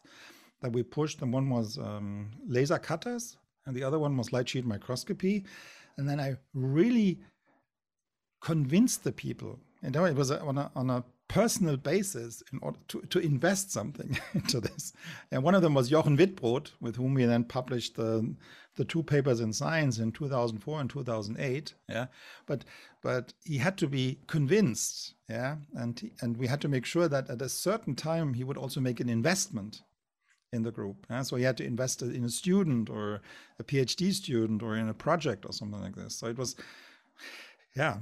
that 0.61 0.73
we 0.73 0.83
pushed. 0.83 1.23
And 1.23 1.33
one 1.33 1.49
was 1.49 1.79
um, 1.79 2.31
laser 2.47 2.79
cutters 2.79 3.37
and 3.67 3.77
the 3.77 3.85
other 3.85 3.99
one 3.99 4.17
was 4.17 4.33
light 4.33 4.49
sheet 4.49 4.67
microscopy. 4.67 5.45
And 5.97 6.09
then 6.09 6.21
i 6.21 6.37
really 6.55 7.21
convinced 8.41 9.05
the 9.05 9.13
people 9.13 9.59
and 9.83 9.95
it 9.95 10.17
was 10.17 10.31
on, 10.31 10.59
a, 10.59 10.71
on 10.75 10.91
a 10.91 11.05
personal 11.29 11.77
basis 11.77 12.43
in 12.53 12.59
order 12.63 12.79
to, 12.89 13.03
to 13.03 13.19
invest 13.19 13.71
something 13.71 14.19
into 14.35 14.61
this 14.61 14.93
and 15.31 15.43
one 15.43 15.55
of 15.55 15.63
them 15.63 15.75
was 15.75 15.91
jochen 15.91 16.17
wittbrodt 16.17 16.71
with 16.81 16.97
whom 16.97 17.15
we 17.15 17.25
then 17.25 17.45
published 17.45 17.97
the, 17.97 18.35
the 18.77 18.85
two 18.85 19.03
papers 19.03 19.41
in 19.41 19.53
science 19.53 19.99
in 19.99 20.11
2004 20.11 20.81
and 20.81 20.91
2008 20.91 21.75
yeah 21.89 22.07
but 22.47 22.65
but 23.03 23.35
he 23.45 23.59
had 23.59 23.77
to 23.77 23.87
be 23.87 24.19
convinced 24.27 25.15
yeah 25.29 25.57
and 25.75 26.01
he- 26.01 26.13
and 26.23 26.37
we 26.37 26.47
had 26.47 26.61
to 26.61 26.69
make 26.69 26.87
sure 26.87 27.09
that 27.09 27.29
at 27.29 27.43
a 27.43 27.49
certain 27.49 27.95
time 27.95 28.35
he 28.35 28.45
would 28.45 28.57
also 28.57 28.81
make 28.81 29.01
an 29.01 29.09
investment 29.09 29.83
in 30.53 30.63
the 30.63 30.71
group. 30.71 31.07
yeah? 31.11 31.23
So 31.23 31.37
he 31.37 31.45
had 31.45 31.57
to 31.59 31.65
invest 31.65 32.03
in 32.03 32.25
a 32.25 32.29
student 32.29 32.89
or 32.89 33.21
a 33.59 33.65
PhD 33.65 34.13
student 34.13 34.63
or 34.63 34.77
in 34.77 34.89
a 34.89 34.95
project 34.95 35.45
or 35.45 35.53
something 35.53 35.81
like 35.81 35.97
this. 35.97 36.17
So 36.17 36.27
it 36.27 36.39
was, 36.39 36.57
yeah, 37.77 37.99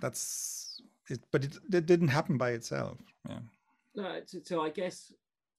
that's 0.00 0.80
it. 1.08 1.20
But 1.30 1.44
it, 1.44 1.56
it 1.72 1.86
didn't 1.86 2.08
happen 2.08 2.38
by 2.38 2.50
itself. 2.50 2.98
Yeah. 3.28 3.38
No, 3.94 4.20
so, 4.24 4.38
so 4.42 4.62
I 4.62 4.70
guess 4.70 5.12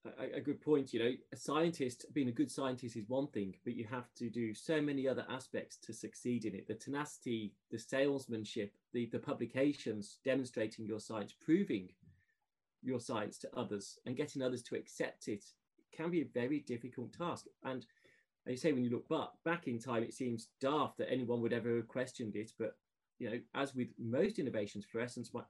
a, 0.06 0.38
a 0.38 0.42
good 0.42 0.62
point. 0.62 0.94
You 0.94 1.00
know, 1.00 1.12
a 1.34 1.38
scientist 1.38 2.06
being 2.14 2.30
a 2.30 2.34
good 2.34 2.52
scientist 2.52 2.96
is 2.96 3.08
one 3.08 3.28
thing, 3.28 3.56
but 3.64 3.76
you 3.76 3.86
have 3.86 4.14
to 4.16 4.30
do 4.30 4.54
so 4.54 4.82
many 4.82 5.08
other 5.08 5.26
aspects 5.30 5.78
to 5.78 5.94
succeed 5.94 6.46
in 6.46 6.56
it. 6.56 6.68
The 6.68 6.76
tenacity, 6.76 7.54
the 7.70 7.80
salesmanship, 7.80 8.74
the 8.94 9.08
the 9.12 9.20
publications 9.20 10.18
demonstrating 10.24 10.86
your 10.86 11.00
science, 11.00 11.34
proving 11.40 11.90
your 12.82 13.00
science 13.00 13.38
to 13.40 13.56
others, 13.56 14.00
and 14.06 14.18
getting 14.18 14.42
others 14.42 14.64
to 14.64 14.76
accept 14.76 15.28
it 15.28 15.46
can 15.96 16.10
be 16.10 16.22
a 16.22 16.26
very 16.34 16.60
difficult 16.60 17.14
task. 17.14 17.46
And 17.64 17.86
as 18.48 18.52
you 18.54 18.58
say, 18.58 18.72
when 18.72 18.84
you 18.84 18.90
look 18.90 19.08
back 19.08 19.30
back 19.46 19.68
in 19.68 19.80
time, 19.80 20.04
it 20.04 20.14
seems 20.14 20.48
daft 20.60 20.98
that 20.98 21.12
anyone 21.12 21.42
would 21.42 21.54
ever 21.54 21.76
have 21.78 21.88
questioned 21.88 22.36
it. 22.36 22.52
But 22.58 22.76
you 23.22 23.30
know, 23.30 23.40
as 23.54 23.76
with 23.76 23.90
most 24.00 24.40
innovations, 24.40 24.84
fluorescence, 24.92 25.32
mi- 25.34 25.42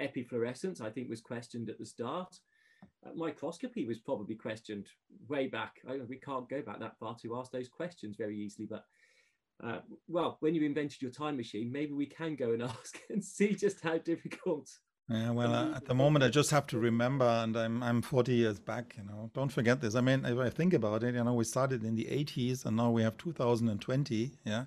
epifluorescence, 0.00 0.80
I 0.80 0.88
think 0.88 1.10
was 1.10 1.20
questioned 1.20 1.68
at 1.68 1.78
the 1.78 1.84
start. 1.84 2.38
Uh, 3.06 3.10
microscopy 3.14 3.84
was 3.84 3.98
probably 3.98 4.34
questioned 4.34 4.86
way 5.28 5.46
back. 5.46 5.76
I, 5.86 5.98
we 6.08 6.16
can't 6.16 6.48
go 6.48 6.62
back 6.62 6.80
that 6.80 6.98
far 6.98 7.14
to 7.22 7.36
ask 7.36 7.52
those 7.52 7.68
questions 7.68 8.16
very 8.16 8.38
easily. 8.38 8.66
But 8.66 8.84
uh, 9.62 9.80
well, 10.08 10.38
when 10.40 10.54
you 10.54 10.64
invented 10.64 11.02
your 11.02 11.10
time 11.10 11.36
machine, 11.36 11.70
maybe 11.70 11.92
we 11.92 12.06
can 12.06 12.34
go 12.34 12.52
and 12.52 12.62
ask 12.74 12.98
and 13.10 13.22
see 13.22 13.54
just 13.54 13.82
how 13.82 13.98
difficult. 13.98 14.70
Yeah, 15.10 15.30
well, 15.32 15.52
uh, 15.52 15.76
at 15.76 15.84
the 15.84 15.94
moment, 15.94 16.24
I 16.24 16.28
just 16.28 16.50
have 16.52 16.66
to 16.68 16.78
remember, 16.78 17.26
and 17.26 17.54
I'm 17.56 17.82
I'm 17.82 18.00
40 18.00 18.32
years 18.32 18.58
back. 18.58 18.94
You 18.96 19.04
know, 19.04 19.30
don't 19.34 19.52
forget 19.52 19.80
this. 19.80 19.94
I 19.94 20.00
mean, 20.00 20.24
if 20.24 20.38
I 20.38 20.48
think 20.48 20.72
about 20.72 21.02
it, 21.02 21.14
you 21.14 21.22
know, 21.22 21.34
we 21.34 21.44
started 21.44 21.84
in 21.84 21.96
the 21.96 22.04
80s, 22.04 22.64
and 22.64 22.76
now 22.76 22.90
we 22.90 23.02
have 23.02 23.18
2020. 23.18 24.30
Yeah, 24.44 24.64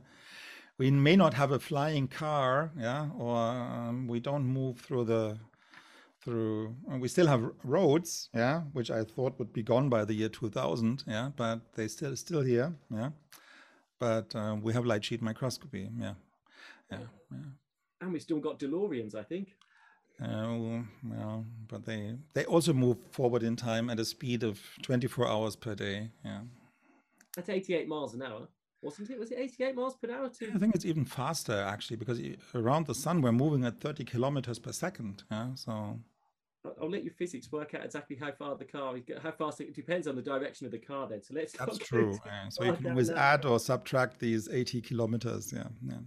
we 0.77 0.91
may 0.91 1.15
not 1.15 1.33
have 1.33 1.51
a 1.51 1.59
flying 1.59 2.07
car, 2.07 2.71
yeah, 2.77 3.09
or 3.17 3.37
um, 3.37 4.07
we 4.07 4.19
don't 4.19 4.45
move 4.45 4.79
through 4.79 5.05
the 5.05 5.37
through 6.25 6.75
we 6.99 7.07
still 7.07 7.27
have 7.27 7.51
roads 7.63 8.29
yeah 8.33 8.61
which 8.73 8.89
i 8.89 9.03
thought 9.03 9.37
would 9.37 9.53
be 9.53 9.61
gone 9.61 9.89
by 9.89 10.03
the 10.03 10.13
year 10.13 10.27
2000 10.27 11.03
yeah 11.05 11.29
but 11.35 11.59
they 11.75 11.87
still 11.87 12.15
still 12.15 12.41
here 12.41 12.73
yeah. 12.89 13.11
But 13.97 14.35
uh, 14.35 14.57
we 14.61 14.73
have 14.73 14.85
light 14.85 15.05
sheet 15.05 15.21
microscopy 15.21 15.89
yeah 15.99 16.15
yeah, 16.91 16.97
yeah. 17.31 17.37
and 18.01 18.11
we 18.11 18.19
still 18.19 18.39
got 18.39 18.59
deloreans 18.59 19.15
i 19.15 19.23
think. 19.23 19.55
Uh, 20.21 20.79
well, 21.03 21.45
but 21.67 21.85
they 21.85 22.15
they 22.33 22.45
also 22.45 22.73
move 22.73 22.97
forward 23.11 23.43
in 23.43 23.55
time 23.55 23.89
at 23.89 23.99
a 23.99 24.05
speed 24.05 24.43
of 24.43 24.59
24 24.81 25.27
hours 25.27 25.55
per 25.55 25.75
day 25.75 26.09
yeah. 26.23 26.41
At 27.37 27.49
88 27.49 27.87
miles 27.87 28.13
an 28.13 28.21
hour 28.21 28.47
wasn't 28.81 29.09
it? 29.09 29.19
Was 29.19 29.31
it 29.31 29.39
88 29.39 29.75
miles 29.75 29.95
per 29.95 30.11
hour? 30.11 30.29
I 30.53 30.57
think 30.57 30.75
it's 30.75 30.85
even 30.85 31.05
faster 31.05 31.53
actually, 31.53 31.97
because 31.97 32.19
around 32.53 32.87
the 32.87 32.95
sun 32.95 33.21
we're 33.21 33.31
moving 33.31 33.65
at 33.65 33.79
30 33.79 34.03
kilometers 34.05 34.59
per 34.59 34.71
second. 34.71 35.23
Yeah, 35.31 35.55
so 35.55 35.99
I'll 36.81 36.89
let 36.89 37.03
your 37.03 37.13
physics 37.13 37.51
work 37.51 37.73
out 37.73 37.85
exactly 37.85 38.15
how 38.15 38.31
far 38.31 38.55
the 38.55 38.65
car, 38.65 38.97
is 38.97 39.03
how 39.21 39.31
fast 39.31 39.61
it 39.61 39.73
depends 39.73 40.07
on 40.07 40.15
the 40.15 40.21
direction 40.21 40.65
of 40.65 40.71
the 40.71 40.77
car. 40.77 41.07
Then, 41.07 41.21
so 41.21 41.33
let's. 41.33 41.53
That's 41.53 41.77
true. 41.89 42.17
Yeah. 42.25 42.49
So 42.49 42.63
you 42.63 42.73
can 42.73 42.87
always 42.87 43.09
add 43.09 43.45
or 43.45 43.59
subtract 43.59 44.19
these 44.19 44.49
80 44.49 44.81
kilometers. 44.81 45.53
Yeah, 45.53 45.67
yeah. 45.87 45.97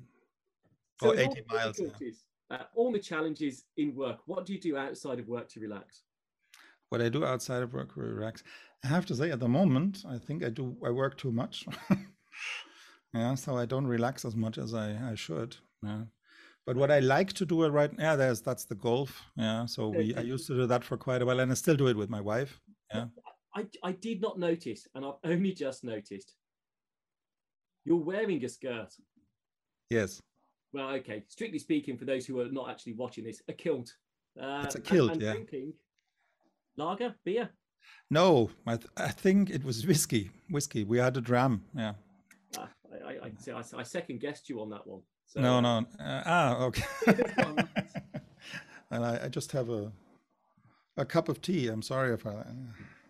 So 1.00 1.10
or 1.10 1.18
80 1.18 1.42
miles. 1.50 1.80
Yeah. 1.80 2.10
Uh, 2.50 2.62
all 2.74 2.90
the 2.90 2.98
challenges 2.98 3.64
in 3.76 3.94
work. 3.94 4.20
What 4.26 4.46
do 4.46 4.54
you 4.54 4.60
do 4.60 4.76
outside 4.76 5.18
of 5.18 5.28
work 5.28 5.48
to 5.50 5.60
relax? 5.60 6.02
What 6.88 7.02
I 7.02 7.10
do 7.10 7.24
outside 7.24 7.62
of 7.62 7.74
work 7.74 7.92
to 7.94 8.00
relax, 8.00 8.42
I 8.82 8.86
have 8.86 9.04
to 9.06 9.14
say, 9.14 9.30
at 9.30 9.40
the 9.40 9.48
moment, 9.48 10.04
I 10.08 10.16
think 10.16 10.42
I 10.42 10.48
do. 10.48 10.76
I 10.84 10.90
work 10.90 11.18
too 11.18 11.30
much. 11.30 11.66
yeah, 13.14 13.34
so 13.34 13.56
I 13.56 13.66
don't 13.66 13.86
relax 13.86 14.24
as 14.24 14.36
much 14.36 14.58
as 14.58 14.74
I, 14.74 14.96
I 15.10 15.14
should. 15.14 15.56
Yeah. 15.82 16.02
But 16.66 16.76
what 16.76 16.90
I 16.90 16.98
like 16.98 17.32
to 17.34 17.46
do 17.46 17.64
it 17.64 17.70
right 17.70 17.90
yeah, 17.98 18.14
there's 18.14 18.42
that's 18.42 18.66
the 18.66 18.74
golf. 18.74 19.22
Yeah. 19.36 19.64
So 19.66 19.88
we 19.88 20.14
I 20.14 20.20
used 20.20 20.46
to 20.48 20.54
do 20.54 20.66
that 20.66 20.84
for 20.84 20.96
quite 20.96 21.22
a 21.22 21.26
while 21.26 21.40
and 21.40 21.50
I 21.50 21.54
still 21.54 21.76
do 21.76 21.88
it 21.88 21.96
with 21.96 22.10
my 22.10 22.20
wife. 22.20 22.60
Yeah. 22.92 23.06
I, 23.54 23.66
I 23.82 23.92
did 23.92 24.20
not 24.20 24.38
notice, 24.38 24.86
and 24.94 25.04
I've 25.04 25.14
only 25.24 25.52
just 25.52 25.82
noticed. 25.82 26.34
You're 27.84 27.96
wearing 27.96 28.44
a 28.44 28.48
skirt. 28.48 28.92
Yes. 29.88 30.20
Well, 30.72 30.90
okay. 30.96 31.24
Strictly 31.28 31.58
speaking, 31.58 31.96
for 31.96 32.04
those 32.04 32.26
who 32.26 32.38
are 32.40 32.50
not 32.50 32.70
actually 32.70 32.92
watching 32.92 33.24
this, 33.24 33.40
a 33.48 33.54
kilt. 33.54 33.90
Uh, 34.40 34.60
it's 34.64 34.74
a 34.74 34.80
kilt, 34.80 35.12
and, 35.12 35.22
and 35.22 35.22
yeah. 35.22 35.32
Drinking 35.32 35.72
lager, 36.76 37.14
beer. 37.24 37.50
No, 38.10 38.50
I, 38.66 38.76
th- 38.76 38.90
I 38.96 39.08
think 39.08 39.50
it 39.50 39.64
was 39.64 39.86
whiskey. 39.86 40.30
Whiskey. 40.50 40.84
We 40.84 40.98
had 40.98 41.16
a 41.16 41.20
dram. 41.20 41.64
Yeah. 41.74 41.94
I, 43.08 43.26
I, 43.26 43.56
I, 43.56 43.62
I 43.80 43.82
second 43.82 44.20
guessed 44.20 44.48
you 44.48 44.60
on 44.60 44.70
that 44.70 44.86
one. 44.86 45.00
So, 45.26 45.40
no, 45.40 45.60
no. 45.60 45.86
Uh, 46.00 46.22
ah, 46.26 46.62
okay. 46.64 46.84
and 48.90 49.04
I, 49.04 49.24
I, 49.24 49.28
just 49.28 49.52
have 49.52 49.68
a 49.68 49.92
a 50.96 51.04
cup 51.04 51.28
of 51.28 51.40
tea. 51.42 51.68
I'm 51.68 51.82
sorry 51.82 52.12
if 52.14 52.26
I. 52.26 52.44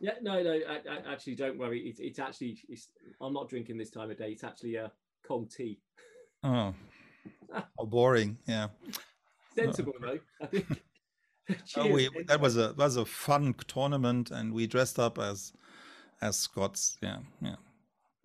Yeah, 0.00 0.12
no, 0.22 0.42
no. 0.42 0.52
I, 0.52 0.80
I, 0.90 1.12
actually, 1.12 1.36
don't 1.36 1.58
worry. 1.58 1.80
It's, 1.80 2.00
it's 2.00 2.18
actually. 2.18 2.58
It's, 2.68 2.88
I'm 3.20 3.32
not 3.32 3.48
drinking 3.48 3.78
this 3.78 3.90
time 3.90 4.10
of 4.10 4.18
day. 4.18 4.30
It's 4.30 4.44
actually 4.44 4.76
a 4.76 4.90
cold 5.26 5.50
tea. 5.50 5.80
Oh, 6.42 6.74
how 7.52 7.84
boring! 7.84 8.38
Yeah. 8.46 8.68
Sensible 9.54 9.94
though. 10.00 10.18
I 10.40 10.46
think. 10.46 10.66
oh, 11.76 11.88
we, 11.88 12.10
that 12.26 12.40
was 12.40 12.56
a 12.56 12.74
was 12.76 12.96
a 12.96 13.04
fun 13.04 13.54
tournament, 13.66 14.30
and 14.30 14.52
we 14.52 14.66
dressed 14.66 14.98
up 14.98 15.18
as 15.18 15.52
as 16.20 16.36
Scots. 16.36 16.98
Yeah, 17.00 17.18
yeah. 17.40 17.56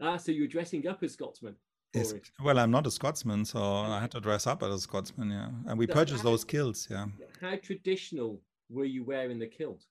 Ah, 0.04 0.18
so 0.18 0.34
you 0.34 0.42
were 0.42 0.48
dressing 0.48 0.86
up 0.86 1.02
as 1.02 1.14
Scotsmen. 1.14 1.56
Yes. 1.94 2.14
Well, 2.44 2.60
I'm 2.60 2.72
not 2.72 2.86
a 2.86 2.92
Scotsman, 2.92 3.46
so 3.46 3.62
I 3.62 4.02
had 4.02 4.12
to 4.12 4.20
dress 4.20 4.48
up 4.48 4.64
as 4.64 4.74
a 4.74 4.80
Scotsman. 4.80 5.30
Yeah, 5.30 5.50
and 5.68 5.80
we 5.80 5.88
so 5.88 5.94
purchased 5.94 6.24
how, 6.24 6.30
those 6.32 6.44
kilts. 6.44 6.88
Yeah. 6.92 7.06
How 7.40 7.56
traditional 7.56 8.42
were 8.70 8.84
you 8.84 9.06
wearing 9.06 9.40
the 9.40 9.48
kilt? 9.48 9.86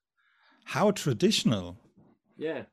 How 0.64 0.90
traditional? 0.90 1.78
Yeah. 2.36 2.64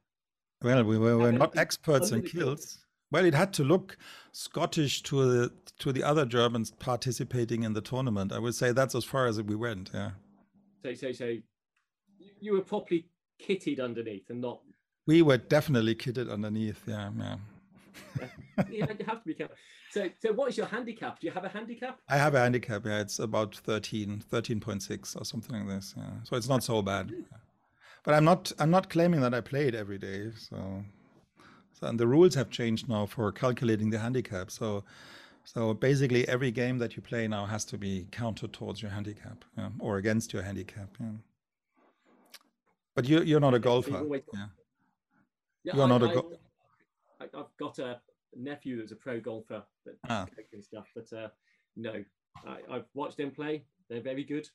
Well, 0.62 0.84
we 0.84 0.98
were, 0.98 1.18
we're 1.18 1.32
not 1.32 1.58
experts 1.58 2.12
in 2.12 2.24
kilts. 2.24 2.80
Well, 3.12 3.24
it 3.24 3.34
had 3.34 3.54
to 3.54 3.64
look 3.64 3.98
Scottish 4.34 5.02
to 5.04 5.26
the 5.26 5.54
to 5.80 5.94
the 5.94 6.04
other 6.04 6.26
Germans 6.26 6.72
participating 6.72 7.64
in 7.64 7.72
the 7.72 7.82
tournament. 7.82 8.34
I 8.34 8.40
would 8.40 8.56
say 8.56 8.74
that's 8.74 8.96
as 8.96 9.06
far 9.06 9.28
as 9.28 9.42
we 9.42 9.56
went. 9.56 9.92
Yeah. 9.94 10.12
So, 10.84 10.94
so, 10.94 11.12
so 11.14 11.36
you 12.42 12.54
were 12.54 12.62
properly 12.62 13.08
kitted 13.42 13.80
underneath, 13.80 14.30
and 14.30 14.42
not. 14.42 14.60
We 15.10 15.24
were 15.24 15.38
definitely 15.38 15.96
kidded 15.96 16.30
underneath. 16.30 16.84
Yeah, 16.88 17.10
yeah 17.18 17.38
you 18.70 18.86
have 18.86 19.24
to 19.24 19.26
be 19.26 19.34
careful. 19.34 19.56
So, 19.92 20.08
so 20.22 20.34
what 20.34 20.50
is 20.50 20.58
your 20.58 20.68
handicap? 20.68 21.20
Do 21.20 21.26
you 21.26 21.34
have 21.34 21.46
a 21.46 21.50
handicap? 21.50 22.00
I 22.08 22.18
have 22.18 22.36
a 22.36 22.40
handicap. 22.40 22.86
Yeah, 22.86 23.00
it's 23.00 23.18
about 23.18 23.56
13, 23.56 24.24
13.6 24.32 25.20
or 25.20 25.26
something 25.26 25.56
like 25.56 25.68
this. 25.68 25.96
Yeah, 25.98 26.04
so 26.26 26.36
it's 26.36 26.48
not 26.48 26.64
so 26.64 26.84
bad. 26.84 27.08
Mm. 27.08 27.26
But 28.04 28.14
I'm 28.14 28.24
not, 28.24 28.52
I'm 28.60 28.70
not 28.70 28.92
claiming 28.92 29.22
that 29.22 29.34
I 29.34 29.42
play 29.42 29.68
it 29.68 29.74
every 29.74 29.98
day. 29.98 30.32
So, 30.38 30.84
so 31.74 31.88
and 31.88 32.00
the 32.00 32.06
rules 32.06 32.36
have 32.36 32.52
changed 32.52 32.88
now 32.88 33.08
for 33.08 33.32
calculating 33.32 33.90
the 33.90 33.98
handicap. 33.98 34.52
So, 34.52 34.84
so 35.44 35.74
basically, 35.74 36.28
every 36.28 36.52
game 36.52 36.78
that 36.78 36.96
you 36.96 37.02
play 37.02 37.28
now 37.28 37.48
has 37.48 37.66
to 37.66 37.80
be 37.80 38.06
counted 38.12 38.54
towards 38.54 38.84
your 38.84 38.92
handicap 38.92 39.44
yeah, 39.58 39.70
or 39.80 39.98
against 39.98 40.34
your 40.34 40.44
handicap. 40.44 40.90
Yeah. 41.00 41.18
But 42.94 43.10
you, 43.10 43.24
you're 43.24 43.40
not 43.40 43.56
a 43.56 43.60
golfer. 43.60 44.04
Yeah. 44.34 44.46
Yeah. 45.64 45.76
You're 45.76 45.86
I, 45.86 45.88
not 45.88 46.04
a 46.04 46.08
golfer 46.08 46.38
I, 47.20 47.38
have 47.38 47.58
got 47.60 47.80
a 47.80 48.00
nephew 48.36 48.78
that's 48.78 48.92
a 48.92 48.96
pro 48.96 49.20
golfer 49.20 49.64
that 49.86 49.96
ah. 50.10 50.26
and 50.54 50.64
stuff, 50.64 50.88
but 50.96 51.12
uh, 51.16 51.28
no, 51.76 52.04
I, 52.46 52.76
have 52.76 52.86
watched 52.94 53.18
them 53.18 53.32
play. 53.32 53.66
They're 53.90 54.02
very 54.02 54.24
good. 54.24 54.48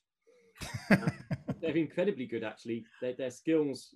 uh, 0.89 0.97
they're 1.61 1.77
incredibly 1.77 2.25
good, 2.25 2.43
actually. 2.43 2.85
Their, 3.01 3.13
their 3.13 3.31
skills, 3.31 3.93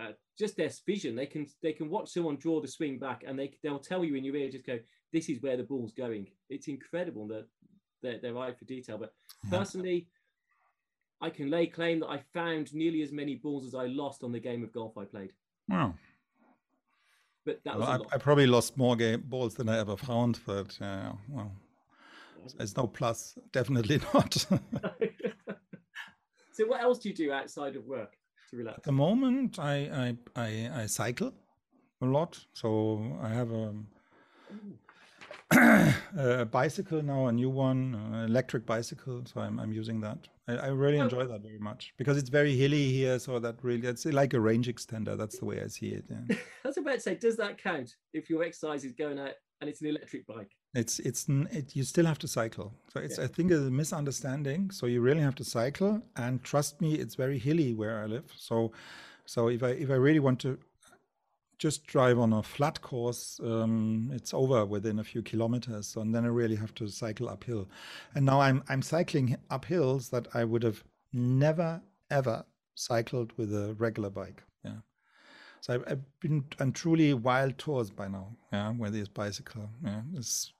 uh, 0.00 0.12
just 0.38 0.56
their 0.56 0.70
vision. 0.86 1.14
They 1.16 1.26
can 1.26 1.46
they 1.62 1.72
can 1.72 1.88
watch 1.88 2.10
someone 2.10 2.36
draw 2.36 2.60
the 2.60 2.68
swing 2.68 2.98
back, 2.98 3.24
and 3.26 3.38
they 3.38 3.52
they'll 3.62 3.78
tell 3.78 4.04
you 4.04 4.14
in 4.14 4.24
your 4.24 4.36
ear, 4.36 4.50
just 4.50 4.66
go, 4.66 4.78
"This 5.12 5.28
is 5.28 5.42
where 5.42 5.56
the 5.56 5.62
ball's 5.62 5.92
going." 5.92 6.26
It's 6.48 6.68
incredible 6.68 7.28
that 7.28 7.46
their 8.02 8.18
their 8.18 8.38
eye 8.38 8.52
for 8.52 8.64
detail. 8.64 8.98
But 8.98 9.12
yeah. 9.44 9.58
personally. 9.58 10.08
I 11.22 11.28
can 11.28 11.50
lay 11.50 11.66
claim 11.66 12.00
that 12.00 12.06
I 12.06 12.22
found 12.32 12.72
nearly 12.72 13.02
as 13.02 13.12
many 13.12 13.34
balls 13.34 13.66
as 13.66 13.74
I 13.74 13.84
lost 13.88 14.24
on 14.24 14.32
the 14.32 14.40
game 14.40 14.62
of 14.62 14.72
golf 14.72 14.96
I 14.96 15.04
played. 15.04 15.32
Wow. 15.68 15.92
But 17.44 17.60
that 17.64 17.78
well, 17.78 18.06
I, 18.10 18.14
I, 18.14 18.18
probably 18.18 18.46
lost 18.46 18.76
more 18.76 18.96
game 18.96 19.22
balls 19.26 19.54
than 19.54 19.68
I 19.68 19.78
ever 19.78 19.96
found, 19.96 20.40
but 20.46 20.76
uh, 20.80 21.12
well, 21.28 21.52
there's 22.56 22.76
no 22.76 22.86
plus. 22.86 23.38
Definitely 23.52 24.00
not. 24.14 24.34
so, 26.52 26.66
what 26.66 26.82
else 26.82 26.98
do 26.98 27.08
you 27.08 27.14
do 27.14 27.32
outside 27.32 27.76
of 27.76 27.86
work 27.86 28.16
to 28.50 28.56
relax? 28.56 28.78
At 28.78 28.84
the 28.84 28.92
moment, 28.92 29.58
I 29.58 30.16
I 30.36 30.42
I, 30.42 30.82
I 30.82 30.86
cycle 30.86 31.32
a 32.02 32.06
lot. 32.06 32.38
So 32.52 33.18
I 33.22 33.28
have 33.28 33.50
a. 33.52 33.74
a 36.16 36.44
bicycle 36.44 37.02
now, 37.02 37.26
a 37.26 37.32
new 37.32 37.50
one, 37.50 37.94
an 37.94 38.24
electric 38.24 38.64
bicycle. 38.64 39.22
So 39.24 39.40
I'm, 39.40 39.58
I'm 39.58 39.72
using 39.72 40.00
that. 40.00 40.18
I, 40.46 40.54
I 40.54 40.66
really 40.68 41.00
oh. 41.00 41.04
enjoy 41.04 41.26
that 41.26 41.42
very 41.42 41.58
much 41.58 41.92
because 41.98 42.16
it's 42.16 42.28
very 42.28 42.56
hilly 42.56 42.92
here. 42.92 43.18
So 43.18 43.38
that 43.40 43.56
really, 43.62 43.88
it's 43.88 44.04
like 44.06 44.32
a 44.34 44.40
range 44.40 44.68
extender. 44.68 45.18
That's 45.18 45.38
the 45.38 45.44
way 45.44 45.60
I 45.62 45.66
see 45.66 45.88
it. 45.88 46.04
Yeah. 46.08 46.36
I 46.64 46.68
was 46.68 46.76
about 46.76 46.94
to 46.94 47.00
say, 47.00 47.14
does 47.16 47.36
that 47.38 47.60
count 47.60 47.96
if 48.12 48.30
your 48.30 48.44
exercise 48.44 48.84
is 48.84 48.92
going 48.92 49.18
out 49.18 49.32
and 49.60 49.68
it's 49.68 49.80
an 49.80 49.88
electric 49.88 50.26
bike? 50.26 50.52
It's 50.74 51.00
it's 51.00 51.26
it, 51.28 51.74
you 51.74 51.82
still 51.82 52.06
have 52.06 52.18
to 52.20 52.28
cycle. 52.28 52.72
So 52.92 53.00
it's 53.00 53.18
yeah. 53.18 53.24
I 53.24 53.26
think 53.26 53.50
it's 53.50 53.60
a 53.60 53.70
misunderstanding. 53.70 54.70
So 54.70 54.86
you 54.86 55.00
really 55.00 55.22
have 55.22 55.34
to 55.36 55.44
cycle, 55.44 56.00
and 56.16 56.42
trust 56.44 56.80
me, 56.80 56.94
it's 56.94 57.16
very 57.16 57.38
hilly 57.38 57.74
where 57.74 58.02
I 58.02 58.06
live. 58.06 58.32
So 58.36 58.70
so 59.26 59.48
if 59.48 59.64
I 59.64 59.70
if 59.70 59.90
I 59.90 59.94
really 59.94 60.20
want 60.20 60.38
to 60.40 60.58
just 61.60 61.86
drive 61.86 62.18
on 62.18 62.32
a 62.32 62.42
flat 62.42 62.80
course, 62.80 63.38
um, 63.44 64.10
it's 64.14 64.32
over 64.32 64.64
within 64.64 64.98
a 64.98 65.04
few 65.04 65.22
kilometers. 65.22 65.94
And 65.94 66.12
then 66.14 66.24
I 66.24 66.28
really 66.28 66.56
have 66.56 66.74
to 66.76 66.88
cycle 66.88 67.28
uphill. 67.28 67.68
And 68.14 68.24
now 68.24 68.40
I'm 68.40 68.64
I'm 68.68 68.82
cycling 68.82 69.36
up 69.50 69.66
hills 69.66 70.08
that 70.08 70.26
I 70.34 70.42
would 70.44 70.62
have 70.62 70.82
never 71.12 71.80
ever 72.10 72.44
cycled 72.74 73.32
with 73.36 73.54
a 73.54 73.74
regular 73.74 74.08
bike. 74.08 74.42
Yeah. 74.64 74.80
So 75.60 75.74
I've, 75.74 75.84
I've 75.86 76.20
been 76.20 76.44
on 76.58 76.72
truly 76.72 77.12
wild 77.12 77.58
tours 77.58 77.90
by 77.90 78.08
now. 78.08 78.28
Yeah, 78.52 78.72
with 78.72 78.94
this 78.94 79.08
bicycle. 79.08 79.68
Yeah, 79.84 80.00
it's, 80.14 80.54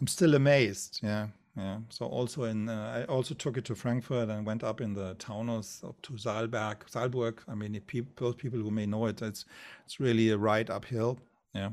I'm 0.00 0.08
still 0.08 0.34
amazed. 0.34 0.98
Yeah, 1.00 1.28
Yeah. 1.56 1.78
So 1.88 2.06
also 2.06 2.44
in, 2.44 2.68
uh, 2.68 3.04
I 3.08 3.12
also 3.12 3.34
took 3.34 3.56
it 3.56 3.64
to 3.64 3.74
Frankfurt 3.74 4.28
and 4.28 4.46
went 4.46 4.62
up 4.62 4.80
in 4.80 4.94
the 4.94 5.16
Taunus 5.16 5.82
up 5.82 6.00
to 6.02 6.12
Saalberg, 6.12 6.88
Saalburg. 6.90 7.38
I 7.48 7.54
mean, 7.54 7.80
those 8.16 8.34
people 8.36 8.60
who 8.60 8.70
may 8.70 8.86
know 8.86 9.06
it, 9.06 9.22
it's 9.22 9.44
it's 9.84 9.98
really 9.98 10.30
a 10.30 10.38
ride 10.38 10.70
uphill. 10.70 11.18
Yeah. 11.54 11.70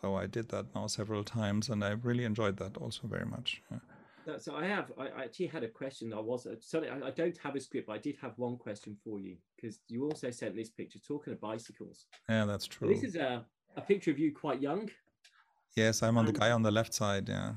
So 0.00 0.14
I 0.14 0.26
did 0.26 0.48
that 0.50 0.66
now 0.74 0.86
several 0.86 1.24
times, 1.24 1.68
and 1.68 1.84
I 1.84 1.90
really 1.90 2.24
enjoyed 2.24 2.56
that 2.58 2.76
also 2.76 3.08
very 3.08 3.26
much. 3.26 3.62
Yeah. 3.70 3.78
So 4.38 4.54
I 4.54 4.66
have, 4.66 4.92
I 4.98 5.24
actually 5.24 5.46
had 5.46 5.64
a 5.64 5.68
question. 5.68 6.12
I 6.12 6.20
was 6.20 6.46
sorry, 6.60 6.88
I 6.88 7.10
don't 7.10 7.36
have 7.38 7.56
a 7.56 7.60
script, 7.60 7.88
but 7.88 7.94
I 7.94 7.98
did 7.98 8.16
have 8.20 8.34
one 8.36 8.58
question 8.58 8.96
for 9.02 9.18
you 9.18 9.36
because 9.56 9.80
you 9.88 10.04
also 10.04 10.30
sent 10.30 10.54
this 10.54 10.70
picture 10.70 11.00
talking 11.00 11.32
of 11.32 11.40
bicycles. 11.40 12.06
Yeah, 12.28 12.44
that's 12.44 12.66
true. 12.66 12.86
This 12.86 13.02
is 13.02 13.16
a, 13.16 13.44
a 13.76 13.80
picture 13.80 14.12
of 14.12 14.18
you 14.18 14.32
quite 14.32 14.60
young. 14.60 14.88
Yes, 15.74 16.02
I'm 16.02 16.16
on 16.18 16.26
the 16.26 16.32
guy 16.32 16.52
on 16.52 16.62
the 16.62 16.70
left 16.70 16.94
side. 16.94 17.28
Yeah. 17.28 17.54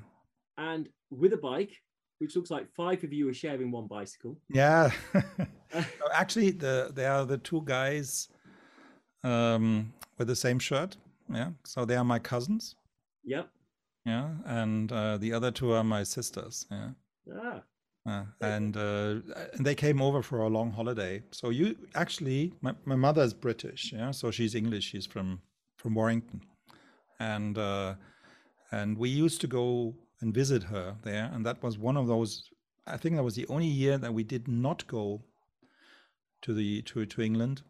And 0.57 0.89
with 1.09 1.33
a 1.33 1.37
bike, 1.37 1.71
which 2.19 2.35
looks 2.35 2.51
like 2.51 2.67
five 2.75 3.03
of 3.03 3.11
you 3.11 3.29
are 3.29 3.33
sharing 3.33 3.71
one 3.71 3.87
bicycle. 3.87 4.37
Yeah. 4.49 4.91
actually, 6.13 6.51
the 6.51 6.91
they 6.93 7.05
are 7.05 7.25
the 7.25 7.37
two 7.37 7.63
guys 7.65 8.29
um, 9.23 9.93
with 10.17 10.27
the 10.27 10.35
same 10.35 10.59
shirt. 10.59 10.97
Yeah. 11.33 11.51
So 11.65 11.85
they 11.85 11.95
are 11.95 12.03
my 12.03 12.19
cousins. 12.19 12.75
Yep. 13.23 13.49
Yeah, 14.05 14.31
and 14.45 14.91
uh, 14.91 15.17
the 15.17 15.31
other 15.31 15.51
two 15.51 15.71
are 15.71 15.83
my 15.83 16.03
sisters. 16.03 16.65
Yeah. 16.69 16.89
Ah. 17.33 17.61
Uh, 18.05 18.25
and 18.41 18.75
uh, 18.75 19.15
and 19.53 19.65
they 19.65 19.75
came 19.75 20.01
over 20.01 20.21
for 20.21 20.39
a 20.39 20.49
long 20.49 20.71
holiday. 20.71 21.23
So 21.31 21.51
you 21.51 21.77
actually, 21.95 22.51
my, 22.59 22.75
my 22.83 22.95
mother 22.95 23.21
is 23.21 23.33
British, 23.33 23.93
yeah. 23.93 24.11
So 24.11 24.29
she's 24.29 24.55
English. 24.55 24.83
She's 24.83 25.05
from 25.05 25.39
from 25.77 25.95
Warrington, 25.95 26.41
and 27.21 27.57
uh, 27.57 27.95
and 28.71 28.97
we 28.97 29.07
used 29.07 29.39
to 29.41 29.47
go 29.47 29.95
and 30.23 30.33
visit 30.33 30.63
her 30.63 30.95
there. 31.03 31.29
And 31.33 31.45
that 31.45 31.61
was 31.61 31.77
one 31.77 31.97
of 31.97 32.07
those. 32.07 32.49
I 32.87 32.97
think 32.97 33.15
that 33.15 33.23
was 33.23 33.35
the 33.35 33.47
only 33.47 33.67
year 33.67 33.97
that 33.97 34.13
we 34.13 34.23
did 34.23 34.47
not 34.47 34.87
go 34.87 35.21
to 36.41 36.53
the 36.53 36.81
to 36.83 37.05
to 37.05 37.21
England, 37.21 37.61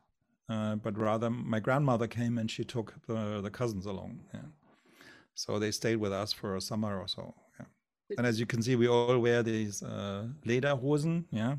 uh, 0.49 0.75
but 0.75 0.97
rather 0.97 1.29
my 1.29 1.59
grandmother 1.59 2.07
came 2.07 2.37
and 2.37 2.49
she 2.49 2.63
took 2.63 2.93
the 3.07 3.41
the 3.41 3.49
cousins 3.49 3.85
along. 3.85 4.19
Yeah. 4.33 4.49
So 5.35 5.59
they 5.59 5.71
stayed 5.71 5.99
with 6.05 6.13
us 6.13 6.31
for 6.31 6.55
a 6.55 6.61
summer 6.61 6.93
or 7.01 7.07
so. 7.07 7.33
Yeah. 7.59 7.65
And 8.17 8.27
as 8.27 8.39
you 8.39 8.45
can 8.45 8.61
see, 8.61 8.75
we 8.75 8.87
all 8.87 9.17
wear 9.17 9.41
these 9.43 9.81
uh, 9.83 10.27
lederhosen. 10.45 11.25
Yeah. 11.31 11.55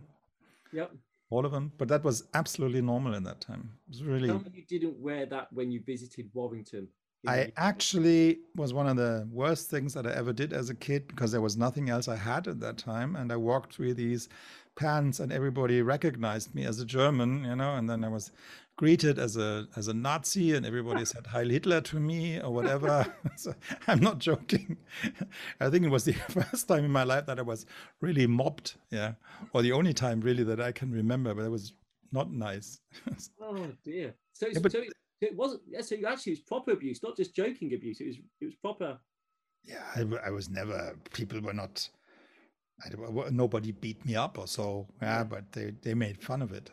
Yep. 0.72 0.90
All 1.30 1.44
of 1.44 1.52
them. 1.52 1.72
But 1.78 1.88
that 1.88 2.04
was 2.04 2.16
absolutely 2.34 2.82
normal 2.82 3.14
in 3.14 3.24
that 3.24 3.40
time. 3.40 3.70
It 3.86 3.90
was 3.92 4.02
really. 4.04 4.28
Me 4.32 4.40
you 4.54 4.66
didn't 4.74 4.98
wear 5.06 5.26
that 5.26 5.46
when 5.52 5.72
you 5.72 5.80
visited 5.92 6.30
Warrington. 6.32 6.86
I 7.26 7.52
actually 7.56 8.40
was 8.56 8.72
one 8.72 8.86
of 8.86 8.96
the 8.96 9.28
worst 9.30 9.70
things 9.70 9.94
that 9.94 10.06
I 10.06 10.12
ever 10.12 10.32
did 10.32 10.52
as 10.52 10.70
a 10.70 10.74
kid 10.74 11.08
because 11.08 11.32
there 11.32 11.40
was 11.40 11.56
nothing 11.56 11.90
else 11.90 12.08
I 12.08 12.16
had 12.16 12.48
at 12.48 12.60
that 12.60 12.78
time. 12.78 13.16
And 13.16 13.32
I 13.32 13.36
walked 13.36 13.78
with 13.78 13.96
these 13.96 14.28
pants 14.76 15.20
and 15.20 15.32
everybody 15.32 15.82
recognized 15.82 16.54
me 16.54 16.64
as 16.64 16.80
a 16.80 16.84
German, 16.84 17.44
you 17.44 17.56
know, 17.56 17.74
and 17.76 17.88
then 17.88 18.04
I 18.04 18.08
was 18.08 18.32
greeted 18.76 19.20
as 19.20 19.36
a 19.36 19.68
as 19.76 19.86
a 19.86 19.94
Nazi 19.94 20.52
and 20.54 20.66
everybody 20.66 21.04
said 21.12 21.26
Heil 21.26 21.48
Hitler 21.48 21.80
to 21.82 22.00
me 22.00 22.40
or 22.40 22.52
whatever. 22.52 23.06
so, 23.36 23.54
I'm 23.86 24.00
not 24.00 24.18
joking. 24.18 24.76
I 25.60 25.70
think 25.70 25.84
it 25.84 25.90
was 25.90 26.04
the 26.04 26.12
first 26.12 26.68
time 26.68 26.84
in 26.84 26.90
my 26.90 27.04
life 27.04 27.26
that 27.26 27.38
I 27.38 27.42
was 27.42 27.66
really 28.00 28.26
mobbed. 28.26 28.74
Yeah. 28.90 29.12
Or 29.52 29.62
the 29.62 29.72
only 29.72 29.94
time 29.94 30.20
really 30.20 30.44
that 30.44 30.60
I 30.60 30.72
can 30.72 30.90
remember, 30.90 31.34
but 31.34 31.44
it 31.44 31.50
was 31.50 31.72
not 32.12 32.32
nice. 32.32 32.80
oh 33.40 33.66
dear. 33.84 34.14
So, 34.32 34.46
yeah, 34.48 34.58
but, 34.60 34.72
so 34.72 34.82
it 35.20 35.36
wasn't 35.36 35.62
yeah, 35.68 35.80
so 35.80 35.94
you 35.94 36.06
actually 36.06 36.32
it 36.32 36.38
was 36.38 36.48
proper 36.48 36.72
abuse, 36.72 37.02
not 37.02 37.16
just 37.16 37.34
joking 37.34 37.74
abuse. 37.74 38.00
It 38.00 38.06
was 38.06 38.16
it 38.40 38.44
was 38.46 38.54
proper 38.56 38.98
Yeah, 39.64 39.82
I, 39.96 40.28
I 40.28 40.30
was 40.30 40.50
never 40.50 40.96
people 41.12 41.40
were 41.40 41.52
not 41.52 41.88
I, 42.82 42.90
nobody 43.30 43.72
beat 43.72 44.04
me 44.04 44.16
up 44.16 44.38
or 44.38 44.46
so. 44.46 44.88
Yeah, 45.00 45.24
but 45.24 45.52
they, 45.52 45.72
they 45.82 45.94
made 45.94 46.22
fun 46.22 46.42
of 46.42 46.52
it. 46.52 46.70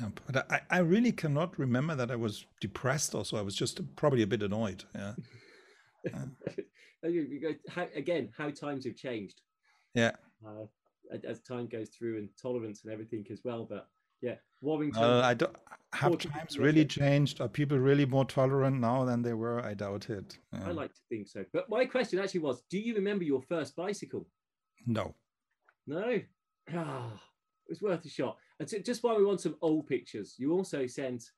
Yeah, 0.00 0.08
but 0.26 0.50
I, 0.50 0.60
I 0.70 0.78
really 0.78 1.12
cannot 1.12 1.58
remember 1.58 1.94
that 1.94 2.10
I 2.10 2.16
was 2.16 2.46
depressed. 2.60 3.14
Also, 3.14 3.36
I 3.36 3.42
was 3.42 3.54
just 3.54 3.80
probably 3.96 4.22
a 4.22 4.26
bit 4.26 4.42
annoyed. 4.42 4.84
Yeah. 4.94 5.12
yeah. 7.04 7.52
Again, 7.94 8.30
how 8.36 8.50
times 8.50 8.84
have 8.84 8.96
changed. 8.96 9.42
Yeah. 9.94 10.12
Uh, 10.44 10.66
as 11.24 11.40
time 11.40 11.66
goes 11.66 11.88
through 11.90 12.18
and 12.18 12.28
tolerance 12.40 12.82
and 12.82 12.92
everything 12.92 13.24
as 13.30 13.40
well. 13.44 13.64
But 13.68 13.88
yeah, 14.20 14.36
Warrington. 14.60 15.02
Uh, 15.02 15.20
I 15.24 15.34
don't 15.34 15.56
have 15.92 16.18
times 16.18 16.58
really 16.58 16.84
changed. 16.84 17.40
Are 17.40 17.48
people 17.48 17.78
really 17.78 18.06
more 18.06 18.24
tolerant 18.24 18.80
now 18.80 19.04
than 19.04 19.22
they 19.22 19.34
were? 19.34 19.64
I 19.64 19.74
doubt 19.74 20.10
it. 20.10 20.38
Yeah. 20.52 20.68
I 20.68 20.70
like 20.72 20.92
to 20.92 21.00
think 21.08 21.28
so. 21.28 21.44
But 21.52 21.68
my 21.68 21.84
question 21.84 22.18
actually 22.18 22.40
was: 22.40 22.62
Do 22.70 22.78
you 22.78 22.94
remember 22.94 23.24
your 23.24 23.42
first 23.42 23.76
bicycle? 23.76 24.26
No. 24.86 25.14
No. 25.86 26.20
Ah, 26.74 27.12
it 27.66 27.70
was 27.70 27.82
worth 27.82 28.04
a 28.04 28.08
shot. 28.08 28.36
And 28.58 28.68
so 28.68 28.78
just 28.78 29.02
while 29.02 29.16
we 29.16 29.24
want 29.24 29.40
some 29.40 29.56
old 29.60 29.86
pictures, 29.86 30.34
you 30.38 30.52
also 30.52 30.86
sent 30.86 31.30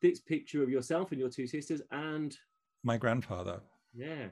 this 0.00 0.20
picture 0.20 0.62
of 0.62 0.70
yourself 0.70 1.12
and 1.12 1.20
your 1.20 1.30
two 1.30 1.46
sisters 1.46 1.80
and 1.90 2.36
my 2.82 2.96
grandfather. 2.96 3.60
Yeah. 3.94 4.26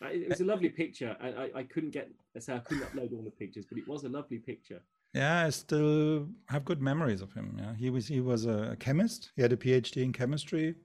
It 0.00 0.28
was 0.28 0.40
a 0.40 0.44
lovely 0.44 0.68
picture. 0.68 1.16
I, 1.20 1.28
I, 1.28 1.50
I 1.56 1.62
couldn't 1.64 1.90
get, 1.90 2.08
so 2.38 2.54
I 2.54 2.58
couldn't 2.60 2.84
upload 2.84 3.12
all 3.12 3.22
the 3.22 3.32
pictures, 3.32 3.66
but 3.68 3.78
it 3.78 3.88
was 3.88 4.04
a 4.04 4.08
lovely 4.08 4.38
picture. 4.38 4.80
Yeah, 5.18 5.46
I 5.46 5.50
still 5.50 6.28
have 6.46 6.64
good 6.64 6.82
memories 6.90 7.22
of 7.22 7.32
him. 7.32 7.56
Yeah, 7.62 7.74
he 7.82 7.90
was 7.90 8.06
he 8.06 8.20
was 8.20 8.46
a 8.46 8.76
chemist. 8.84 9.30
He 9.36 9.42
had 9.42 9.52
a 9.52 9.56
PhD 9.64 9.96
in 10.02 10.12
chemistry. 10.12 10.76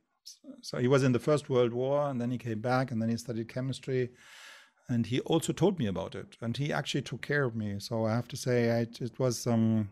So 0.62 0.78
he 0.78 0.88
was 0.88 1.04
in 1.04 1.12
the 1.12 1.20
First 1.28 1.50
World 1.50 1.74
War, 1.74 2.10
and 2.10 2.20
then 2.20 2.32
he 2.32 2.38
came 2.38 2.62
back, 2.62 2.92
and 2.92 3.02
then 3.02 3.10
he 3.10 3.18
studied 3.18 3.48
chemistry 3.58 4.10
and 4.90 5.06
he 5.06 5.20
also 5.22 5.54
told 5.54 5.80
me 5.80 5.88
about 5.88 6.16
it 6.16 6.38
and 6.42 6.58
he 6.58 6.74
actually 6.74 7.02
took 7.02 7.22
care 7.22 7.44
of 7.44 7.56
me 7.56 7.80
so 7.80 8.06
i 8.06 8.14
have 8.14 8.28
to 8.28 8.38
say 8.38 8.72
I, 8.72 8.80
it 8.80 9.20
was 9.20 9.48
um, 9.48 9.90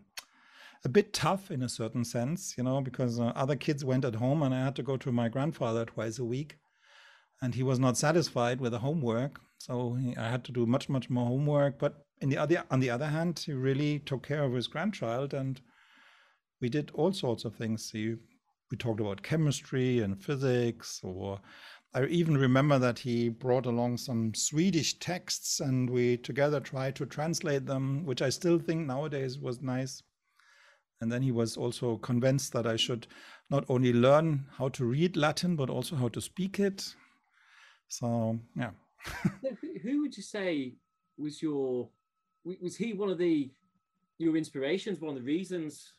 a 0.84 0.88
bit 0.88 1.12
tough 1.12 1.50
in 1.50 1.62
a 1.62 1.68
certain 1.68 2.04
sense 2.04 2.54
you 2.56 2.64
know 2.64 2.80
because 2.80 3.18
uh, 3.18 3.32
other 3.34 3.56
kids 3.56 3.84
went 3.84 4.04
at 4.04 4.16
home 4.16 4.42
and 4.42 4.54
i 4.54 4.64
had 4.64 4.76
to 4.76 4.82
go 4.82 4.96
to 4.98 5.12
my 5.12 5.28
grandfather 5.28 5.84
twice 5.84 6.18
a 6.18 6.24
week 6.24 6.58
and 7.40 7.54
he 7.54 7.62
was 7.62 7.78
not 7.78 7.96
satisfied 7.96 8.60
with 8.60 8.72
the 8.72 8.78
homework 8.80 9.40
so 9.58 9.94
he, 9.94 10.16
i 10.16 10.28
had 10.28 10.44
to 10.44 10.52
do 10.52 10.66
much 10.66 10.88
much 10.88 11.08
more 11.08 11.26
homework 11.26 11.78
but 11.78 12.04
in 12.22 12.30
the 12.30 12.38
other 12.38 12.64
on 12.70 12.80
the 12.80 12.90
other 12.90 13.06
hand 13.06 13.42
he 13.44 13.52
really 13.52 13.98
took 14.00 14.26
care 14.26 14.44
of 14.44 14.52
his 14.52 14.68
grandchild 14.68 15.34
and 15.34 15.60
we 16.60 16.68
did 16.68 16.90
all 16.94 17.12
sorts 17.12 17.44
of 17.44 17.54
things 17.54 17.90
he, 17.90 18.14
we 18.70 18.76
talked 18.76 19.00
about 19.00 19.22
chemistry 19.22 20.00
and 20.00 20.22
physics 20.22 21.00
or 21.02 21.40
I 21.94 22.06
even 22.06 22.38
remember 22.38 22.78
that 22.78 22.98
he 22.98 23.28
brought 23.28 23.66
along 23.66 23.98
some 23.98 24.32
Swedish 24.34 24.98
texts 24.98 25.60
and 25.60 25.90
we 25.90 26.16
together 26.16 26.58
tried 26.58 26.96
to 26.96 27.06
translate 27.06 27.66
them, 27.66 28.06
which 28.06 28.22
I 28.22 28.30
still 28.30 28.58
think 28.58 28.86
nowadays 28.86 29.38
was 29.38 29.60
nice. 29.60 30.02
And 31.02 31.12
then 31.12 31.20
he 31.20 31.32
was 31.32 31.58
also 31.58 31.98
convinced 31.98 32.54
that 32.54 32.66
I 32.66 32.76
should 32.76 33.08
not 33.50 33.64
only 33.68 33.92
learn 33.92 34.46
how 34.56 34.70
to 34.70 34.86
read 34.86 35.18
Latin, 35.18 35.54
but 35.54 35.68
also 35.68 35.96
how 35.96 36.08
to 36.08 36.20
speak 36.20 36.60
it. 36.60 36.94
So, 37.88 38.38
yeah. 38.56 38.70
Who 39.82 40.00
would 40.00 40.16
you 40.16 40.22
say 40.22 40.76
was 41.18 41.42
your, 41.42 41.90
was 42.44 42.76
he 42.76 42.92
one 42.92 43.10
of 43.10 43.18
the, 43.18 43.50
your 44.18 44.36
inspirations, 44.36 45.00
one 45.00 45.16
of 45.16 45.22
the 45.22 45.26
reasons 45.26 45.92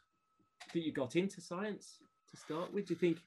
that 0.74 0.80
you 0.82 0.92
got 0.92 1.16
into 1.16 1.42
science 1.42 2.00
to 2.32 2.38
start 2.38 2.74
with? 2.74 2.88
Do 2.88 2.94
you 2.94 3.00
think 3.00 3.18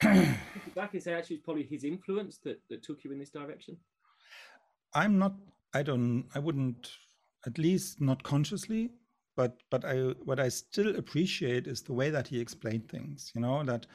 back 0.74 0.94
and 0.94 1.02
say 1.02 1.12
actually 1.12 1.36
it's 1.36 1.44
probably 1.44 1.64
his 1.64 1.84
influence 1.84 2.38
that, 2.38 2.60
that 2.68 2.82
took 2.82 3.04
you 3.04 3.12
in 3.12 3.18
this 3.18 3.30
direction? 3.30 3.76
I'm 4.94 5.18
not 5.18 5.34
I 5.72 5.82
don't 5.82 6.24
I 6.34 6.38
wouldn't 6.38 6.90
at 7.46 7.58
least 7.58 8.00
not 8.00 8.22
consciously, 8.22 8.90
but 9.36 9.58
but 9.70 9.84
I 9.84 9.98
what 10.24 10.40
I 10.40 10.48
still 10.48 10.96
appreciate 10.96 11.66
is 11.66 11.82
the 11.82 11.92
way 11.92 12.10
that 12.10 12.28
he 12.28 12.40
explained 12.40 12.88
things, 12.88 13.30
you 13.34 13.40
know, 13.40 13.62
that 13.64 13.86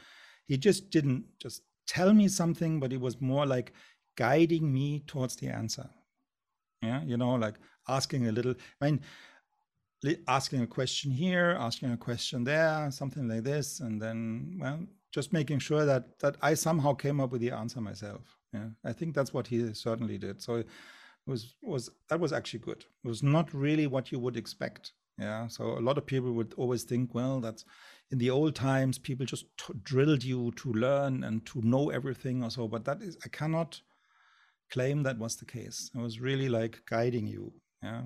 he 0.48 0.58
just 0.58 0.90
didn't 0.90 1.26
just 1.40 1.64
tell 1.88 2.14
me 2.14 2.28
something, 2.28 2.80
but 2.80 2.94
it 2.94 3.02
was 3.02 3.20
more 3.20 3.46
like 3.46 3.74
guiding 4.16 4.72
me 4.74 5.04
towards 5.08 5.36
the 5.36 5.48
answer. 5.48 5.90
Yeah, 6.86 7.04
you 7.04 7.18
know, 7.18 7.36
like 7.36 7.56
asking 7.88 8.28
a 8.28 8.32
little 8.32 8.56
I 8.82 8.86
mean 8.86 9.02
asking 10.28 10.62
a 10.62 10.68
question 10.68 11.12
here, 11.12 11.58
asking 11.60 11.92
a 11.92 11.98
question 11.98 12.44
there, 12.44 12.90
something 12.92 13.28
like 13.28 13.44
this, 13.44 13.80
and 13.80 14.02
then 14.02 14.58
well, 14.60 14.80
just 15.12 15.34
making 15.34 15.60
sure 15.60 15.86
that 15.86 16.20
that 16.20 16.38
I 16.42 16.54
somehow 16.54 16.94
came 16.94 17.20
up 17.20 17.32
with 17.32 17.42
the 17.42 17.52
answer 17.52 17.82
myself. 17.82 18.38
Yeah, 18.54 18.70
I 18.84 18.94
think 18.94 19.16
that's 19.16 19.34
what 19.34 19.48
he 19.48 19.74
certainly 19.74 20.18
did. 20.18 20.42
So 20.42 20.56
it 20.56 20.68
was 21.26 21.56
was 21.62 21.90
that 22.10 22.20
was 22.20 22.34
actually 22.34 22.60
good. 22.60 22.86
It 23.04 23.08
was 23.08 23.24
not 23.24 23.54
really 23.54 23.88
what 23.88 24.12
you 24.12 24.20
would 24.20 24.38
expect. 24.38 24.94
Yeah, 25.18 25.48
so 25.48 25.78
a 25.78 25.80
lot 25.80 25.98
of 25.98 26.06
people 26.06 26.34
would 26.34 26.54
always 26.58 26.84
think, 26.84 27.16
well, 27.16 27.40
that's 27.40 27.64
in 28.12 28.18
the 28.18 28.30
old 28.30 28.54
times 28.54 28.98
people 28.98 29.26
just 29.26 29.46
drilled 29.84 30.24
you 30.24 30.52
to 30.58 30.74
learn 30.74 31.24
and 31.24 31.46
to 31.46 31.62
know 31.62 31.90
everything 31.90 32.44
or 32.44 32.52
so. 32.52 32.68
But 32.68 32.84
that 32.86 33.02
is, 33.02 33.18
I 33.24 33.30
cannot 33.30 33.80
claim 34.72 35.04
that 35.04 35.18
was 35.18 35.36
the 35.36 35.46
case. 35.46 35.92
I 35.96 36.02
was 36.02 36.20
really 36.20 36.50
like 36.50 36.82
guiding 36.90 37.28
you. 37.28 37.54
Yeah, 37.84 38.02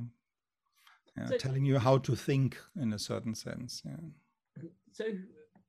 yeah 1.17 1.27
so, 1.27 1.37
telling 1.37 1.65
you 1.65 1.79
how 1.79 1.97
to 1.99 2.15
think 2.15 2.57
in 2.79 2.93
a 2.93 2.99
certain 2.99 3.35
sense. 3.35 3.81
Yeah. 3.85 4.63
So 4.91 5.05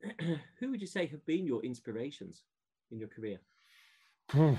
who 0.59 0.71
would 0.71 0.81
you 0.81 0.87
say 0.87 1.07
have 1.07 1.25
been 1.27 1.47
your 1.47 1.63
inspirations 1.63 2.43
in 2.91 2.99
your 2.99 3.09
career? 3.09 3.39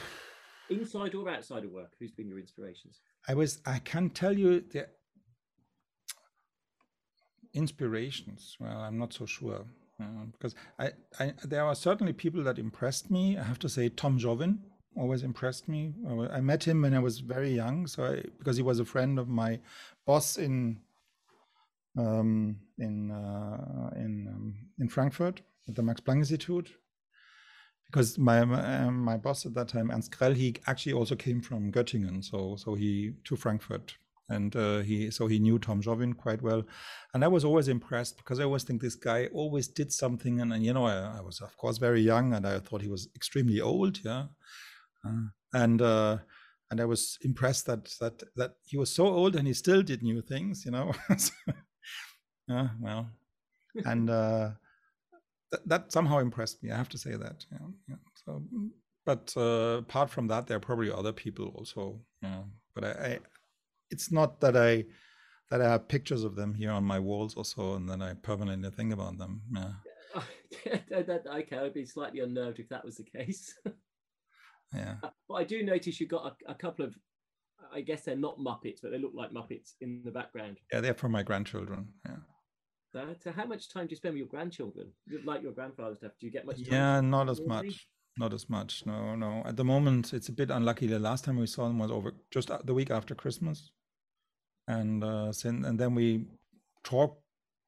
inside 0.70 1.16
or 1.16 1.30
outside 1.30 1.64
of 1.66 1.72
work? 1.72 1.92
Who's 2.00 2.12
been 2.12 2.28
your 2.28 2.40
inspirations? 2.40 3.00
I 3.28 3.34
was. 3.34 3.60
I 3.66 3.80
can 3.80 4.10
tell 4.10 4.38
you 4.38 4.62
the 4.62 4.88
inspirations. 7.54 8.58
Well, 8.60 8.78
I'm 8.78 8.98
not 8.98 9.14
so 9.14 9.26
sure 9.26 9.66
uh, 10.00 10.26
because 10.32 10.56
I, 10.80 10.92
I 11.20 11.34
there 11.44 11.66
are 11.66 11.76
certainly 11.76 12.14
people 12.14 12.44
that 12.44 12.58
impressed 12.58 13.12
me. 13.12 13.38
I 13.38 13.44
have 13.44 13.60
to 13.60 13.70
say, 13.70 13.90
Tom 13.90 14.18
Jovin 14.18 14.60
always 14.98 15.24
impressed 15.24 15.68
me. 15.68 15.94
I 16.32 16.42
met 16.42 16.64
him 16.64 16.82
when 16.82 16.94
I 16.94 17.00
was 17.00 17.20
very 17.20 17.54
young, 17.54 17.88
so 17.88 18.04
I, 18.04 18.24
because 18.38 18.58
he 18.58 18.64
was 18.64 18.80
a 18.80 18.86
friend 18.86 19.20
of 19.20 19.28
my 19.28 19.60
boss 20.06 20.38
in 20.38 20.80
um, 21.98 22.58
in 22.78 23.12
uh, 23.12 23.92
in 23.96 24.28
um, 24.28 24.56
in 24.80 24.90
Frankfurt 24.90 25.42
at 25.68 25.76
the 25.76 25.84
Max 25.84 26.02
Planck 26.02 26.20
Institute. 26.20 26.72
Because 27.86 28.18
my 28.18 28.46
my, 28.46 28.90
my 28.90 29.18
boss 29.18 29.46
at 29.46 29.54
that 29.56 29.68
time, 29.68 29.92
Ernst 29.92 30.18
Grell, 30.18 30.34
he 30.34 30.56
actually 30.68 30.94
also 30.94 31.16
came 31.16 31.42
from 31.42 31.72
Göttingen, 31.72 32.24
so 32.24 32.56
so 32.56 32.76
he 32.76 33.14
to 33.26 33.36
Frankfurt 33.36 33.98
and 34.32 34.56
uh, 34.56 34.80
he 34.80 35.12
so 35.12 35.28
he 35.28 35.40
knew 35.40 35.60
Tom 35.60 35.82
Jovin 35.82 36.16
quite 36.16 36.42
well, 36.42 36.64
and 37.14 37.24
I 37.24 37.28
was 37.28 37.44
always 37.44 37.68
impressed 37.68 38.18
because 38.18 38.40
I 38.40 38.44
always 38.44 38.64
think 38.64 38.82
this 38.82 38.96
guy 38.96 39.28
always 39.34 39.68
did 39.68 39.92
something, 39.92 40.40
and, 40.40 40.54
and 40.54 40.64
you 40.66 40.74
know 40.74 40.86
I, 40.86 41.18
I, 41.18 41.22
was 41.22 41.42
of 41.42 41.56
course 41.58 41.78
very 41.78 42.02
young, 42.02 42.34
and 42.34 42.48
I 42.48 42.60
thought 42.60 42.82
he 42.82 42.88
was 42.88 43.10
extremely 43.16 43.60
old, 43.60 44.00
yeah, 44.04 44.26
and 45.54 45.82
uh, 45.82 46.18
and 46.70 46.80
I 46.80 46.86
was 46.86 47.18
impressed 47.22 47.66
that 47.68 47.94
that 48.00 48.24
that 48.36 48.56
he 48.64 48.78
was 48.78 48.90
so 48.90 49.08
old 49.08 49.36
and 49.36 49.48
he 49.48 49.54
still 49.54 49.84
did 49.84 50.04
new 50.04 50.22
things, 50.22 50.66
you 50.66 50.72
know. 50.72 50.94
yeah, 52.48 52.70
well, 52.80 53.10
and 53.86 54.10
uh, 54.10 54.52
th- 55.52 55.64
that 55.66 55.92
somehow 55.92 56.20
impressed 56.20 56.64
me. 56.64 56.72
I 56.72 56.78
have 56.78 56.90
to 56.90 56.98
say 56.98 57.16
that. 57.16 57.46
Yeah, 57.52 57.68
yeah. 57.90 57.96
So, 58.26 58.44
but 59.06 59.34
uh, 59.36 59.80
apart 59.80 60.10
from 60.10 60.28
that, 60.28 60.48
there 60.48 60.58
are 60.58 60.62
probably 60.62 60.92
other 60.92 61.14
people 61.14 61.48
also. 61.56 62.00
Yeah, 62.22 62.44
but 62.74 62.84
I, 62.84 62.90
I 62.90 63.20
it's 63.90 64.12
not 64.12 64.40
that 64.42 64.56
I 64.56 64.86
that 65.50 65.62
I 65.62 65.70
have 65.70 65.90
pictures 65.90 66.24
of 66.24 66.36
them 66.36 66.54
here 66.54 66.72
on 66.72 66.86
my 66.86 67.00
walls 67.00 67.36
or 67.36 67.44
so, 67.44 67.74
and 67.74 67.90
then 67.90 68.02
I 68.02 68.14
permanently 68.14 68.72
think 68.72 68.94
about 68.94 69.18
them. 69.18 69.42
Yeah. 69.54 69.72
that, 70.90 71.24
okay, 71.28 71.58
I'd 71.58 71.74
be 71.74 71.86
slightly 71.86 72.22
unnerved 72.22 72.60
if 72.60 72.70
that 72.70 72.86
was 72.86 72.98
the 72.98 73.04
case. 73.04 73.54
yeah. 74.74 74.96
Uh, 75.04 75.10
but 75.28 75.36
I 75.36 75.44
do 75.44 75.64
notice 75.64 76.00
you've 76.00 76.10
got 76.10 76.34
a, 76.48 76.52
a, 76.52 76.56
couple 76.56 76.86
of, 76.86 76.96
I 77.74 77.82
guess 77.82 78.04
they're 78.04 78.16
not 78.16 78.38
Muppets, 78.40 78.80
but 78.82 78.92
they 78.92 78.98
look 78.98 79.14
like 79.14 79.32
Muppets 79.32 79.74
in 79.82 80.02
the 80.04 80.12
background. 80.12 80.60
Yeah, 80.72 80.82
they're 80.82 80.94
for 80.94 81.10
my 81.10 81.24
grandchildren. 81.24 81.88
Yeah. 82.06 82.18
So, 83.24 83.32
how 83.32 83.46
much 83.46 83.70
time 83.70 83.88
do 83.88 83.92
you 83.92 83.96
spend 83.96 84.14
with 84.14 84.20
your 84.20 84.28
grandchildren? 84.28 84.92
Like 85.24 85.42
your 85.42 85.54
grandfather 85.54 85.96
stuff, 85.96 86.12
do 86.20 86.26
you 86.26 86.32
get 86.32 86.46
much? 86.46 86.58
yeah, 86.60 87.00
not 87.00 87.30
as 87.30 87.40
much. 87.40 87.88
Not 88.18 88.34
as 88.34 88.50
much. 88.50 88.86
No, 88.86 89.16
no. 89.16 89.42
At 89.46 89.56
the 89.56 89.64
moment, 89.64 90.12
it's 90.14 90.28
a 90.28 90.34
bit 90.34 90.50
unlucky. 90.50 90.88
The 90.88 91.00
last 91.00 91.24
time 91.24 91.38
we 91.38 91.48
saw 91.48 91.68
them 91.68 91.80
was 91.80 91.90
over 91.90 92.12
just 92.30 92.52
the 92.66 92.74
week 92.74 92.92
after 92.92 93.16
Christmas 93.16 93.72
and 94.68 95.04
uh, 95.04 95.32
since, 95.32 95.66
and 95.66 95.80
then 95.80 95.96
we 95.96 96.26
talk 96.84 97.18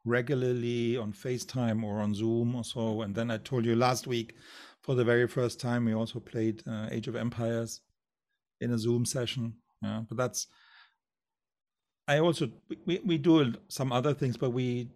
regularly 0.05 0.97
on 0.97 1.13
FaceTime 1.13 1.83
or 1.83 1.99
on 1.99 2.13
Zoom 2.13 2.55
or 2.55 2.63
so. 2.63 3.01
And 3.01 3.15
then 3.15 3.31
I 3.31 3.37
told 3.37 3.65
you 3.65 3.75
last 3.75 4.07
week, 4.07 4.35
for 4.83 4.95
the 4.95 5.03
very 5.03 5.27
first 5.27 5.59
time, 5.59 5.85
we 5.85 5.93
also 5.93 6.19
played 6.19 6.61
uh, 6.67 6.87
Age 6.91 7.07
of 7.07 7.15
Empires 7.15 7.81
in 8.61 8.71
a 8.71 8.77
Zoom 8.77 9.05
session. 9.05 9.55
Yeah, 9.81 10.01
but 10.07 10.17
that's. 10.17 10.47
I 12.07 12.19
also 12.19 12.49
we 12.85 12.99
we 13.05 13.17
do 13.17 13.53
some 13.69 13.91
other 13.93 14.13
things, 14.13 14.37
but 14.37 14.49
we 14.51 14.89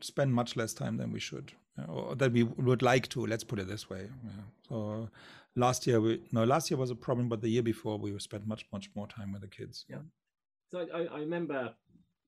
spend 0.00 0.34
much 0.34 0.54
less 0.56 0.74
time 0.74 0.98
than 0.98 1.10
we 1.10 1.20
should, 1.20 1.52
or 1.88 2.14
that 2.16 2.32
we 2.32 2.42
would 2.42 2.82
like 2.82 3.08
to. 3.08 3.26
Let's 3.26 3.44
put 3.44 3.58
it 3.58 3.68
this 3.68 3.88
way. 3.88 4.08
Yeah. 4.24 4.42
So 4.68 5.08
last 5.56 5.86
year 5.86 6.00
we 6.00 6.20
no 6.30 6.44
last 6.44 6.70
year 6.70 6.78
was 6.78 6.90
a 6.90 6.94
problem, 6.94 7.28
but 7.30 7.40
the 7.40 7.48
year 7.48 7.62
before 7.62 7.98
we 7.98 8.18
spent 8.18 8.46
much 8.46 8.66
much 8.72 8.90
more 8.94 9.08
time 9.08 9.32
with 9.32 9.40
the 9.40 9.48
kids. 9.48 9.86
Yeah. 9.88 10.02
So 10.70 10.86
I, 10.94 11.04
I 11.04 11.18
remember 11.20 11.74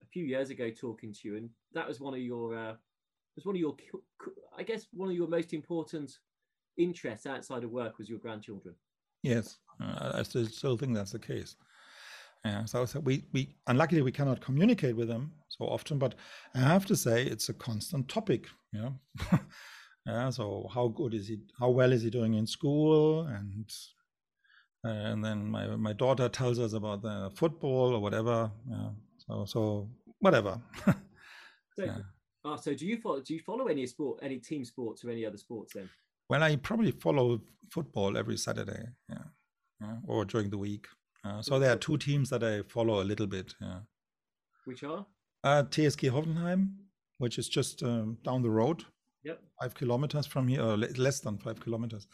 a 0.02 0.06
few 0.10 0.24
years 0.24 0.48
ago 0.48 0.70
talking 0.70 1.12
to 1.12 1.28
you, 1.28 1.36
and 1.36 1.50
that 1.74 1.86
was 1.86 2.00
one 2.00 2.14
of 2.14 2.20
your 2.20 2.56
uh, 2.56 2.74
was 3.36 3.44
one 3.44 3.56
of 3.56 3.60
your 3.60 3.76
I 4.56 4.62
guess 4.62 4.86
one 4.92 5.10
of 5.10 5.14
your 5.14 5.28
most 5.28 5.52
important 5.52 6.18
interests 6.76 7.26
outside 7.26 7.64
of 7.64 7.70
work 7.70 7.98
was 7.98 8.08
your 8.08 8.18
grandchildren. 8.18 8.74
Yes, 9.22 9.58
uh, 9.82 10.12
I 10.14 10.22
still, 10.22 10.46
still 10.46 10.76
think 10.76 10.94
that's 10.94 11.12
the 11.12 11.18
case. 11.18 11.56
Yeah, 12.44 12.66
so, 12.66 12.84
so 12.84 13.00
we 13.00 13.24
we 13.32 13.54
unluckily 13.68 14.02
we 14.02 14.12
cannot 14.12 14.40
communicate 14.40 14.94
with 14.96 15.08
them 15.08 15.32
so 15.48 15.64
often, 15.64 15.98
but 15.98 16.14
I 16.54 16.60
have 16.60 16.84
to 16.86 16.96
say 16.96 17.24
it's 17.24 17.48
a 17.48 17.54
constant 17.54 18.06
topic. 18.08 18.48
Yeah. 18.72 18.90
yeah. 20.06 20.28
So 20.28 20.68
how 20.72 20.88
good 20.88 21.14
is 21.14 21.28
he? 21.28 21.38
How 21.58 21.70
well 21.70 21.92
is 21.92 22.02
he 22.02 22.10
doing 22.10 22.34
in 22.34 22.46
school? 22.46 23.26
And 23.26 23.70
and 24.84 25.24
then 25.24 25.46
my 25.46 25.68
my 25.76 25.94
daughter 25.94 26.28
tells 26.28 26.58
us 26.58 26.74
about 26.74 27.00
the 27.00 27.30
football 27.34 27.94
or 27.94 28.00
whatever. 28.00 28.50
Yeah. 28.68 28.90
So 29.26 29.46
so 29.46 29.88
whatever. 30.18 30.60
so, 30.84 31.84
yeah. 31.84 31.98
Oh, 32.44 32.56
so 32.56 32.74
do 32.74 32.86
you 32.86 32.98
follow 32.98 33.22
do 33.22 33.32
you 33.32 33.40
follow 33.40 33.68
any 33.68 33.86
sport, 33.86 34.18
any 34.22 34.36
team 34.36 34.66
sports 34.66 35.02
or 35.02 35.10
any 35.10 35.24
other 35.24 35.38
sports 35.38 35.72
then? 35.72 35.88
Well, 36.28 36.42
I 36.42 36.56
probably 36.56 36.90
follow 36.90 37.40
football 37.70 38.16
every 38.16 38.36
Saturday, 38.36 38.86
yeah, 39.08 39.24
yeah. 39.80 39.96
or 40.06 40.24
during 40.24 40.50
the 40.50 40.58
week. 40.58 40.86
Uh, 41.24 41.42
so 41.42 41.58
there 41.58 41.72
are 41.72 41.76
two 41.76 41.96
teams 41.96 42.30
that 42.30 42.42
I 42.42 42.62
follow 42.62 43.02
a 43.02 43.04
little 43.04 43.26
bit. 43.26 43.54
Yeah. 43.60 43.80
Which 44.64 44.82
are? 44.82 45.06
Uh, 45.42 45.62
TSG 45.64 46.10
Hoffenheim, 46.10 46.74
which 47.18 47.38
is 47.38 47.48
just 47.48 47.82
um, 47.82 48.18
down 48.24 48.42
the 48.42 48.50
road. 48.50 48.84
Yep. 49.24 49.40
Five 49.60 49.74
kilometers 49.74 50.26
from 50.26 50.48
here, 50.48 50.62
or 50.62 50.76
less 50.76 51.20
than 51.20 51.38
five 51.38 51.60
kilometers, 51.60 52.06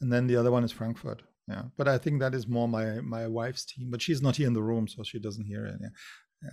and 0.00 0.12
then 0.12 0.26
the 0.26 0.36
other 0.36 0.50
one 0.50 0.64
is 0.64 0.72
Frankfurt 0.72 1.22
yeah 1.50 1.62
but 1.76 1.88
i 1.88 1.98
think 1.98 2.20
that 2.20 2.34
is 2.34 2.46
more 2.46 2.68
my 2.68 3.00
my 3.00 3.26
wife's 3.26 3.64
team 3.64 3.90
but 3.90 4.00
she's 4.00 4.22
not 4.22 4.36
here 4.36 4.46
in 4.46 4.52
the 4.52 4.62
room 4.62 4.86
so 4.86 5.02
she 5.02 5.18
doesn't 5.18 5.44
hear 5.44 5.66
it 5.66 5.78
yeah 5.80 6.50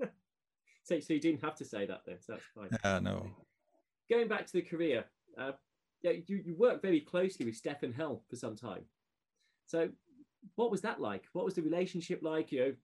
yeah 0.00 0.06
so, 0.84 1.00
so 1.00 1.12
you 1.14 1.20
didn't 1.20 1.42
have 1.42 1.54
to 1.54 1.64
say 1.64 1.86
that 1.86 2.00
then 2.06 2.16
so 2.20 2.32
that's 2.32 2.44
fine 2.54 2.78
yeah 2.84 2.98
no 2.98 3.26
going 4.10 4.28
back 4.28 4.46
to 4.46 4.52
the 4.54 4.62
career 4.62 5.04
uh, 5.38 5.52
yeah, 6.04 6.12
you, 6.26 6.42
you 6.44 6.54
worked 6.56 6.82
very 6.82 7.00
closely 7.00 7.44
with 7.44 7.56
stefan 7.56 7.92
hell 7.92 8.22
for 8.30 8.36
some 8.36 8.54
time. 8.54 8.84
So 9.66 9.88
what 10.54 10.70
was 10.70 10.82
that 10.82 11.00
like? 11.00 11.24
What 11.32 11.44
was 11.44 11.54
the 11.54 11.62
relationship 11.62 12.20
like? 12.22 12.52
You 12.52 12.60
know 12.60 12.74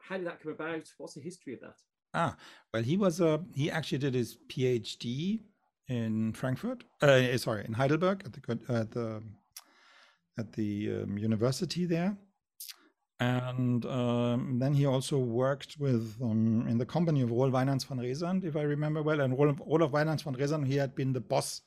how 0.00 0.16
did 0.16 0.26
that 0.26 0.40
come 0.40 0.52
about? 0.52 0.88
What's 0.98 1.14
the 1.14 1.20
history 1.20 1.54
of 1.54 1.60
that? 1.60 1.76
Ah 2.14 2.36
well 2.72 2.82
he 2.82 2.96
was 2.96 3.20
a 3.20 3.28
uh, 3.28 3.38
he 3.54 3.70
actually 3.70 3.98
did 3.98 4.14
his 4.14 4.38
phd 4.48 5.40
in 5.88 6.32
frankfurt 6.32 6.84
uh, 7.02 7.36
sorry 7.36 7.62
in 7.66 7.74
heidelberg 7.74 8.22
at 8.24 8.32
the 8.32 8.72
at 8.72 8.90
the 8.92 9.22
at 10.38 10.52
the 10.52 11.02
um, 11.02 11.18
university 11.18 11.84
there. 11.86 12.16
And 13.20 13.86
um, 13.86 14.58
then 14.58 14.74
he 14.74 14.86
also 14.86 15.18
worked 15.18 15.76
with 15.78 16.16
um, 16.20 16.66
in 16.68 16.78
the 16.78 16.86
company 16.86 17.22
of 17.22 17.30
Roel 17.30 17.50
Wijnaendts 17.50 17.86
van 17.86 17.98
Resandt, 17.98 18.44
if 18.44 18.56
I 18.56 18.62
remember 18.62 19.02
well. 19.02 19.20
And 19.20 19.38
Roel, 19.38 19.54
Roelof 19.54 19.92
Wijnaendts 19.92 20.22
van 20.22 20.34
Resandt, 20.34 20.66
he 20.66 20.76
had 20.76 20.94
been 20.94 21.12
the 21.12 21.20
boss, 21.20 21.62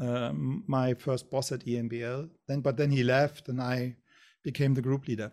um, 0.00 0.64
my 0.66 0.94
first 0.94 1.30
boss 1.30 1.52
at 1.52 1.64
EMBL. 1.64 2.28
Then, 2.48 2.60
but 2.60 2.76
then 2.76 2.90
he 2.90 3.02
left, 3.02 3.48
and 3.48 3.60
I 3.60 3.96
became 4.42 4.74
the 4.74 4.82
group 4.82 5.08
leader. 5.08 5.32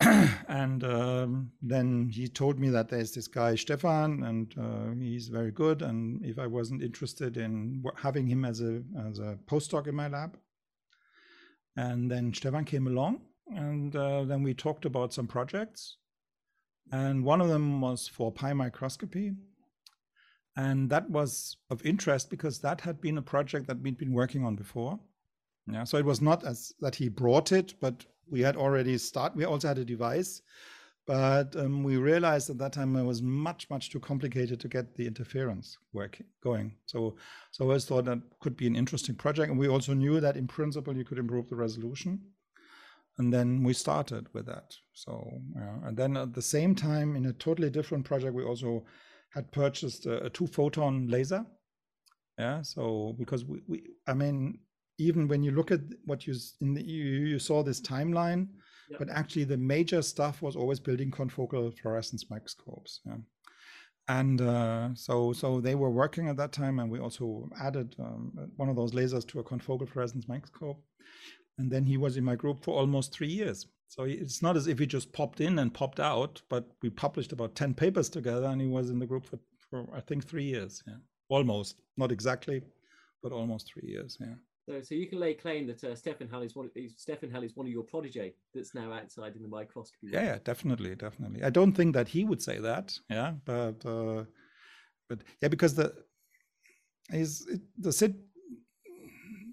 and 0.00 0.82
um, 0.84 1.50
then 1.60 2.08
he 2.08 2.26
told 2.26 2.58
me 2.58 2.70
that 2.70 2.88
there's 2.88 3.12
this 3.12 3.28
guy 3.28 3.54
Stefan, 3.54 4.22
and 4.22 4.54
uh, 4.58 4.94
he's 4.98 5.28
very 5.28 5.50
good. 5.50 5.82
And 5.82 6.24
if 6.24 6.38
I 6.38 6.46
wasn't 6.46 6.82
interested 6.82 7.36
in 7.36 7.82
having 7.96 8.26
him 8.26 8.44
as 8.44 8.60
a 8.60 8.82
as 9.08 9.18
a 9.18 9.38
postdoc 9.46 9.86
in 9.86 9.94
my 9.94 10.08
lab, 10.08 10.38
and 11.76 12.10
then 12.10 12.32
Stefan 12.32 12.64
came 12.64 12.86
along, 12.86 13.20
and 13.54 13.94
uh, 13.94 14.24
then 14.24 14.42
we 14.42 14.54
talked 14.54 14.84
about 14.84 15.12
some 15.12 15.26
projects. 15.26 15.96
And 16.92 17.24
one 17.24 17.40
of 17.40 17.48
them 17.48 17.80
was 17.80 18.10
4Pi 18.10 18.56
microscopy. 18.56 19.32
And 20.56 20.90
that 20.90 21.08
was 21.08 21.56
of 21.70 21.84
interest 21.84 22.28
because 22.28 22.58
that 22.60 22.80
had 22.80 23.00
been 23.00 23.18
a 23.18 23.22
project 23.22 23.66
that 23.68 23.80
we'd 23.80 23.98
been 23.98 24.12
working 24.12 24.44
on 24.44 24.56
before. 24.56 24.98
Yeah, 25.66 25.84
so 25.84 25.96
it 25.98 26.04
was 26.04 26.20
not 26.20 26.44
as 26.44 26.72
that 26.80 26.96
he 26.96 27.08
brought 27.08 27.52
it, 27.52 27.74
but 27.80 28.04
we 28.28 28.40
had 28.40 28.56
already 28.56 28.98
started. 28.98 29.36
We 29.36 29.44
also 29.44 29.68
had 29.68 29.78
a 29.78 29.84
device 29.84 30.42
but 31.10 31.56
um, 31.56 31.82
we 31.82 31.96
realized 31.96 32.50
at 32.50 32.58
that 32.58 32.72
time 32.72 32.94
it 32.94 33.02
was 33.02 33.20
much, 33.20 33.68
much 33.68 33.90
too 33.90 33.98
complicated 33.98 34.60
to 34.60 34.68
get 34.68 34.94
the 34.94 35.08
interference 35.08 35.76
work 35.92 36.22
going. 36.40 36.76
So, 36.86 37.16
so 37.50 37.72
I 37.72 37.78
thought 37.78 38.04
that 38.04 38.20
could 38.38 38.56
be 38.56 38.68
an 38.68 38.76
interesting 38.76 39.16
project. 39.16 39.50
And 39.50 39.58
we 39.58 39.66
also 39.66 39.92
knew 39.92 40.20
that 40.20 40.36
in 40.36 40.46
principle 40.46 40.96
you 40.96 41.04
could 41.04 41.18
improve 41.18 41.48
the 41.48 41.56
resolution. 41.56 42.20
And 43.18 43.32
then 43.32 43.64
we 43.64 43.72
started 43.72 44.28
with 44.32 44.46
that. 44.46 44.72
So, 44.92 45.32
yeah. 45.56 45.78
and 45.84 45.96
then 45.96 46.16
at 46.16 46.32
the 46.32 46.42
same 46.42 46.76
time, 46.76 47.16
in 47.16 47.26
a 47.26 47.32
totally 47.32 47.70
different 47.70 48.04
project, 48.04 48.32
we 48.32 48.44
also 48.44 48.84
had 49.30 49.50
purchased 49.52 50.06
a, 50.06 50.24
a 50.24 50.30
two 50.30 50.46
photon 50.46 51.08
laser. 51.08 51.44
Yeah. 52.38 52.62
So, 52.62 53.14
because 53.18 53.44
we, 53.44 53.60
we, 53.66 53.82
I 54.06 54.14
mean, 54.14 54.58
even 54.98 55.28
when 55.28 55.42
you 55.42 55.50
look 55.52 55.70
at 55.70 55.80
what 56.04 56.26
you 56.26 56.34
in 56.60 56.74
the, 56.74 56.82
you, 56.82 57.04
you 57.04 57.38
saw 57.38 57.62
this 57.62 57.80
timeline 57.80 58.48
but 58.98 59.08
actually, 59.10 59.44
the 59.44 59.56
major 59.56 60.02
stuff 60.02 60.42
was 60.42 60.56
always 60.56 60.80
building 60.80 61.10
confocal 61.10 61.76
fluorescence 61.78 62.28
microscopes. 62.30 63.00
Yeah. 63.06 63.16
and 64.08 64.40
uh, 64.40 64.88
so 64.94 65.32
so 65.32 65.60
they 65.60 65.74
were 65.74 65.90
working 65.90 66.28
at 66.28 66.36
that 66.36 66.52
time, 66.52 66.78
and 66.80 66.90
we 66.90 66.98
also 66.98 67.48
added 67.60 67.94
um, 67.98 68.32
one 68.56 68.68
of 68.68 68.76
those 68.76 68.92
lasers 68.92 69.26
to 69.28 69.40
a 69.40 69.44
confocal 69.44 69.88
fluorescence 69.88 70.28
microscope. 70.28 70.82
And 71.60 71.70
then 71.70 71.84
he 71.84 71.98
was 71.98 72.16
in 72.16 72.24
my 72.24 72.36
group 72.36 72.64
for 72.64 72.74
almost 72.80 73.12
three 73.12 73.28
years. 73.28 73.66
So 73.88 74.04
it's 74.04 74.40
not 74.40 74.56
as 74.56 74.66
if 74.66 74.78
he 74.78 74.86
just 74.86 75.12
popped 75.12 75.40
in 75.42 75.58
and 75.58 75.74
popped 75.74 76.00
out, 76.00 76.40
but 76.48 76.64
we 76.80 76.88
published 76.88 77.32
about 77.32 77.54
ten 77.54 77.74
papers 77.74 78.08
together, 78.08 78.46
and 78.46 78.60
he 78.60 78.66
was 78.66 78.88
in 78.88 78.98
the 78.98 79.06
group 79.06 79.26
for, 79.26 79.38
for 79.68 79.86
I 79.94 80.00
think 80.00 80.24
three 80.24 80.44
years. 80.44 80.82
Yeah, 80.86 80.94
almost, 81.28 81.82
not 81.98 82.10
exactly, 82.10 82.62
but 83.22 83.32
almost 83.32 83.70
three 83.70 83.90
years. 83.90 84.16
Yeah. 84.18 84.36
So, 84.66 84.80
so 84.80 84.94
you 84.94 85.06
can 85.06 85.18
lay 85.18 85.34
claim 85.34 85.66
that 85.66 85.84
uh, 85.84 85.94
Stefan 85.94 86.28
Hell 86.28 86.42
is 86.42 86.56
one. 86.56 86.66
Of, 86.66 86.72
Stefan 86.96 87.30
Hell 87.30 87.42
is 87.42 87.56
one 87.56 87.66
of 87.66 87.72
your 87.72 87.82
protege 87.82 88.32
that's 88.54 88.74
now 88.74 88.90
outside 88.92 89.36
in 89.36 89.42
the 89.42 89.48
microscopy. 89.48 90.08
Yeah, 90.12 90.24
yeah, 90.24 90.38
definitely, 90.44 90.94
definitely. 90.94 91.42
I 91.42 91.50
don't 91.50 91.72
think 91.72 91.94
that 91.94 92.08
he 92.08 92.24
would 92.24 92.40
say 92.40 92.58
that. 92.58 92.98
Yeah, 93.10 93.32
but 93.44 93.84
uh, 93.84 94.24
but 95.10 95.18
yeah, 95.42 95.48
because 95.48 95.74
the 95.74 95.92
is 97.12 97.46
the 97.76 97.92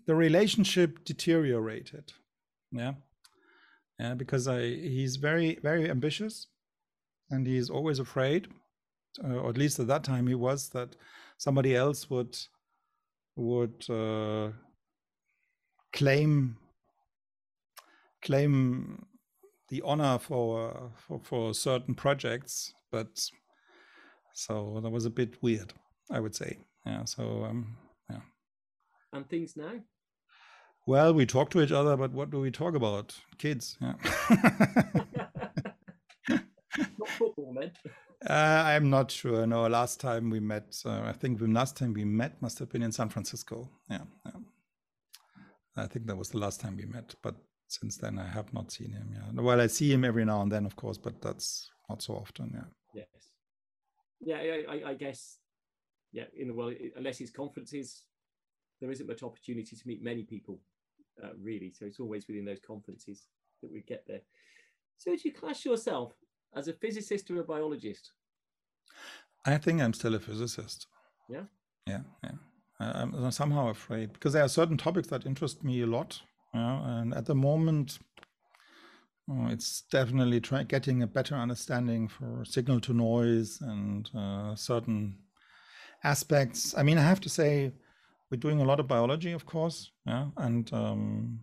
the 0.07 0.15
relationship 0.15 1.03
deteriorated. 1.05 2.13
Yeah, 2.71 2.93
yeah, 3.99 4.15
because 4.15 4.47
I 4.47 4.61
he's 4.61 5.17
very 5.17 5.59
very 5.61 5.89
ambitious, 5.89 6.47
and 7.29 7.45
he's 7.45 7.69
always 7.69 7.99
afraid, 7.99 8.47
uh, 9.23 9.35
or 9.35 9.49
at 9.49 9.57
least 9.57 9.79
at 9.79 9.87
that 9.87 10.03
time 10.03 10.27
he 10.27 10.35
was 10.35 10.69
that 10.69 10.95
somebody 11.37 11.75
else 11.75 12.09
would 12.09 12.37
would 13.35 13.85
uh, 13.89 14.49
claim 15.93 16.57
claim 18.23 19.05
the 19.69 19.81
honor 19.83 20.17
for, 20.17 20.91
for 20.95 21.19
for 21.23 21.53
certain 21.53 21.93
projects, 21.95 22.73
but 22.91 23.29
so 24.33 24.79
that 24.81 24.89
was 24.89 25.05
a 25.05 25.09
bit 25.09 25.41
weird, 25.41 25.73
I 26.11 26.19
would 26.19 26.35
say. 26.35 26.59
Yeah. 26.85 27.05
So 27.05 27.43
um, 27.43 27.77
yeah. 28.09 28.21
And 29.11 29.27
things 29.29 29.57
now. 29.57 29.73
Well, 30.88 31.13
we 31.13 31.25
talk 31.25 31.49
to 31.49 31.61
each 31.61 31.73
other, 31.73 31.97
but 31.97 32.13
what 32.13 32.31
do 32.31 32.39
we 32.39 32.49
talk 32.49 32.73
about? 32.73 33.13
Kids. 33.38 33.77
Yeah. 33.81 33.95
not 36.29 37.09
football, 37.09 37.53
man. 37.53 37.71
Uh, 38.25 38.63
I'm 38.65 38.89
not 38.89 39.11
sure. 39.11 39.45
No, 39.45 39.67
last 39.67 39.99
time 39.99 40.29
we 40.29 40.39
met, 40.39 40.81
uh, 40.85 41.01
I 41.01 41.11
think 41.11 41.39
the 41.39 41.47
last 41.47 41.75
time 41.75 41.93
we 41.93 42.05
met 42.05 42.41
must 42.41 42.57
have 42.59 42.69
been 42.69 42.83
in 42.83 42.93
San 42.93 43.09
Francisco. 43.09 43.69
Yeah, 43.89 44.03
yeah. 44.25 44.31
I 45.75 45.88
think 45.88 46.07
that 46.07 46.15
was 46.15 46.29
the 46.29 46.38
last 46.38 46.61
time 46.61 46.77
we 46.77 46.85
met, 46.85 47.15
but 47.21 47.35
since 47.67 47.97
then 47.97 48.17
I 48.17 48.25
have 48.25 48.53
not 48.53 48.71
seen 48.71 48.93
him. 48.93 49.13
Yeah. 49.13 49.41
Well, 49.41 49.59
I 49.59 49.67
see 49.67 49.91
him 49.91 50.05
every 50.05 50.23
now 50.23 50.41
and 50.41 50.49
then, 50.49 50.65
of 50.65 50.77
course, 50.77 50.97
but 50.97 51.21
that's 51.21 51.69
not 51.89 52.01
so 52.01 52.13
often. 52.13 52.51
Yeah. 52.53 52.63
Yes. 53.03 53.07
Yeah, 54.21 54.38
I, 54.71 54.91
I 54.91 54.93
guess. 54.93 55.38
Yeah, 56.13 56.23
in 56.33 56.47
the 56.47 56.53
world, 56.53 56.75
unless 56.95 57.19
it's 57.19 57.29
conferences, 57.29 58.03
there 58.79 58.89
isn't 58.89 59.07
much 59.07 59.21
opportunity 59.21 59.75
to 59.75 59.81
meet 59.85 60.01
many 60.01 60.23
people, 60.23 60.61
uh, 61.24 61.30
really. 61.41 61.72
So 61.72 61.86
it's 61.86 61.99
always 61.99 62.28
within 62.28 62.45
those 62.45 62.59
conferences 62.59 63.24
that 63.61 63.72
we 63.72 63.82
get 63.82 64.03
there. 64.07 64.22
So, 64.97 65.11
would 65.11 65.24
you 65.24 65.32
class 65.32 65.63
yourself 65.63 66.13
as 66.55 66.68
a 66.68 66.74
physicist 66.74 67.30
or 67.30 67.39
a 67.39 67.43
biologist? 67.43 68.11
I 69.45 69.57
think 69.57 69.82
I'm 69.82 69.93
still 69.93 70.15
a 70.15 70.20
physicist. 70.20 70.88
Yeah. 71.30 71.43
Yeah. 71.86 72.01
Yeah. 72.24 72.32
I'm 72.80 73.32
somehow 73.32 73.70
afraid 73.70 74.13
because 74.13 74.34
there 74.34 74.43
are 74.43 74.49
certain 74.49 74.78
topics 74.78 75.07
that 75.07 75.26
interest 75.26 75.63
me 75.63 75.82
a 75.82 75.88
lot. 75.88 76.22
and 76.53 77.13
at 77.13 77.26
the 77.26 77.36
moment, 77.36 77.99
oh, 79.30 79.47
it's 79.47 79.82
definitely 79.91 80.39
try, 80.39 80.63
getting 80.63 81.01
a 81.01 81.07
better 81.07 81.36
understanding 81.36 82.07
for 82.07 82.45
signal 82.45 82.80
to 82.82 82.93
noise 82.93 83.61
and 83.61 84.09
uh, 84.15 84.55
certain 84.55 85.18
aspects. 86.03 86.76
I 86.78 86.84
mean, 86.84 86.97
I 86.97 87.03
have 87.03 87.22
to 87.22 87.30
say, 87.30 87.72
we're 88.30 88.38
doing 88.38 88.61
a 88.61 88.65
lot 88.65 88.80
of 88.80 88.88
biology, 88.88 89.32
of 89.32 89.45
course, 89.45 89.91
yeah, 90.05 90.28
and 90.38 90.71
um, 90.73 91.39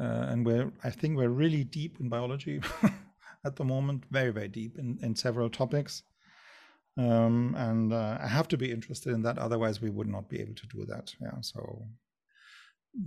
uh, 0.00 0.26
and 0.30 0.46
we're 0.46 0.72
I 0.84 0.90
think 0.90 1.16
we're 1.16 1.28
really 1.28 1.64
deep 1.64 1.98
in 2.00 2.08
biology 2.08 2.60
at 3.44 3.56
the 3.56 3.64
moment, 3.64 4.04
very 4.10 4.30
very 4.30 4.48
deep 4.48 4.78
in 4.78 4.98
in 5.02 5.14
several 5.16 5.50
topics. 5.50 6.02
Um, 6.98 7.54
and 7.58 7.92
uh, 7.92 8.18
I 8.20 8.26
have 8.26 8.48
to 8.48 8.56
be 8.56 8.70
interested 8.70 9.12
in 9.12 9.22
that, 9.22 9.38
otherwise 9.38 9.82
we 9.82 9.90
would 9.90 10.08
not 10.08 10.30
be 10.30 10.40
able 10.40 10.54
to 10.54 10.66
do 10.66 10.86
that. 10.86 11.14
Yeah. 11.20 11.40
So, 11.42 11.86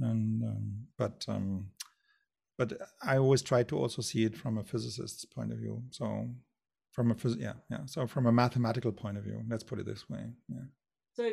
and 0.01 0.43
um, 0.43 0.87
but 0.97 1.25
um, 1.27 1.71
but 2.57 2.73
I 3.01 3.17
always 3.17 3.41
try 3.41 3.63
to 3.63 3.77
also 3.77 4.01
see 4.01 4.25
it 4.25 4.35
from 4.35 4.57
a 4.57 4.63
physicist's 4.63 5.25
point 5.25 5.51
of 5.51 5.57
view. 5.57 5.81
So, 5.89 6.29
from 6.91 7.09
a 7.11 7.15
phys- 7.15 7.39
yeah 7.39 7.53
yeah. 7.71 7.85
So 7.85 8.05
from 8.05 8.27
a 8.27 8.31
mathematical 8.31 8.91
point 8.91 9.17
of 9.17 9.23
view, 9.23 9.41
let's 9.49 9.63
put 9.63 9.79
it 9.79 9.87
this 9.87 10.07
way. 10.07 10.25
Yeah. 10.49 10.67
So, 11.13 11.31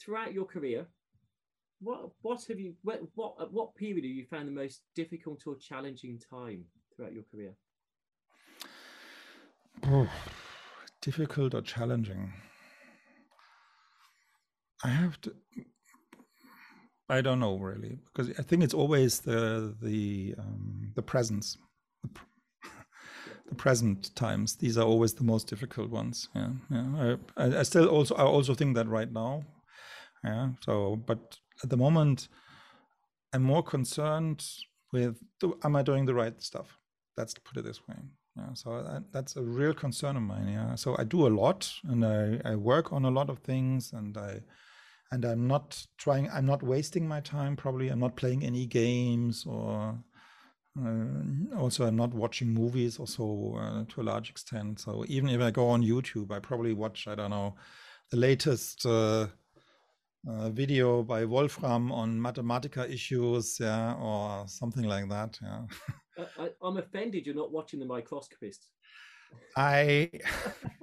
throughout 0.00 0.32
your 0.32 0.44
career, 0.44 0.86
what 1.80 2.10
what 2.22 2.44
have 2.48 2.60
you 2.60 2.74
what 2.82 3.00
what 3.14 3.34
at 3.40 3.52
what 3.52 3.74
period 3.74 4.04
have 4.04 4.12
you 4.12 4.24
found 4.26 4.48
the 4.48 4.52
most 4.52 4.82
difficult 4.94 5.42
or 5.46 5.56
challenging 5.56 6.20
time 6.30 6.64
throughout 6.94 7.12
your 7.12 7.24
career? 7.24 7.54
difficult 11.00 11.54
or 11.54 11.60
challenging? 11.60 12.32
I 14.84 14.88
have 14.88 15.20
to. 15.22 15.34
I 17.08 17.20
don't 17.20 17.40
know 17.40 17.56
really 17.56 17.98
because 18.06 18.30
I 18.38 18.42
think 18.42 18.62
it's 18.62 18.74
always 18.74 19.20
the 19.20 19.74
the 19.82 20.34
um, 20.38 20.92
the 20.94 21.02
presence, 21.02 21.58
the, 22.02 22.08
the, 23.48 23.54
present 23.54 24.14
times. 24.16 24.56
These 24.56 24.78
are 24.78 24.86
always 24.86 25.14
the 25.14 25.24
most 25.24 25.46
difficult 25.46 25.90
ones. 25.90 26.28
Yeah, 26.34 26.50
yeah. 26.70 27.16
I, 27.36 27.58
I 27.58 27.62
still 27.64 27.86
also 27.88 28.14
I 28.14 28.22
also 28.22 28.54
think 28.54 28.74
that 28.76 28.88
right 28.88 29.12
now. 29.12 29.44
Yeah. 30.24 30.50
So, 30.64 30.96
but 30.96 31.38
at 31.62 31.70
the 31.70 31.76
moment, 31.76 32.28
I'm 33.32 33.42
more 33.42 33.62
concerned 33.62 34.44
with 34.92 35.16
am 35.64 35.76
I 35.76 35.82
doing 35.82 36.06
the 36.06 36.14
right 36.14 36.40
stuff? 36.42 36.78
Let's 37.16 37.34
put 37.34 37.56
it 37.56 37.64
this 37.64 37.80
way. 37.88 37.96
Yeah, 38.36 38.54
so 38.54 38.82
that, 38.82 39.12
that's 39.12 39.36
a 39.36 39.42
real 39.42 39.74
concern 39.74 40.16
of 40.16 40.22
mine. 40.22 40.48
Yeah, 40.48 40.74
so 40.74 40.96
I 40.98 41.04
do 41.04 41.26
a 41.26 41.28
lot, 41.28 41.70
and 41.84 42.04
I, 42.04 42.40
I 42.44 42.56
work 42.56 42.92
on 42.92 43.04
a 43.04 43.10
lot 43.10 43.28
of 43.28 43.38
things, 43.40 43.92
and 43.92 44.16
I 44.16 44.40
and 45.10 45.24
I'm 45.26 45.46
not 45.46 45.86
trying. 45.98 46.30
I'm 46.30 46.46
not 46.46 46.62
wasting 46.62 47.06
my 47.06 47.20
time. 47.20 47.56
Probably, 47.56 47.88
I'm 47.88 48.00
not 48.00 48.16
playing 48.16 48.42
any 48.42 48.64
games, 48.64 49.44
or 49.46 49.98
uh, 50.82 51.58
also 51.58 51.86
I'm 51.86 51.96
not 51.96 52.14
watching 52.14 52.48
movies. 52.48 52.98
Also, 52.98 53.54
uh, 53.58 53.84
to 53.92 54.00
a 54.00 54.04
large 54.04 54.30
extent. 54.30 54.80
So 54.80 55.04
even 55.08 55.28
if 55.28 55.40
I 55.42 55.50
go 55.50 55.68
on 55.68 55.82
YouTube, 55.82 56.32
I 56.32 56.38
probably 56.38 56.72
watch. 56.72 57.06
I 57.06 57.14
don't 57.14 57.30
know, 57.30 57.56
the 58.10 58.16
latest. 58.16 58.86
Uh, 58.86 59.26
uh, 60.28 60.50
video 60.50 61.02
by 61.02 61.24
Wolfram 61.24 61.90
on 61.90 62.18
Mathematica 62.18 62.88
issues, 62.88 63.58
yeah, 63.60 63.94
or 63.94 64.46
something 64.46 64.84
like 64.84 65.08
that. 65.08 65.38
Yeah. 65.42 65.62
I, 66.38 66.50
am 66.66 66.76
offended 66.76 67.26
you're 67.26 67.34
not 67.34 67.52
watching 67.52 67.80
the 67.80 67.86
microscopist. 67.86 68.68
I 69.56 70.10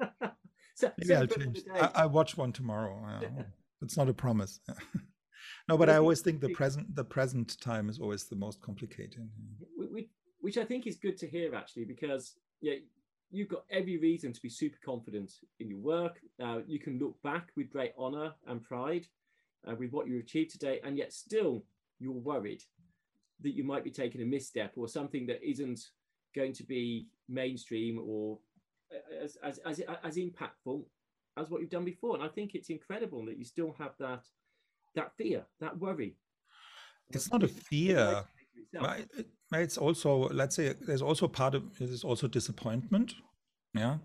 so, 0.76 0.92
maybe 0.98 1.16
I'll 1.16 1.28
change. 1.28 1.62
I, 1.74 1.92
I, 1.96 2.06
watch 2.06 2.36
one 2.36 2.52
tomorrow. 2.52 3.00
Yeah. 3.22 3.44
it's 3.82 3.96
not 3.96 4.10
a 4.10 4.14
promise. 4.14 4.60
no, 5.68 5.78
but 5.78 5.90
I 5.90 5.98
always 5.98 6.22
think 6.22 6.42
the 6.42 6.50
present 6.50 6.96
the 6.96 7.04
present 7.04 7.60
time 7.62 7.90
is 7.90 8.00
always 8.00 8.26
the 8.26 8.36
most 8.36 8.62
complicated. 8.62 9.30
Which 10.42 10.58
I 10.58 10.66
think 10.66 10.88
is 10.88 10.98
good 10.98 11.18
to 11.18 11.28
hear 11.28 11.54
actually, 11.54 11.86
because 11.86 12.36
yeah, 12.62 12.76
you've 13.30 13.50
got 13.50 13.66
every 13.70 13.98
reason 13.98 14.34
to 14.34 14.42
be 14.42 14.50
super 14.50 14.80
confident 14.84 15.32
in 15.60 15.70
your 15.70 15.80
work. 15.80 16.20
Uh, 16.44 16.60
you 16.66 16.80
can 16.80 16.98
look 16.98 17.22
back 17.24 17.50
with 17.56 17.70
great 17.70 17.94
honor 17.98 18.34
and 18.48 18.64
pride 18.64 19.06
uh, 19.68 19.76
with 19.76 19.92
what 19.92 20.08
you 20.08 20.20
achieved 20.20 20.52
today, 20.52 20.80
and 20.84 20.98
yet 20.98 21.14
still 21.14 21.64
you're 22.00 22.14
worried 22.14 22.64
that 23.42 23.56
you 23.56 23.64
might 23.64 23.84
be 23.84 23.92
taking 23.92 24.22
a 24.22 24.26
misstep 24.26 24.74
or 24.76 24.88
something 24.88 25.26
that 25.28 25.42
isn't 25.42 25.80
going 26.36 26.54
to 26.54 26.64
be 26.64 27.08
mainstream 27.28 28.00
or 28.04 28.38
as, 29.22 29.38
as, 29.44 29.60
as, 29.60 29.82
as 30.04 30.18
impactful 30.18 30.84
as 31.38 31.50
what 31.50 31.62
you've 31.62 31.70
done 31.70 31.86
before. 31.86 32.16
And 32.16 32.24
I 32.24 32.28
think 32.28 32.54
it's 32.54 32.70
incredible 32.70 33.26
that 33.26 33.38
you 33.38 33.46
still 33.46 33.76
have 33.78 33.94
that 34.00 34.24
that 34.96 35.16
fear, 35.16 35.46
that 35.62 35.78
worry. 35.78 36.18
It's 37.12 37.32
not 37.32 37.44
a 37.44 37.48
fear. 37.48 38.24
It's 39.54 39.78
also, 39.78 40.30
let's 40.30 40.56
say, 40.56 40.74
there's 40.82 41.02
also 41.02 41.28
part 41.28 41.56
of 41.56 41.64
it 41.80 41.90
is 41.90 42.04
also 42.04 42.28
disappointment. 42.28 43.14
Yeah. 43.74 43.98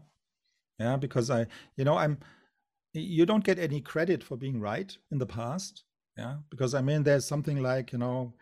Yeah. 0.79 0.97
Because 0.97 1.31
I, 1.31 1.47
you 1.77 1.85
know, 1.85 1.97
I'm, 1.97 2.19
you 2.95 3.27
don't 3.27 3.45
get 3.45 3.59
any 3.59 3.81
credit 3.81 4.23
for 4.23 4.37
being 4.37 4.61
right 4.61 4.97
in 5.11 5.19
the 5.19 5.27
past. 5.27 5.85
Yeah. 6.17 6.37
Because 6.51 6.75
I 6.75 6.81
mean, 6.81 7.03
there's 7.03 7.27
something 7.27 7.61
like, 7.61 7.93
you 7.93 7.99
know, 7.99 8.35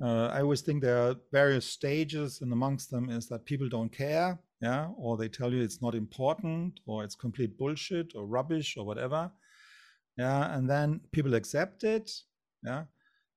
uh, 0.00 0.28
I 0.28 0.42
always 0.42 0.60
think 0.60 0.80
there 0.80 1.02
are 1.02 1.16
various 1.32 1.66
stages, 1.66 2.40
and 2.40 2.52
amongst 2.52 2.90
them 2.90 3.10
is 3.10 3.28
that 3.28 3.44
people 3.44 3.68
don't 3.68 3.90
care, 3.90 4.38
yeah, 4.60 4.88
or 4.96 5.16
they 5.16 5.28
tell 5.28 5.52
you 5.52 5.60
it's 5.60 5.82
not 5.82 5.94
important, 5.96 6.78
or 6.86 7.02
it's 7.02 7.16
complete 7.16 7.58
bullshit, 7.58 8.12
or 8.14 8.24
rubbish, 8.24 8.76
or 8.76 8.86
whatever, 8.86 9.30
yeah, 10.16 10.56
and 10.56 10.70
then 10.70 11.00
people 11.10 11.34
accept 11.34 11.82
it, 11.82 12.12
yeah, 12.64 12.84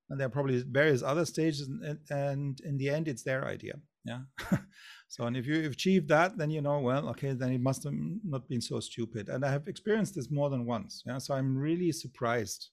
and 0.08 0.20
there 0.20 0.28
are 0.28 0.30
probably 0.30 0.62
various 0.62 1.02
other 1.02 1.24
stages, 1.24 1.62
and, 1.62 1.98
and 2.10 2.60
in 2.60 2.78
the 2.78 2.88
end, 2.88 3.08
it's 3.08 3.24
their 3.24 3.44
idea. 3.44 3.74
Yeah. 4.04 4.20
so, 5.08 5.24
and 5.26 5.36
if 5.36 5.46
you 5.46 5.68
achieve 5.70 6.08
that, 6.08 6.36
then 6.36 6.50
you 6.50 6.60
know, 6.60 6.80
well, 6.80 7.08
okay, 7.10 7.32
then 7.32 7.52
it 7.52 7.60
must 7.60 7.84
have 7.84 7.94
not 8.24 8.48
been 8.48 8.60
so 8.60 8.80
stupid. 8.80 9.28
And 9.28 9.44
I 9.44 9.50
have 9.50 9.68
experienced 9.68 10.14
this 10.14 10.30
more 10.30 10.50
than 10.50 10.66
once. 10.66 11.02
Yeah. 11.06 11.18
So 11.18 11.34
I'm 11.34 11.56
really 11.56 11.92
surprised 11.92 12.70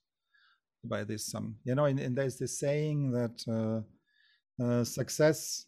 by 0.84 1.04
this. 1.04 1.28
Some, 1.28 1.56
you 1.64 1.76
know, 1.76 1.86
and, 1.86 2.00
and 2.00 2.18
there's 2.18 2.38
this 2.38 2.60
saying 2.60 3.12
that 3.12 3.44
uh, 3.48 4.64
uh, 4.64 4.84
success 4.84 5.66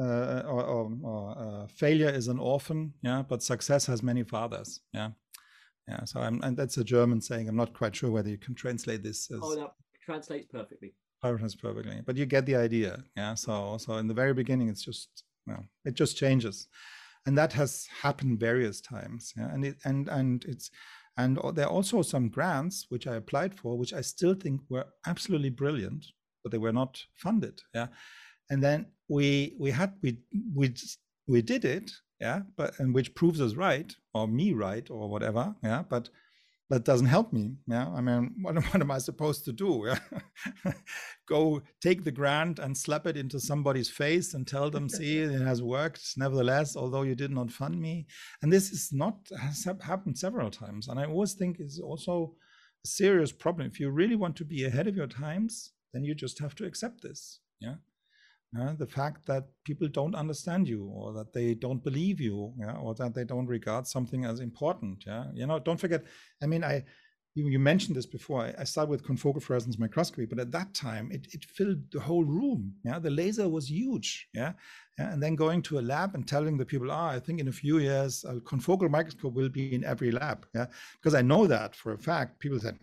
uh, 0.00 0.42
or, 0.46 0.64
or, 0.64 0.92
or 1.02 1.38
uh, 1.38 1.66
failure 1.66 2.08
is 2.08 2.28
an 2.28 2.38
orphan, 2.38 2.92
yeah, 3.02 3.22
but 3.28 3.42
success 3.42 3.84
has 3.84 4.02
many 4.02 4.22
fathers, 4.22 4.80
yeah, 4.94 5.10
yeah. 5.88 6.04
So 6.04 6.20
I'm, 6.20 6.40
and 6.42 6.56
that's 6.56 6.78
a 6.78 6.84
German 6.84 7.20
saying. 7.20 7.48
I'm 7.48 7.56
not 7.56 7.74
quite 7.74 7.94
sure 7.94 8.10
whether 8.10 8.30
you 8.30 8.38
can 8.38 8.54
translate 8.54 9.02
this. 9.02 9.30
As, 9.30 9.40
oh, 9.42 9.56
that 9.56 9.72
translates 10.02 10.46
perfectly. 10.50 10.94
Perfectly, 11.22 12.02
but 12.04 12.16
you 12.16 12.26
get 12.26 12.46
the 12.46 12.56
idea, 12.56 13.02
yeah. 13.16 13.34
So, 13.34 13.76
so 13.78 13.94
in 13.94 14.08
the 14.08 14.14
very 14.14 14.34
beginning, 14.34 14.68
it's 14.68 14.82
just, 14.82 15.24
well, 15.46 15.64
it 15.84 15.94
just 15.94 16.16
changes, 16.16 16.68
and 17.26 17.36
that 17.36 17.52
has 17.52 17.86
happened 18.02 18.40
various 18.40 18.80
times, 18.80 19.32
yeah. 19.36 19.52
And 19.52 19.64
it, 19.64 19.76
and 19.84 20.08
and 20.08 20.44
it's, 20.46 20.70
and 21.16 21.38
there 21.54 21.66
are 21.66 21.70
also 21.70 22.02
some 22.02 22.28
grants 22.28 22.86
which 22.88 23.06
I 23.06 23.16
applied 23.16 23.54
for, 23.58 23.76
which 23.76 23.92
I 23.92 24.00
still 24.00 24.34
think 24.34 24.62
were 24.70 24.86
absolutely 25.06 25.50
brilliant, 25.50 26.06
but 26.42 26.52
they 26.52 26.58
were 26.58 26.72
not 26.72 27.02
funded, 27.14 27.60
yeah 27.74 27.88
and 28.50 28.62
then 28.62 28.86
we 29.08 29.54
we 29.58 29.70
had 29.70 29.94
we 30.02 30.18
we 30.54 30.74
we 31.26 31.40
did 31.40 31.64
it 31.64 31.90
yeah 32.20 32.40
but 32.56 32.78
and 32.78 32.94
which 32.94 33.14
proves 33.14 33.40
us 33.40 33.54
right 33.54 33.94
or 34.12 34.28
me 34.28 34.52
right 34.52 34.90
or 34.90 35.08
whatever 35.08 35.54
yeah 35.62 35.82
but 35.88 36.10
that 36.70 36.84
doesn't 36.84 37.06
help 37.06 37.32
me 37.32 37.56
yeah? 37.66 37.88
I 37.88 38.00
mean 38.00 38.34
what, 38.42 38.54
what 38.54 38.80
am 38.80 38.90
i 38.90 38.98
supposed 38.98 39.44
to 39.44 39.52
do 39.52 39.92
go 41.28 41.62
take 41.82 42.04
the 42.04 42.10
grant 42.10 42.58
and 42.58 42.76
slap 42.76 43.06
it 43.06 43.16
into 43.16 43.38
somebody's 43.38 43.90
face 43.90 44.34
and 44.34 44.46
tell 44.46 44.70
them 44.70 44.88
see 44.88 45.18
it 45.36 45.42
has 45.42 45.62
worked 45.62 46.02
nevertheless 46.16 46.76
although 46.76 47.02
you 47.02 47.14
did 47.14 47.30
not 47.30 47.50
fund 47.50 47.80
me. 47.80 48.06
And 48.42 48.52
this 48.52 48.70
is 48.70 48.90
not 48.92 49.16
has 49.38 49.66
happened 49.82 50.18
several 50.18 50.50
times. 50.50 50.88
And 50.88 50.98
i 50.98 51.04
always 51.04 51.34
think 51.34 51.56
is 51.60 51.80
also 51.80 52.34
a 52.84 52.88
serious 52.88 53.32
problem. 53.32 53.66
If 53.66 53.78
you 53.80 53.90
really 53.90 54.16
want 54.16 54.36
to 54.36 54.44
be 54.44 54.64
ahead 54.64 54.86
of 54.86 54.96
your 54.96 55.06
times 55.06 55.72
then 55.92 56.04
you 56.04 56.14
just 56.14 56.38
have 56.38 56.54
to 56.54 56.64
accept 56.64 57.02
this 57.02 57.40
yeah 57.60 57.74
the 58.52 58.86
fact 58.86 59.26
that 59.26 59.44
people 59.64 59.88
don't 59.88 60.14
understand 60.14 60.68
you 60.68 60.86
or 60.86 61.12
that 61.12 61.32
they 61.32 61.54
don't 61.54 61.84
believe 61.84 62.20
you 62.20 62.52
yeah, 62.58 62.76
or 62.76 62.94
that 62.94 63.14
they 63.14 63.24
don't 63.24 63.46
regard 63.46 63.86
something 63.86 64.24
as 64.24 64.40
important 64.40 65.04
yeah. 65.06 65.26
You 65.34 65.46
know 65.46 65.58
don't 65.58 65.78
forget 65.80 66.04
i 66.42 66.46
mean 66.46 66.64
i 66.64 66.84
you, 67.36 67.46
you 67.46 67.60
mentioned 67.60 67.96
this 67.96 68.06
before. 68.06 68.40
I, 68.40 68.54
I 68.58 68.64
started 68.64 68.90
with 68.90 69.04
confocal 69.04 69.40
fluorescence 69.40 69.78
microscopy 69.78 70.26
but 70.26 70.40
at 70.40 70.50
that 70.50 70.74
time 70.74 71.10
it, 71.12 71.28
it 71.32 71.44
filled 71.44 71.78
the 71.92 72.00
whole 72.00 72.24
room 72.24 72.74
yeah. 72.84 72.98
The 72.98 73.10
laser 73.10 73.48
was 73.48 73.70
huge 73.70 74.28
yeah? 74.34 74.52
yeah 74.98 75.12
and 75.12 75.22
then 75.22 75.36
going 75.36 75.62
to 75.62 75.78
a 75.78 75.80
lab 75.80 76.16
and 76.16 76.26
telling 76.26 76.56
the 76.58 76.66
people 76.66 76.90
ah 76.90 77.10
i 77.10 77.20
think 77.20 77.38
in 77.38 77.48
a 77.48 77.52
few 77.52 77.78
years 77.78 78.24
a 78.24 78.34
confocal 78.40 78.90
microscope 78.90 79.34
will 79.34 79.48
be 79.48 79.74
in 79.74 79.84
every 79.84 80.10
lab 80.10 80.44
yeah. 80.54 80.66
Because 80.94 81.14
i 81.14 81.22
know 81.22 81.46
that 81.46 81.76
for 81.76 81.92
a 81.92 81.98
fact. 81.98 82.40
People 82.40 82.58
said 82.58 82.78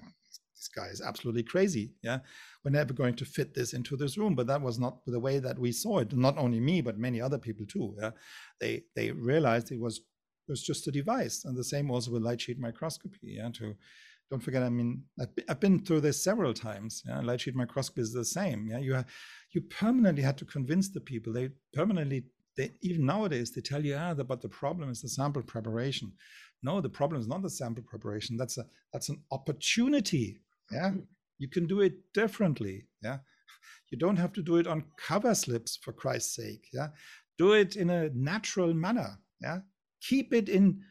this 0.58 0.68
guy 0.68 0.88
is 0.88 1.02
absolutely 1.02 1.44
crazy. 1.44 1.94
Yeah, 2.02 2.20
we're 2.64 2.72
never 2.72 2.94
going 2.94 3.16
to 3.16 3.26
fit 3.26 3.54
this 3.54 3.74
into 3.74 3.96
this 3.96 4.18
room. 4.18 4.36
But 4.36 4.48
that 4.48 4.62
was 4.62 4.80
not 4.80 5.06
the 5.06 5.20
way 5.20 5.40
that 5.40 5.60
we 5.60 5.72
saw 5.72 6.00
it. 6.00 6.14
Not 6.14 6.38
only 6.38 6.60
me, 6.60 6.82
but 6.82 6.98
many 6.98 7.22
other 7.22 7.38
people 7.38 7.66
too. 7.66 7.96
Yeah, 8.02 8.12
they 8.60 8.84
they 8.96 9.12
realized 9.12 9.72
it 9.72 9.80
was 9.80 9.98
it 9.98 10.52
was 10.52 10.64
just 10.64 10.88
a 10.88 10.92
device, 10.92 11.46
and 11.46 11.56
the 11.56 11.64
same 11.64 11.92
also 11.92 12.12
with 12.12 12.24
light 12.24 12.42
sheet 12.42 12.60
microscopy. 12.60 13.18
Yeah, 13.24 13.50
to 13.56 13.76
don't 14.30 14.44
forget. 14.44 14.64
I 14.64 14.70
mean, 14.70 15.04
I've 15.48 15.60
been, 15.60 15.86
through 15.86 16.02
this 16.02 16.22
several 16.22 16.54
times. 16.54 17.02
Yeah, 17.08 17.22
light 17.22 17.42
sheet 17.42 17.56
microscopy 17.56 18.02
is 18.02 18.12
the 18.12 18.26
same. 18.26 18.68
Yeah, 18.70 18.80
you 18.80 18.94
have, 18.94 19.06
you 19.54 19.62
permanently 19.62 20.24
had 20.24 20.38
to 20.40 20.46
convince 20.46 20.90
the 20.90 21.00
people. 21.00 21.32
They 21.32 21.50
permanently 21.74 22.26
they, 22.58 22.72
even 22.82 23.06
nowadays 23.06 23.52
they 23.52 23.62
tell 23.62 23.86
you 23.86 23.96
ah 23.96 24.14
but 24.16 24.42
the 24.42 24.50
problem 24.50 24.90
is 24.90 25.02
the 25.02 25.08
sample 25.08 25.44
preparation 25.44 26.12
no 26.64 26.82
the 26.82 26.90
problem 26.90 27.22
is 27.22 27.28
not 27.28 27.44
the 27.44 27.50
sample 27.50 27.84
preparation 27.84 28.36
that's 28.36 28.58
a 28.58 28.66
that's 28.92 29.10
an 29.10 29.22
opportunity 29.32 30.40
yeah. 30.72 30.92
You 31.38 31.48
can 31.48 31.68
do 31.68 31.82
it 31.82 31.94
differently. 32.14 32.88
Yeah. 33.04 33.18
You 33.92 33.98
don't 33.98 34.18
have 34.18 34.34
to 34.34 34.42
do 34.42 34.58
it 34.58 34.68
on 34.68 34.86
cover 34.98 35.34
slips 35.36 35.78
for 35.82 35.94
Christ's 35.94 36.36
sake. 36.36 36.68
Yeah. 36.74 36.90
Do 37.38 37.54
it 37.54 37.76
in 37.76 37.90
a 37.90 38.10
natural 38.10 38.74
manner. 38.74 39.18
Yeah. 39.42 39.60
Keep 40.02 40.34
it 40.34 40.50
in 40.50 40.82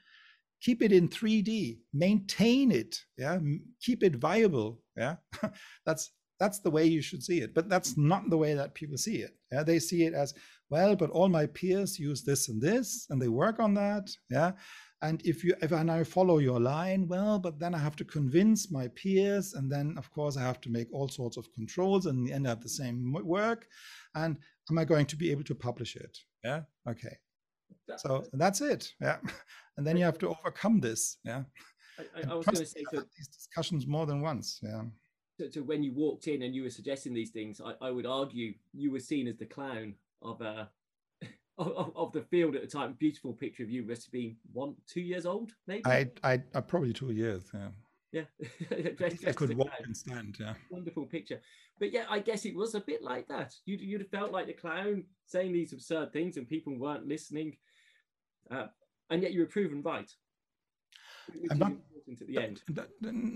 keep 0.62 0.82
it 0.82 0.92
in 0.92 1.08
3D. 1.08 1.78
Maintain 1.92 2.72
it. 2.72 2.96
Yeah. 3.18 3.38
Keep 3.82 4.02
it 4.02 4.16
viable. 4.16 4.82
Yeah. 4.96 5.16
that's 5.86 6.12
that's 6.38 6.60
the 6.60 6.70
way 6.70 6.84
you 6.84 7.00
should 7.02 7.22
see 7.22 7.40
it. 7.40 7.54
But 7.54 7.68
that's 7.68 7.96
not 7.96 8.28
the 8.28 8.36
way 8.36 8.54
that 8.54 8.74
people 8.74 8.98
see 8.98 9.16
it. 9.16 9.36
Yeah. 9.52 9.62
They 9.62 9.78
see 9.78 10.04
it 10.04 10.14
as, 10.14 10.34
well, 10.70 10.96
but 10.96 11.10
all 11.10 11.28
my 11.28 11.46
peers 11.46 11.98
use 11.98 12.22
this 12.22 12.48
and 12.48 12.60
this 12.60 13.06
and 13.10 13.20
they 13.20 13.28
work 13.28 13.58
on 13.58 13.74
that. 13.74 14.10
Yeah. 14.30 14.52
And 15.06 15.24
if 15.24 15.44
you 15.44 15.54
if 15.62 15.72
I 15.72 15.82
now 15.84 16.02
follow 16.02 16.38
your 16.38 16.58
line, 16.58 17.06
well, 17.06 17.38
but 17.38 17.60
then 17.60 17.74
I 17.74 17.78
have 17.78 17.94
to 17.96 18.04
convince 18.04 18.72
my 18.72 18.88
peers, 18.88 19.54
and 19.54 19.70
then 19.70 19.94
of 19.96 20.10
course 20.10 20.36
I 20.36 20.42
have 20.42 20.60
to 20.62 20.70
make 20.70 20.92
all 20.92 21.08
sorts 21.08 21.36
of 21.36 21.52
controls, 21.52 22.06
and 22.06 22.28
end 22.30 22.46
up 22.46 22.60
the 22.60 22.68
same 22.68 23.14
work. 23.24 23.68
And 24.14 24.36
am 24.68 24.78
I 24.78 24.84
going 24.84 25.06
to 25.06 25.16
be 25.16 25.30
able 25.30 25.44
to 25.44 25.54
publish 25.54 25.94
it? 25.94 26.18
Yeah. 26.42 26.62
Okay. 26.88 27.16
So 27.98 28.24
that's 28.32 28.60
it. 28.60 28.92
Yeah. 29.00 29.18
And 29.78 29.86
then 29.86 29.98
you 29.98 30.04
have 30.04 30.18
to 30.20 30.30
overcome 30.30 30.80
this. 30.80 31.18
Yeah. 31.22 31.42
I, 31.98 32.32
I 32.32 32.34
was 32.34 32.46
going 32.46 32.56
to 32.56 32.64
say 32.64 32.82
so, 32.90 33.04
these 33.14 33.28
discussions 33.28 33.86
more 33.86 34.06
than 34.06 34.22
once. 34.22 34.58
Yeah. 34.62 34.84
So, 35.38 35.50
so, 35.50 35.60
when 35.60 35.82
you 35.82 35.92
walked 35.92 36.28
in 36.28 36.40
and 36.40 36.54
you 36.54 36.62
were 36.62 36.70
suggesting 36.70 37.12
these 37.12 37.30
things, 37.30 37.60
I, 37.60 37.74
I 37.86 37.90
would 37.90 38.06
argue 38.06 38.54
you 38.72 38.90
were 38.90 39.00
seen 39.00 39.28
as 39.28 39.36
the 39.36 39.44
clown 39.44 39.96
of 40.22 40.40
uh, 40.40 40.64
of, 41.58 41.92
of, 41.96 42.12
the 42.12 42.22
field 42.22 42.54
at 42.56 42.62
the 42.62 42.68
time. 42.68 42.96
Beautiful 42.98 43.32
picture 43.32 43.62
of 43.62 43.70
you. 43.70 43.82
Must 43.82 44.04
have 44.04 44.12
been 44.12 44.36
one, 44.52 44.74
two 44.86 45.00
years 45.00 45.26
old, 45.26 45.52
maybe. 45.66 45.86
I, 45.86 46.10
I, 46.22 46.42
I 46.54 46.60
probably 46.60 46.92
two 46.92 47.12
years. 47.12 47.50
Yeah. 47.52 47.68
Yeah. 48.12 48.24
I 49.26 49.32
could 49.32 49.56
walk 49.56 49.70
and 49.84 49.96
stand. 49.96 50.36
Yeah. 50.38 50.54
Wonderful 50.70 51.06
picture. 51.06 51.40
But 51.78 51.92
yeah, 51.92 52.04
I 52.08 52.18
guess 52.20 52.44
it 52.44 52.56
was 52.56 52.74
a 52.74 52.80
bit 52.80 53.02
like 53.02 53.28
that. 53.28 53.54
You'd, 53.64 53.80
you'd 53.80 54.00
have 54.00 54.10
felt 54.10 54.32
like 54.32 54.46
the 54.46 54.52
clown 54.52 55.04
saying 55.26 55.52
these 55.52 55.72
absurd 55.72 56.12
things 56.12 56.36
and 56.36 56.48
people 56.48 56.78
weren't 56.78 57.06
listening. 57.06 57.56
Uh, 58.50 58.66
and 59.10 59.22
yet 59.22 59.32
you 59.32 59.40
were 59.40 59.46
proven 59.46 59.82
right. 59.82 60.10
I'm 61.50 61.58
not 61.58 61.72
at 62.20 62.26
the 62.26 62.38
end. 62.38 62.62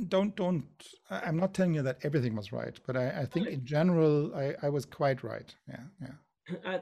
Don't 0.08 0.36
don't. 0.36 0.64
I'm 1.10 1.36
not 1.36 1.54
telling 1.54 1.74
you 1.74 1.82
that 1.82 1.98
everything 2.02 2.36
was 2.36 2.52
right, 2.52 2.78
but 2.86 2.96
I, 2.96 3.22
I 3.22 3.24
think 3.24 3.48
in 3.48 3.64
general 3.64 4.32
I, 4.34 4.54
I 4.62 4.68
was 4.68 4.84
quite 4.84 5.22
right. 5.22 5.54
Yeah, 5.68 5.84
yeah. 6.00 6.08
Uh, 6.64 6.78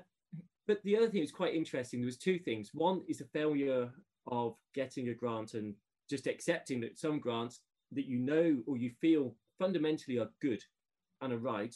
but 0.69 0.83
the 0.85 0.97
other 0.97 1.09
thing 1.09 1.23
was 1.23 1.33
quite 1.33 1.55
interesting. 1.55 2.01
There 2.01 2.07
was 2.07 2.19
two 2.19 2.39
things. 2.39 2.71
One 2.75 3.03
is 3.09 3.19
the 3.19 3.25
failure 3.25 3.91
of 4.27 4.55
getting 4.75 5.09
a 5.09 5.15
grant 5.15 5.55
and 5.55 5.75
just 6.09 6.27
accepting 6.27 6.81
that 6.83 6.99
some 6.99 7.19
grants 7.19 7.61
that 7.93 8.05
you 8.05 8.19
know 8.19 8.59
or 8.67 8.77
you 8.77 8.91
feel 9.01 9.35
fundamentally 9.59 10.19
are 10.19 10.29
good 10.41 10.63
and 11.23 11.33
are 11.33 11.39
right 11.39 11.75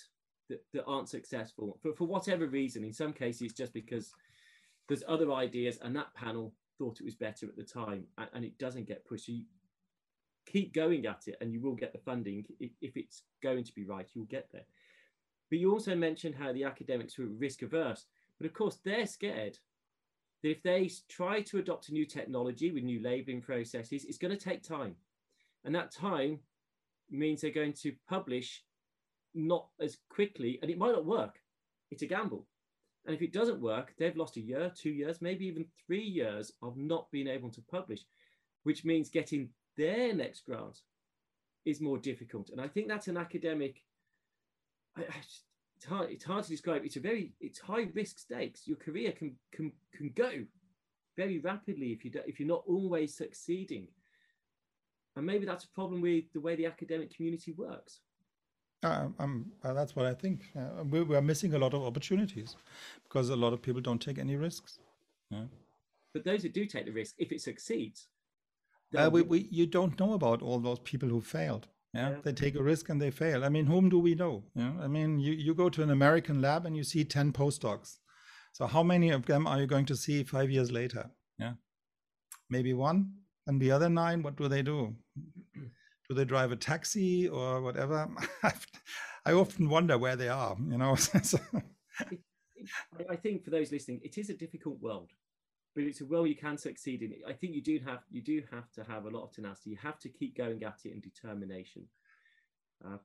that, 0.50 0.62
that 0.74 0.84
aren't 0.84 1.08
successful 1.08 1.78
for, 1.82 1.94
for 1.94 2.06
whatever 2.06 2.46
reason. 2.46 2.84
In 2.84 2.92
some 2.92 3.14
cases, 3.14 3.54
just 3.54 3.72
because 3.72 4.12
there's 4.88 5.04
other 5.08 5.32
ideas 5.32 5.78
and 5.80 5.96
that 5.96 6.14
panel 6.14 6.52
thought 6.78 7.00
it 7.00 7.04
was 7.04 7.14
better 7.14 7.46
at 7.46 7.56
the 7.56 7.64
time 7.64 8.04
and, 8.18 8.28
and 8.34 8.44
it 8.44 8.58
doesn't 8.58 8.86
get 8.86 9.06
pushed. 9.06 9.26
So 9.26 9.32
you 9.32 9.44
keep 10.46 10.74
going 10.74 11.06
at 11.06 11.28
it 11.28 11.36
and 11.40 11.50
you 11.50 11.62
will 11.62 11.74
get 11.74 11.94
the 11.94 11.98
funding. 11.98 12.44
If 12.60 12.96
it's 12.96 13.22
going 13.42 13.64
to 13.64 13.72
be 13.72 13.84
right, 13.84 14.08
you'll 14.12 14.26
get 14.26 14.48
there. 14.52 14.66
But 15.48 15.60
you 15.60 15.72
also 15.72 15.94
mentioned 15.94 16.34
how 16.34 16.52
the 16.52 16.64
academics 16.64 17.18
were 17.18 17.26
risk 17.26 17.62
averse. 17.62 18.06
But 18.42 18.48
of 18.48 18.54
course, 18.54 18.80
they're 18.84 19.06
scared 19.06 19.56
that 20.42 20.50
if 20.50 20.64
they 20.64 20.90
try 21.08 21.42
to 21.42 21.58
adopt 21.58 21.90
a 21.90 21.92
new 21.92 22.04
technology 22.04 22.72
with 22.72 22.82
new 22.82 23.00
labeling 23.00 23.40
processes, 23.40 24.04
it's 24.04 24.18
going 24.18 24.36
to 24.36 24.44
take 24.44 24.64
time. 24.64 24.96
And 25.64 25.72
that 25.76 25.92
time 25.92 26.40
means 27.08 27.40
they're 27.40 27.52
going 27.52 27.74
to 27.74 27.92
publish 28.08 28.64
not 29.32 29.68
as 29.80 29.98
quickly, 30.10 30.58
and 30.60 30.72
it 30.72 30.76
might 30.76 30.90
not 30.90 31.06
work. 31.06 31.38
It's 31.92 32.02
a 32.02 32.06
gamble. 32.06 32.48
And 33.06 33.14
if 33.14 33.22
it 33.22 33.32
doesn't 33.32 33.60
work, 33.60 33.94
they've 33.96 34.16
lost 34.16 34.36
a 34.36 34.40
year, 34.40 34.72
two 34.76 34.90
years, 34.90 35.22
maybe 35.22 35.46
even 35.46 35.66
three 35.86 36.02
years 36.02 36.50
of 36.62 36.76
not 36.76 37.12
being 37.12 37.28
able 37.28 37.50
to 37.50 37.62
publish, 37.70 38.00
which 38.64 38.84
means 38.84 39.08
getting 39.08 39.50
their 39.76 40.12
next 40.12 40.44
grant 40.44 40.80
is 41.64 41.80
more 41.80 41.98
difficult. 41.98 42.50
And 42.50 42.60
I 42.60 42.66
think 42.66 42.88
that's 42.88 43.06
an 43.06 43.16
academic. 43.16 43.84
I, 44.96 45.04
it's 45.82 45.90
hard 45.90 46.10
it's 46.10 46.24
hard 46.24 46.44
to 46.44 46.50
describe 46.50 46.84
it's 46.84 46.96
a 46.96 47.00
very 47.00 47.32
it's 47.40 47.58
high 47.58 47.88
risk 47.92 48.18
stakes 48.18 48.68
your 48.68 48.76
career 48.76 49.10
can 49.10 49.34
can 49.50 49.72
can 49.92 50.12
go 50.14 50.30
very 51.16 51.38
rapidly 51.40 51.92
if 51.92 52.04
you 52.04 52.10
do, 52.10 52.20
if 52.26 52.38
you're 52.38 52.48
not 52.48 52.62
always 52.68 53.14
succeeding 53.14 53.88
and 55.16 55.26
maybe 55.26 55.44
that's 55.44 55.64
a 55.64 55.68
problem 55.68 56.00
with 56.00 56.24
the 56.32 56.40
way 56.40 56.54
the 56.54 56.66
academic 56.66 57.14
community 57.14 57.52
works 57.52 58.00
uh, 58.84 59.08
um, 59.18 59.46
uh, 59.62 59.72
that's 59.72 59.94
what 59.94 60.06
I 60.06 60.12
think. 60.12 60.50
Uh, 60.56 60.82
we, 60.82 61.02
we, 61.02 61.14
are 61.14 61.22
missing 61.22 61.54
a 61.54 61.58
lot 61.58 61.72
of 61.72 61.84
opportunities 61.84 62.56
because 63.04 63.28
a 63.28 63.36
lot 63.36 63.52
of 63.52 63.62
people 63.62 63.80
don't 63.80 64.02
take 64.02 64.18
any 64.18 64.34
risks. 64.34 64.80
Yeah. 65.30 65.44
But 66.12 66.24
those 66.24 66.42
who 66.42 66.48
do 66.48 66.66
take 66.66 66.86
the 66.86 66.90
risk, 66.90 67.14
if 67.16 67.30
it 67.30 67.40
succeeds, 67.40 68.08
uh, 68.98 69.08
we, 69.08 69.22
we, 69.22 69.46
you 69.52 69.66
don't 69.66 69.96
know 70.00 70.14
about 70.14 70.42
all 70.42 70.58
those 70.58 70.80
people 70.80 71.08
who 71.08 71.20
failed. 71.20 71.68
Yeah? 71.94 72.10
Yeah. 72.10 72.16
they 72.24 72.32
take 72.32 72.54
a 72.54 72.62
risk 72.62 72.88
and 72.88 73.00
they 73.00 73.10
fail. 73.10 73.44
I 73.44 73.48
mean, 73.48 73.66
whom 73.66 73.88
do 73.88 73.98
we 73.98 74.14
know? 74.14 74.44
Yeah, 74.54 74.72
I 74.80 74.88
mean, 74.88 75.18
you 75.18 75.32
you 75.32 75.54
go 75.54 75.68
to 75.68 75.82
an 75.82 75.90
American 75.90 76.40
lab 76.40 76.66
and 76.66 76.76
you 76.76 76.84
see 76.84 77.04
ten 77.04 77.32
postdocs. 77.32 77.98
So 78.52 78.66
how 78.66 78.82
many 78.82 79.10
of 79.10 79.26
them 79.26 79.46
are 79.46 79.60
you 79.60 79.66
going 79.66 79.86
to 79.86 79.96
see 79.96 80.24
five 80.24 80.50
years 80.50 80.70
later? 80.72 81.10
Yeah, 81.38 81.54
maybe 82.50 82.72
one. 82.74 83.12
And 83.46 83.60
the 83.60 83.70
other 83.72 83.88
nine, 83.88 84.22
what 84.22 84.36
do 84.36 84.48
they 84.48 84.62
do? 84.62 84.94
Do 86.08 86.14
they 86.14 86.24
drive 86.24 86.52
a 86.52 86.56
taxi 86.56 87.28
or 87.28 87.60
whatever? 87.60 88.08
I 89.24 89.32
often 89.32 89.68
wonder 89.68 89.98
where 89.98 90.16
they 90.16 90.28
are. 90.28 90.56
You 90.70 90.78
know. 90.78 90.94
So- 91.22 91.38
I- 92.98 93.12
I 93.14 93.16
think 93.16 93.44
for 93.44 93.50
those 93.50 93.72
listening, 93.72 94.00
it 94.04 94.16
is 94.18 94.30
a 94.30 94.34
difficult 94.34 94.80
world, 94.80 95.10
but 95.74 95.84
it's 95.84 96.00
a 96.00 96.06
world 96.06 96.28
you 96.28 96.36
can 96.36 96.58
succeed 96.58 97.02
in. 97.02 97.14
I 97.26 97.32
think 97.32 97.54
you 97.54 97.62
do 97.62 97.78
have 97.84 98.00
you 98.10 98.22
do 98.22 98.42
have 98.50 98.70
to 98.72 98.84
have 98.84 99.06
a 99.06 99.10
lot 99.10 99.24
of 99.24 99.32
tenacity. 99.32 99.70
You 99.70 99.78
have 99.82 99.98
to 100.00 100.08
keep 100.08 100.36
going 100.36 100.62
at 100.62 100.80
it 100.84 100.92
and 100.92 101.02
determination, 101.02 101.86
uh, 102.84 102.98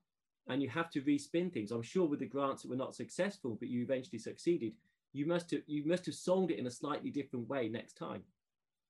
and 0.47 0.61
you 0.61 0.69
have 0.69 0.89
to 0.91 1.01
respin 1.01 1.51
things. 1.51 1.71
I'm 1.71 1.81
sure 1.81 2.07
with 2.07 2.19
the 2.19 2.25
grants 2.25 2.63
that 2.63 2.69
were 2.69 2.75
not 2.75 2.95
successful, 2.95 3.57
but 3.59 3.69
you 3.69 3.83
eventually 3.83 4.19
succeeded. 4.19 4.73
You 5.13 5.25
must 5.25 5.51
have 5.51 5.61
you 5.67 5.85
must 5.85 6.05
have 6.05 6.15
sold 6.15 6.51
it 6.51 6.59
in 6.59 6.67
a 6.67 6.71
slightly 6.71 7.09
different 7.09 7.47
way 7.47 7.69
next 7.69 7.97
time 7.97 8.23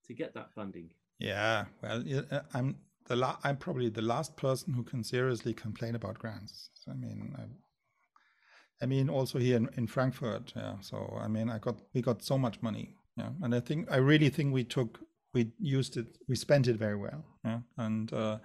to 0.08 0.14
get 0.14 0.34
that 0.34 0.54
funding. 0.54 0.92
Yeah, 1.20 1.66
well, 1.82 2.04
uh, 2.32 2.42
I'm 2.54 2.78
the 3.06 3.16
la- 3.16 3.38
I'm 3.44 3.58
probably 3.58 3.90
the 3.90 4.02
last 4.02 4.36
person 4.38 4.74
who 4.74 4.84
can 4.84 5.04
seriously 5.04 5.54
complain 5.54 5.96
about 5.96 6.20
grants. 6.20 6.70
I 6.90 6.94
mean, 6.94 7.36
I, 7.38 8.84
I 8.84 8.86
mean, 8.86 9.10
also 9.10 9.40
here 9.40 9.58
in, 9.58 9.70
in 9.78 9.88
Frankfurt. 9.88 10.54
Yeah. 10.56 10.80
So 10.82 11.18
I 11.20 11.28
mean, 11.28 11.50
I 11.50 11.60
got 11.60 11.78
we 11.94 12.02
got 12.02 12.24
so 12.24 12.38
much 12.38 12.62
money. 12.62 12.96
Yeah, 13.18 13.30
and 13.42 13.56
I 13.56 13.60
think 13.60 13.92
I 13.92 13.98
really 13.98 14.30
think 14.30 14.54
we 14.54 14.64
took 14.64 15.00
we 15.34 15.52
used 15.60 15.98
it 15.98 16.08
we 16.28 16.36
spent 16.36 16.68
it 16.68 16.78
very 16.78 16.96
well. 16.96 17.26
Yeah, 17.44 17.60
and. 17.78 18.12
Uh, 18.12 18.38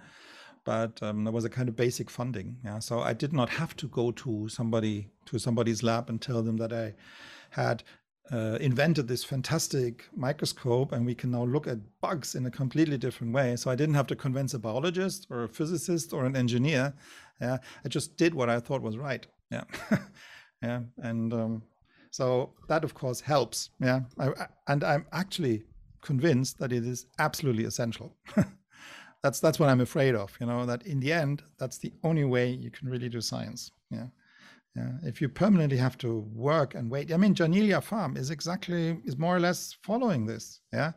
but 0.65 1.03
um, 1.03 1.23
there 1.25 1.33
was 1.33 1.45
a 1.45 1.49
kind 1.49 1.67
of 1.67 1.75
basic 1.75 2.09
funding. 2.09 2.57
Yeah, 2.63 2.79
so 2.79 3.01
I 3.01 3.13
did 3.13 3.33
not 3.33 3.49
have 3.49 3.75
to 3.77 3.87
go 3.87 4.11
to 4.11 4.47
somebody 4.47 5.09
to 5.25 5.37
somebody's 5.37 5.83
lab 5.83 6.09
and 6.09 6.21
tell 6.21 6.41
them 6.41 6.55
that 6.55 6.71
I 6.71 6.93
had 7.49 7.83
uh, 8.31 8.57
invented 8.61 9.07
this 9.07 9.23
fantastic 9.23 10.05
microscope 10.15 10.93
and 10.93 11.05
we 11.05 11.15
can 11.15 11.31
now 11.31 11.43
look 11.43 11.67
at 11.67 11.79
bugs 12.01 12.35
in 12.35 12.45
a 12.45 12.51
completely 12.51 12.97
different 12.97 13.33
way. 13.33 13.55
So 13.55 13.69
I 13.69 13.75
didn't 13.75 13.95
have 13.95 14.07
to 14.07 14.15
convince 14.15 14.53
a 14.53 14.59
biologist 14.59 15.27
or 15.29 15.43
a 15.43 15.49
physicist 15.49 16.13
or 16.13 16.25
an 16.25 16.35
engineer. 16.35 16.93
Yeah, 17.41 17.57
I 17.83 17.89
just 17.89 18.15
did 18.17 18.33
what 18.33 18.49
I 18.49 18.59
thought 18.59 18.81
was 18.81 18.97
right. 18.97 19.25
Yeah, 19.51 19.63
yeah, 20.61 20.81
and 20.97 21.33
um, 21.33 21.63
so 22.13 22.51
that 22.67 22.83
of 22.83 22.93
course 22.93 23.19
helps. 23.19 23.71
Yeah, 23.79 24.01
I, 24.19 24.29
and 24.67 24.83
I'm 24.83 25.07
actually 25.11 25.63
convinced 26.01 26.59
that 26.59 26.71
it 26.71 26.85
is 26.85 27.07
absolutely 27.17 27.65
essential. 27.65 28.15
that's 29.23 29.39
that's 29.39 29.59
what 29.59 29.69
I'm 29.69 29.81
afraid 29.81 30.13
of. 30.13 30.31
You 30.39 30.45
know 30.45 30.63
that 30.67 30.85
in 30.85 30.99
the 30.99 31.11
end, 31.11 31.41
that's 31.57 31.79
the 31.79 31.91
only 32.03 32.23
way 32.23 32.51
you 32.51 32.69
can 32.69 32.87
really 32.87 33.09
do 33.09 33.19
science. 33.19 33.71
Yeah. 33.89 34.07
Yeah, 34.75 34.93
if 35.03 35.21
you 35.21 35.29
permanently 35.29 35.77
have 35.77 35.99
to 35.99 36.27
work 36.33 36.73
and 36.73 36.89
wait, 36.89 37.13
I 37.13 37.17
mean, 37.17 37.35
Janelia 37.35 37.81
Farm 37.81 38.17
is 38.17 38.31
exactly 38.31 38.97
is 39.05 39.19
more 39.19 39.35
or 39.35 39.39
less 39.39 39.77
following 39.83 40.25
this. 40.25 40.61
Yeah, 40.71 40.93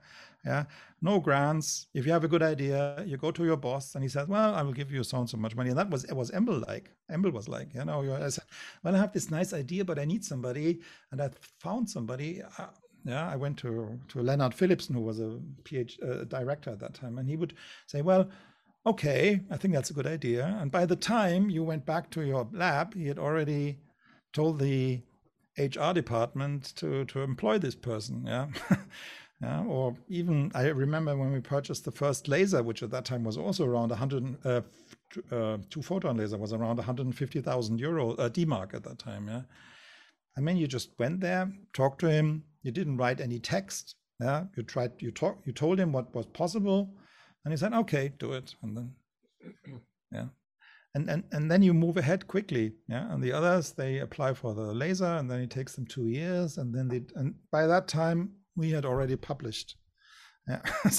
yeah, 0.47 0.65
no 1.03 1.21
grants. 1.21 1.89
If 1.95 2.07
you 2.07 2.13
have 2.13 2.25
a 2.25 2.29
good 2.29 2.43
idea, 2.43 3.03
you 3.07 3.17
go 3.17 3.31
to 3.31 3.45
your 3.45 3.57
boss 3.57 3.95
and 3.95 4.03
he 4.03 4.09
says, 4.09 4.29
"Well, 4.29 4.55
I 4.55 4.63
will 4.63 4.73
give 4.73 4.91
you 4.91 5.05
so 5.05 5.19
and 5.19 5.29
so 5.29 5.37
much 5.37 5.55
money." 5.55 5.71
And 5.71 5.79
that 5.79 5.91
was 5.91 6.05
it 6.05 6.15
was 6.15 6.31
EMBL 6.31 6.67
like. 6.67 6.91
EMBL 7.11 7.33
was 7.33 7.49
like, 7.49 7.75
you 7.75 7.85
know, 7.85 8.01
I 8.15 8.29
said, 8.29 8.45
"Well, 8.83 8.95
I 8.95 8.99
have 8.99 9.13
this 9.13 9.31
nice 9.31 9.53
idea, 9.53 9.85
but 9.85 9.99
I 9.99 10.05
need 10.05 10.25
somebody," 10.25 10.81
and 11.13 11.21
I 11.21 11.31
found 11.61 11.89
somebody. 11.91 12.43
Uh, 12.59 12.67
yeah, 13.05 13.29
I 13.29 13.37
went 13.37 13.59
to 13.59 14.01
to 14.09 14.19
Lennart 14.19 14.55
Philipson, 14.55 14.95
who 14.95 15.03
was 15.03 15.21
a 15.21 15.39
PhD 15.65 16.03
uh, 16.03 16.25
director 16.25 16.71
at 16.71 16.81
that 16.81 16.95
time, 16.95 17.19
and 17.19 17.29
he 17.29 17.37
would 17.37 17.55
say, 17.87 18.03
"Well." 18.03 18.29
okay, 18.87 19.41
I 19.51 19.57
think 19.57 19.75
that's 19.75 19.91
a 19.91 19.95
good 19.95 20.07
idea. 20.07 20.57
And 20.61 20.71
by 20.71 20.87
the 20.87 20.95
time 20.95 21.51
you 21.51 21.65
went 21.65 21.85
back 21.85 22.09
to 22.11 22.23
your 22.23 22.49
lab, 22.53 22.95
he 22.95 23.09
had 23.09 23.19
already 23.19 23.81
told 24.33 24.61
the 24.61 25.03
HR 25.59 25.93
department 25.93 26.75
to 26.77 27.05
to 27.07 27.23
employ 27.23 27.59
this 27.59 27.75
person. 27.75 28.25
Yeah. 28.27 28.47
Or 29.43 29.95
even 30.09 30.51
I 30.55 30.69
remember 30.69 31.17
when 31.17 31.33
we 31.33 31.41
purchased 31.41 31.85
the 31.85 31.91
first 31.91 32.29
laser, 32.29 32.63
which 32.63 32.83
at 32.83 32.91
that 32.91 33.05
time 33.05 33.25
was 33.25 33.37
also 33.37 33.67
around 33.67 33.91
100, 33.91 34.47
uh, 34.47 34.61
uh, 35.31 35.59
two 35.69 35.83
photon 35.83 36.17
laser 36.17 36.39
was 36.39 36.53
around 36.53 36.77
150,000 36.77 37.79
euro 37.79 38.13
uh, 38.13 38.29
D 38.29 38.45
mark 38.45 38.73
at 38.75 38.83
that 38.85 38.99
time. 38.99 39.29
Yeah, 39.29 39.43
I 40.37 40.41
mean, 40.41 40.57
you 40.57 40.67
just 40.67 40.99
went 40.99 41.21
there, 41.21 41.53
talked 41.75 42.01
to 42.01 42.11
him. 42.11 42.45
You 42.63 42.73
didn't 42.73 42.97
write 42.97 43.21
any 43.21 43.39
text. 43.39 43.97
Yeah, 44.21 44.45
you 44.57 44.63
tried, 44.63 44.93
you 45.01 45.11
talk, 45.11 45.43
you 45.45 45.53
told 45.53 45.79
him 45.79 45.93
what 45.93 46.15
was 46.15 46.27
possible, 46.27 46.95
and 47.45 47.53
he 47.53 47.59
said, 47.59 47.75
"Okay, 47.75 48.13
do 48.19 48.33
it." 48.33 48.55
And 48.63 48.75
then, 48.75 48.95
yeah, 50.11 50.27
and 50.95 51.11
and 51.11 51.25
and 51.33 51.51
then 51.51 51.63
you 51.63 51.75
move 51.75 51.99
ahead 51.99 52.27
quickly. 52.27 52.73
Yeah, 52.89 53.13
and 53.13 53.23
the 53.23 53.33
others 53.33 53.73
they 53.73 53.99
apply 53.99 54.33
for 54.33 54.55
the 54.55 54.73
laser, 54.73 55.05
and 55.05 55.31
then 55.31 55.41
it 55.41 55.51
takes 55.51 55.75
them 55.75 55.85
two 55.85 56.07
years, 56.09 56.57
and 56.57 56.75
then 56.75 56.89
they 56.89 57.03
and 57.15 57.35
by 57.53 57.67
that 57.67 57.89
time 57.89 58.31
we 58.57 58.71
had 58.71 58.85
already 58.85 59.17
published. 59.17 59.77
Yeah, 60.49 60.63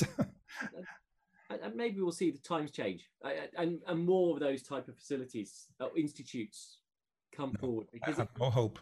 And, 1.49 1.75
maybe 1.75 2.01
we'll 2.01 2.11
see 2.11 2.31
the 2.31 2.39
times 2.39 2.71
change, 2.71 3.09
and 3.57 3.79
and 3.87 4.05
more 4.05 4.33
of 4.33 4.41
those 4.41 4.63
type 4.63 4.87
of 4.89 4.95
facilities, 4.97 5.67
uh, 5.79 5.87
institutes, 5.95 6.79
come 7.35 7.53
forward 7.53 7.87
I 8.05 8.11
have 8.11 8.29
no 8.39 8.49
hope. 8.49 8.79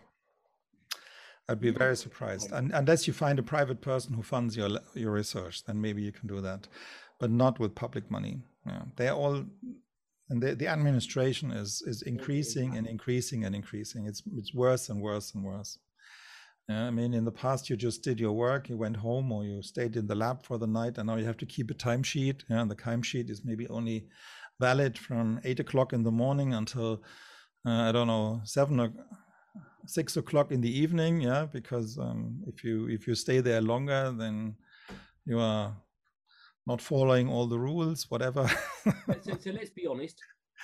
I'd 1.47 1.59
be 1.59 1.69
very 1.69 1.95
surprised, 1.95 2.51
and 2.51 2.71
unless 2.73 3.05
you 3.05 3.13
find 3.13 3.37
a 3.37 3.43
private 3.43 3.81
person 3.81 4.15
who 4.15 4.23
funds 4.23 4.57
your 4.57 4.79
your 4.95 5.11
research, 5.11 5.63
then 5.65 5.79
maybe 5.79 6.01
you 6.01 6.11
can 6.11 6.27
do 6.27 6.41
that, 6.41 6.67
but 7.19 7.29
not 7.29 7.59
with 7.59 7.75
public 7.75 8.09
money. 8.09 8.41
Yeah, 8.65 8.81
they're 8.95 9.13
all, 9.13 9.45
and 10.29 10.41
the, 10.41 10.55
the 10.55 10.67
administration 10.67 11.51
is 11.51 11.83
is 11.85 12.01
increasing 12.01 12.77
and 12.77 12.87
increasing 12.87 13.45
and 13.45 13.55
increasing. 13.55 14.07
It's 14.07 14.23
it's 14.35 14.55
worse 14.55 14.89
and 14.89 15.01
worse 15.01 15.35
and 15.35 15.43
worse. 15.43 15.77
Yeah, 16.67 16.87
I 16.87 16.91
mean, 16.91 17.13
in 17.13 17.25
the 17.25 17.31
past, 17.31 17.69
you 17.69 17.75
just 17.75 18.01
did 18.03 18.19
your 18.19 18.33
work, 18.33 18.69
you 18.69 18.77
went 18.77 18.97
home, 18.97 19.31
or 19.31 19.43
you 19.45 19.61
stayed 19.61 19.95
in 19.95 20.07
the 20.07 20.15
lab 20.15 20.43
for 20.43 20.57
the 20.57 20.65
night, 20.65 20.97
and 20.97 21.07
now 21.07 21.15
you 21.15 21.25
have 21.25 21.37
to 21.37 21.45
keep 21.45 21.69
a 21.69 21.75
timesheet. 21.75 22.41
Yeah, 22.49 22.61
and 22.61 22.71
the 22.71 22.75
timesheet 22.75 23.29
is 23.29 23.45
maybe 23.45 23.67
only 23.67 24.07
valid 24.59 24.97
from 24.97 25.39
eight 25.43 25.59
o'clock 25.59 25.93
in 25.93 26.01
the 26.03 26.11
morning 26.11 26.53
until 26.53 27.03
uh, 27.67 27.89
I 27.89 27.91
don't 27.91 28.07
know 28.07 28.41
seven 28.45 28.79
or 28.79 28.91
six 29.85 30.17
o'clock 30.17 30.51
in 30.51 30.61
the 30.61 30.79
evening. 30.79 31.21
Yeah, 31.21 31.45
because 31.45 31.99
um, 31.99 32.43
if 32.47 32.63
you 32.63 32.87
if 32.89 33.05
you 33.05 33.13
stay 33.13 33.41
there 33.41 33.61
longer, 33.61 34.11
then 34.17 34.55
you 35.25 35.39
are 35.39 35.75
not 36.65 36.81
following 36.81 37.29
all 37.29 37.45
the 37.45 37.59
rules, 37.59 38.09
whatever. 38.09 38.49
so, 39.21 39.37
so 39.39 39.51
let's 39.51 39.69
be 39.69 39.85
honest. 39.85 40.19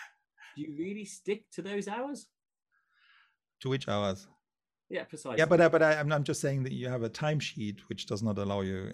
Do 0.56 0.64
you 0.64 0.76
really 0.78 1.06
stick 1.06 1.46
to 1.52 1.62
those 1.62 1.88
hours? 1.88 2.28
to 3.62 3.70
which 3.70 3.88
hours? 3.88 4.28
Yeah, 4.92 5.06
precisely. 5.06 5.38
Yeah, 5.38 5.46
but 5.46 5.62
I, 5.62 5.70
but 5.70 5.82
I, 5.82 5.94
I'm 5.94 6.12
I'm 6.12 6.26
just 6.26 6.42
saying 6.42 6.64
that 6.64 6.74
you 6.74 6.90
have 6.90 7.04
a 7.04 7.10
timesheet 7.10 7.80
which 7.88 8.08
does 8.08 8.22
not 8.22 8.38
allow 8.38 8.60
you 8.60 8.92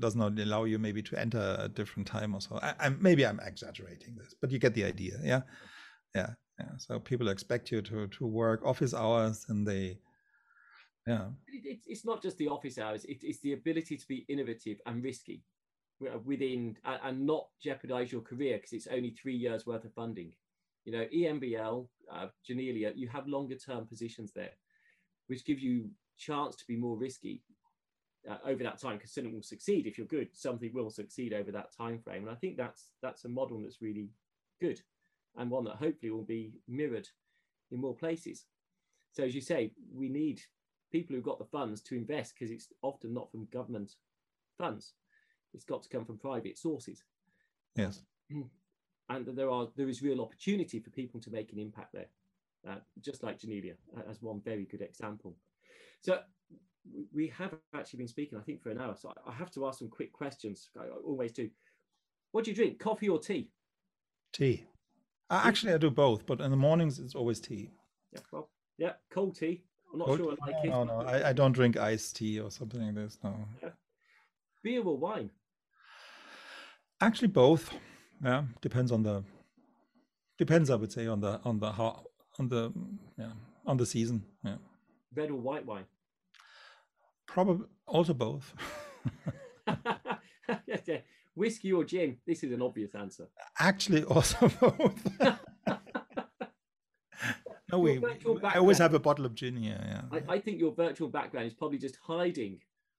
does 0.00 0.16
not 0.16 0.36
allow 0.36 0.64
you 0.64 0.80
maybe 0.80 1.00
to 1.02 1.18
enter 1.18 1.56
a 1.60 1.68
different 1.68 2.08
time 2.08 2.34
or 2.34 2.40
so. 2.40 2.58
I, 2.60 2.74
I'm 2.80 2.98
maybe 3.00 3.24
I'm 3.24 3.38
exaggerating 3.38 4.16
this, 4.16 4.34
but 4.40 4.50
you 4.50 4.58
get 4.58 4.74
the 4.74 4.84
idea. 4.84 5.12
Yeah, 5.22 5.42
yeah, 6.12 6.30
yeah. 6.58 6.76
So 6.78 6.98
people 6.98 7.28
expect 7.28 7.70
you 7.70 7.82
to 7.82 8.08
to 8.08 8.26
work 8.26 8.62
office 8.64 8.92
hours, 8.92 9.46
and 9.48 9.64
they, 9.64 10.00
yeah, 11.06 11.28
it, 11.46 11.62
it's 11.64 11.86
it's 11.86 12.04
not 12.04 12.20
just 12.20 12.36
the 12.38 12.48
office 12.48 12.76
hours. 12.76 13.04
It, 13.04 13.18
it's 13.22 13.40
the 13.40 13.52
ability 13.52 13.96
to 13.96 14.08
be 14.08 14.26
innovative 14.28 14.78
and 14.86 15.04
risky 15.04 15.44
within 16.24 16.76
and, 16.84 17.00
and 17.04 17.26
not 17.26 17.46
jeopardize 17.62 18.10
your 18.10 18.22
career 18.22 18.56
because 18.56 18.72
it's 18.72 18.88
only 18.88 19.10
three 19.10 19.36
years 19.36 19.66
worth 19.66 19.84
of 19.84 19.94
funding. 19.94 20.32
You 20.84 20.92
know, 20.92 21.06
EMBL, 21.14 21.86
uh, 22.12 22.26
Janelia, 22.48 22.92
you 22.96 23.08
have 23.08 23.28
longer 23.28 23.56
term 23.56 23.86
positions 23.86 24.32
there, 24.34 24.52
which 25.28 25.44
gives 25.44 25.62
you 25.62 25.90
chance 26.18 26.56
to 26.56 26.66
be 26.66 26.76
more 26.76 26.96
risky 26.96 27.42
uh, 28.28 28.36
over 28.44 28.62
that 28.64 28.80
time 28.80 28.96
because 28.96 29.12
something 29.12 29.32
will 29.32 29.42
succeed 29.42 29.86
if 29.86 29.96
you're 29.96 30.06
good. 30.06 30.28
Something 30.32 30.72
will 30.74 30.90
succeed 30.90 31.32
over 31.32 31.52
that 31.52 31.74
time 31.76 32.00
frame, 32.00 32.22
and 32.22 32.30
I 32.30 32.34
think 32.34 32.56
that's 32.56 32.90
that's 33.02 33.24
a 33.24 33.28
model 33.28 33.60
that's 33.62 33.80
really 33.80 34.10
good 34.60 34.80
and 35.36 35.50
one 35.50 35.64
that 35.64 35.76
hopefully 35.76 36.10
will 36.10 36.24
be 36.24 36.52
mirrored 36.66 37.08
in 37.70 37.80
more 37.80 37.94
places. 37.94 38.46
So 39.12 39.24
as 39.24 39.34
you 39.34 39.40
say, 39.40 39.72
we 39.94 40.08
need 40.08 40.40
people 40.90 41.14
who've 41.14 41.24
got 41.24 41.38
the 41.38 41.44
funds 41.44 41.80
to 41.82 41.96
invest 41.96 42.34
because 42.34 42.50
it's 42.50 42.68
often 42.82 43.14
not 43.14 43.30
from 43.30 43.46
government 43.52 43.94
funds. 44.58 44.94
It's 45.54 45.64
got 45.64 45.82
to 45.82 45.88
come 45.88 46.04
from 46.04 46.18
private 46.18 46.58
sources. 46.58 47.04
yes, 47.76 48.02
And 49.10 49.24
there 49.24 49.48
are 49.48 49.68
there 49.74 49.88
is 49.88 50.02
real 50.02 50.20
opportunity 50.20 50.80
for 50.80 50.90
people 50.90 51.18
to 51.20 51.30
make 51.30 51.50
an 51.50 51.58
impact 51.58 51.94
there, 51.94 52.08
uh, 52.66 52.76
just 53.00 53.22
like 53.22 53.38
Janelia 53.38 53.74
uh, 53.96 54.02
as 54.10 54.22
one 54.22 54.40
very 54.44 54.64
good 54.64 54.82
example. 54.82 55.36
So 56.00 56.20
we 57.12 57.28
have 57.28 57.54
actually 57.74 57.98
been 57.98 58.08
speaking, 58.08 58.38
I 58.38 58.42
think, 58.42 58.62
for 58.62 58.70
an 58.70 58.80
hour. 58.80 58.96
So 58.96 59.12
I 59.26 59.32
have 59.32 59.50
to 59.52 59.66
ask 59.66 59.78
some 59.78 59.88
quick 59.88 60.12
questions. 60.12 60.70
I 60.78 60.86
always 61.04 61.32
do. 61.32 61.50
What 62.32 62.44
do 62.44 62.50
you 62.50 62.54
drink, 62.54 62.78
coffee 62.78 63.08
or 63.08 63.18
tea? 63.18 63.50
tea. 64.32 64.66
Uh, 65.30 65.42
actually, 65.44 65.72
I 65.74 65.78
do 65.78 65.90
both, 65.90 66.24
but 66.26 66.40
in 66.40 66.50
the 66.50 66.56
mornings 66.56 66.98
it's 66.98 67.14
always 67.14 67.40
tea. 67.40 67.70
Yeah, 68.12 68.20
well, 68.32 68.50
yeah, 68.78 68.92
cold 69.10 69.36
tea. 69.36 69.62
I'm 69.92 69.98
not 69.98 70.06
Cold- 70.06 70.18
sure 70.18 70.32
I 70.32 70.46
like 70.46 70.64
no, 70.64 70.82
it. 70.82 70.86
no, 70.86 71.00
no, 71.02 71.06
I, 71.06 71.28
I 71.30 71.32
don't 71.32 71.52
drink 71.52 71.76
iced 71.76 72.16
tea 72.16 72.40
or 72.40 72.50
something 72.50 72.80
like 72.82 72.94
this. 72.94 73.18
No, 73.22 73.34
Beer 74.62 74.82
or 74.82 74.96
wine? 74.96 75.30
actually 77.00 77.28
both. 77.28 77.72
Yeah, 78.22 78.44
depends 78.60 78.90
on 78.90 79.02
the 79.02 79.22
Depends, 80.38 80.70
I 80.70 80.76
would 80.76 80.92
say, 80.92 81.06
on 81.08 81.20
the 81.20 81.40
on 81.44 81.58
the 81.58 81.72
how 81.72 82.04
on 82.38 82.48
the 82.48 82.72
yeah 83.18 83.32
on 83.66 83.76
the 83.76 83.86
season. 83.86 84.24
Yeah. 84.44 84.56
Red 85.14 85.30
or 85.30 85.40
white 85.40 85.66
wine? 85.66 85.84
Probably 87.26 87.66
also 87.86 88.14
both. 88.14 88.54
Whiskey 91.38 91.72
or 91.72 91.84
gin? 91.84 92.18
This 92.26 92.42
is 92.42 92.52
an 92.52 92.60
obvious 92.60 92.94
answer. 92.94 93.28
Actually, 93.58 94.02
also 94.04 94.48
both. 94.60 95.08
no, 97.70 97.78
we, 97.78 98.02
I 98.42 98.58
always 98.58 98.78
have 98.78 98.94
a 98.94 98.98
bottle 98.98 99.24
of 99.24 99.34
gin 99.34 99.56
here. 99.56 99.80
Yeah. 99.80 100.02
I, 100.10 100.34
I, 100.34 100.38
think 100.40 100.58
your 100.58 100.72
virtual 100.72 101.08
background 101.08 101.46
is 101.46 101.54
probably 101.54 101.78
just 101.78 101.96
hiding 102.02 102.58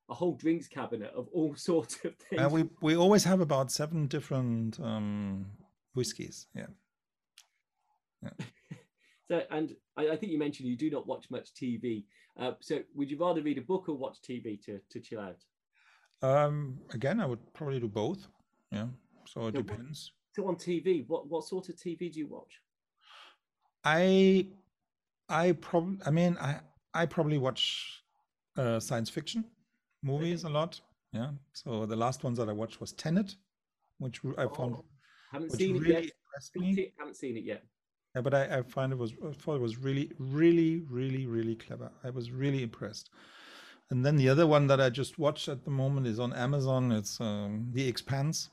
a 0.10 0.14
whole 0.14 0.36
drinks 0.36 0.68
cabinet 0.68 1.12
of 1.16 1.28
all 1.34 1.54
sorts 1.70 1.96
of 2.06 2.16
things. 2.16 2.42
Uh, 2.42 2.50
we 2.50 2.70
we 2.82 2.96
always 2.96 3.26
have 3.26 3.42
about 3.42 3.72
seven 3.72 4.08
different 4.08 4.80
um, 4.80 5.46
whiskies. 5.94 6.48
Yeah. 6.56 6.68
Yeah. 8.24 8.46
So, 9.30 9.44
and 9.52 9.76
I, 9.96 10.10
I, 10.10 10.16
think 10.16 10.32
you 10.32 10.40
mentioned 10.40 10.68
you 10.68 10.76
do 10.76 10.90
not 10.90 11.06
watch 11.06 11.26
much 11.30 11.54
TV. 11.54 12.06
Uh, 12.40 12.54
so, 12.60 12.80
would 12.96 13.12
you 13.12 13.18
rather 13.20 13.42
read 13.44 13.60
a 13.60 13.62
book 13.62 13.88
or 13.88 13.96
watch 13.96 14.18
TV 14.28 14.62
to 14.66 14.80
to 14.90 15.00
chill 15.00 15.20
out? 15.20 15.38
Um, 16.22 16.80
again, 16.94 17.20
I 17.20 17.26
would 17.26 17.54
probably 17.54 17.80
do 17.80 17.88
both. 17.88 18.28
Yeah. 18.72 18.88
So 19.28 19.48
it 19.48 19.56
so 19.56 19.62
depends. 19.62 20.12
What, 20.36 20.44
so 20.44 20.50
on 20.50 20.56
TV, 20.56 21.08
what 21.08 21.30
what 21.30 21.44
sort 21.44 21.70
of 21.70 21.76
TV 21.76 22.12
do 22.12 22.20
you 22.20 22.28
watch? 22.28 22.62
I 23.84 24.48
I 25.30 25.52
probably 25.54 26.00
I 26.06 26.10
mean 26.10 26.36
I 26.42 26.60
I 26.94 27.06
probably 27.06 27.38
watch 27.38 28.04
uh, 28.58 28.80
science 28.80 29.10
fiction 29.10 29.46
movies 30.02 30.44
a 30.44 30.50
lot. 30.50 30.82
Yeah. 31.14 31.32
So 31.54 31.86
the 31.86 31.96
last 31.96 32.24
ones 32.24 32.38
that 32.40 32.50
I 32.50 32.54
watched 32.54 32.82
was 32.82 32.94
Tenet, 32.94 33.36
which 34.00 34.22
I 34.38 34.46
oh, 34.46 34.50
found 34.50 34.78
haven't 35.32 35.52
seen 35.52 35.78
really 35.78 35.96
it 35.96 36.04
yet. 36.06 36.92
Haven't 36.98 37.16
seen 37.16 37.38
it 37.38 37.44
yet. 37.44 37.64
Yeah, 38.16 38.22
but 38.22 38.34
I, 38.34 38.58
I 38.58 38.62
find 38.64 38.92
it 38.92 38.98
was 38.98 39.14
I 39.28 39.32
thought 39.34 39.56
it 39.56 39.62
was 39.62 39.78
really, 39.78 40.12
really, 40.18 40.82
really, 40.90 41.28
really 41.28 41.56
clever. 41.56 41.92
I 42.04 42.10
was 42.10 42.32
really 42.32 42.64
impressed. 42.64 43.10
And 43.92 44.06
then 44.06 44.18
the 44.18 44.30
other 44.30 44.46
one 44.46 44.68
that 44.68 44.80
I 44.80 44.90
just 44.90 45.18
watched 45.18 45.48
at 45.48 45.64
the 45.64 45.72
moment 45.72 46.06
is 46.08 46.20
on 46.20 46.34
Amazon. 46.34 46.92
It's 46.92 47.20
um, 47.20 47.70
The 47.72 47.88
Expanse. 47.88 48.50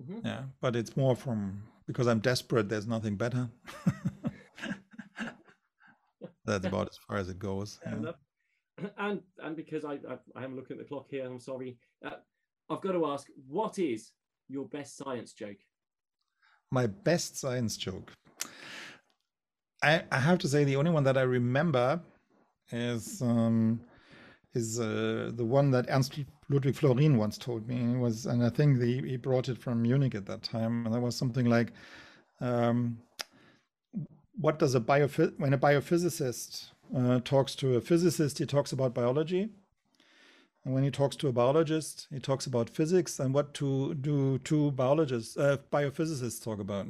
Mm-hmm. 0.00 0.26
Yeah, 0.26 0.42
but 0.60 0.74
it's 0.76 0.96
more 0.96 1.14
from 1.14 1.62
because 1.86 2.06
I'm 2.06 2.20
desperate. 2.20 2.68
There's 2.68 2.86
nothing 2.86 3.16
better. 3.16 3.48
That's 6.44 6.66
about 6.66 6.88
as 6.88 6.98
far 7.06 7.18
as 7.18 7.28
it 7.28 7.38
goes. 7.38 7.78
Yeah. 7.84 8.12
And 8.96 9.20
and 9.44 9.54
because 9.54 9.84
I, 9.84 9.98
I, 10.08 10.16
I 10.34 10.42
am 10.42 10.56
looking 10.56 10.78
at 10.78 10.82
the 10.82 10.88
clock 10.88 11.08
here, 11.10 11.26
I'm 11.26 11.38
sorry. 11.38 11.76
Uh, 12.02 12.12
I've 12.70 12.80
got 12.80 12.92
to 12.92 13.04
ask, 13.08 13.26
what 13.46 13.78
is 13.78 14.12
your 14.48 14.64
best 14.68 14.96
science 14.96 15.34
joke? 15.34 15.58
My 16.70 16.86
best 16.86 17.36
science 17.38 17.76
joke. 17.76 18.10
I, 19.82 20.02
I 20.12 20.18
have 20.18 20.38
to 20.40 20.48
say 20.48 20.64
the 20.64 20.76
only 20.76 20.90
one 20.90 21.04
that 21.04 21.16
I 21.16 21.22
remember 21.22 22.00
is 22.70 23.22
um, 23.22 23.80
is 24.54 24.80
uh, 24.80 25.30
the 25.34 25.44
one 25.44 25.70
that 25.70 25.86
Ernst 25.88 26.18
Ludwig 26.48 26.74
Florin 26.74 27.16
once 27.16 27.38
told 27.38 27.66
me. 27.68 27.94
It 27.94 27.98
was, 27.98 28.26
and 28.26 28.44
I 28.44 28.50
think 28.50 28.78
the, 28.78 29.02
he 29.02 29.16
brought 29.16 29.48
it 29.48 29.58
from 29.58 29.82
Munich 29.82 30.14
at 30.14 30.26
that 30.26 30.42
time, 30.42 30.84
and 30.84 30.94
that 30.94 31.00
was 31.00 31.16
something 31.16 31.46
like, 31.46 31.72
um, 32.40 32.98
"What 34.38 34.58
does 34.58 34.74
a 34.74 34.80
biophy- 34.80 35.38
when 35.38 35.54
a 35.54 35.58
biophysicist 35.58 36.70
uh, 36.96 37.20
talks 37.20 37.54
to 37.56 37.76
a 37.76 37.80
physicist, 37.80 38.38
he 38.38 38.46
talks 38.46 38.72
about 38.72 38.94
biology, 38.94 39.48
and 40.64 40.74
when 40.74 40.82
he 40.82 40.90
talks 40.90 41.16
to 41.16 41.28
a 41.28 41.32
biologist, 41.32 42.06
he 42.10 42.18
talks 42.18 42.46
about 42.46 42.68
physics. 42.68 43.18
And 43.18 43.32
what 43.32 43.54
to 43.54 43.94
do 43.94 44.38
two 44.38 44.72
biologists, 44.72 45.36
uh, 45.36 45.56
biophysicists 45.72 46.42
talk 46.42 46.60
about? 46.60 46.86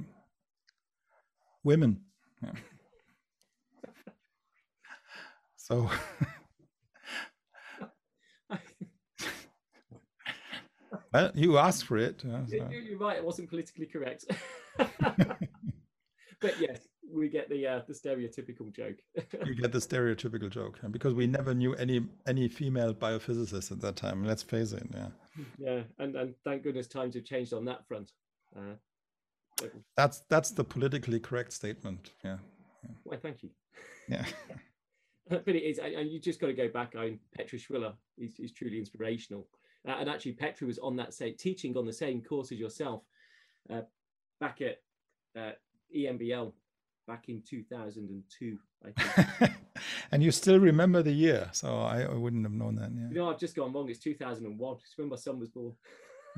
Women." 1.63 2.01
Yeah. 2.43 2.53
So. 5.71 5.91
Well, 11.13 11.33
you 11.35 11.59
asked 11.59 11.87
for 11.87 11.99
it. 11.99 12.21
so. 12.21 12.47
You're 12.49 12.99
right. 12.99 13.17
It 13.17 13.25
wasn't 13.25 13.49
politically 13.49 13.87
correct. 13.87 14.27
but 14.79 16.61
yes, 16.61 16.87
we 17.13 17.29
get 17.29 17.49
the 17.49 17.67
uh, 17.67 17.81
the 17.89 17.95
stereotypical 17.95 18.73
joke. 18.73 18.97
you 19.45 19.57
get 19.57 19.73
the 19.73 19.79
stereotypical 19.79 20.49
joke, 20.49 20.79
because 20.93 21.15
we 21.15 21.27
never 21.27 21.53
knew 21.53 21.75
any 21.75 22.07
any 22.29 22.47
female 22.47 22.95
biophysicists 22.95 23.73
at 23.73 23.81
that 23.81 23.97
time. 23.97 24.25
Let's 24.25 24.45
face 24.45 24.73
it. 24.73 24.87
Yeah. 24.95 25.09
Yeah, 25.59 25.81
and 25.99 26.15
and 26.15 26.35
thank 26.45 26.63
goodness 26.63 26.87
times 26.87 27.15
have 27.17 27.25
changed 27.25 27.53
on 27.53 27.65
that 27.65 27.87
front. 27.89 28.13
Uh, 28.57 29.67
that's 29.97 30.23
that's 30.29 30.53
the 30.53 30.63
politically 30.63 31.19
correct 31.19 31.53
statement. 31.53 32.11
Yeah. 32.25 32.39
yeah. 32.85 32.91
Why? 33.03 33.17
Thank 33.17 33.43
you. 33.43 33.51
Yeah. 34.09 34.25
But 35.31 35.55
it 35.55 35.63
is, 35.63 35.79
and 35.79 36.11
you 36.11 36.19
just 36.19 36.41
got 36.41 36.49
to 36.49 36.53
go 36.53 36.69
back. 36.69 36.95
I 36.97 37.05
mean, 37.05 37.21
Petra 37.37 37.59
Schwille 37.59 37.95
is, 38.19 38.39
is 38.41 38.51
truly 38.51 38.79
inspirational. 38.79 39.47
Uh, 39.89 39.93
and 39.93 40.11
actually, 40.11 40.33
Petra 40.33 40.67
was 40.67 40.79
on 40.81 40.97
that 40.97 41.15
same 41.15 41.37
teaching 41.37 41.77
on 41.77 41.87
the 41.87 41.93
same 41.93 42.21
course 42.21 42.51
as 42.51 42.59
yourself 42.59 43.03
uh, 43.73 43.83
back 44.41 44.61
at 44.61 44.79
uh, 45.41 45.53
EMBL 45.97 46.53
back 47.07 47.29
in 47.29 47.43
2002. 47.49 48.59
and 50.13 50.23
you 50.23 50.31
still 50.31 50.59
remember 50.59 51.03
the 51.03 51.13
year, 51.13 51.49
so 51.53 51.81
I, 51.81 52.03
I, 52.03 52.15
wouldn't 52.15 52.45
have 52.45 52.53
known 52.53 52.77
that. 52.77 52.91
Yeah. 52.95 53.09
You 53.09 53.15
know, 53.17 53.31
I've 53.31 53.39
just 53.39 53.55
gone 53.55 53.73
wrong. 53.73 53.89
It's 53.91 53.99
2001. 53.99 54.77
It's 54.83 54.97
when 54.97 55.09
my 55.09 55.17
son 55.17 55.39
was 55.39 55.49
born. 55.51 55.75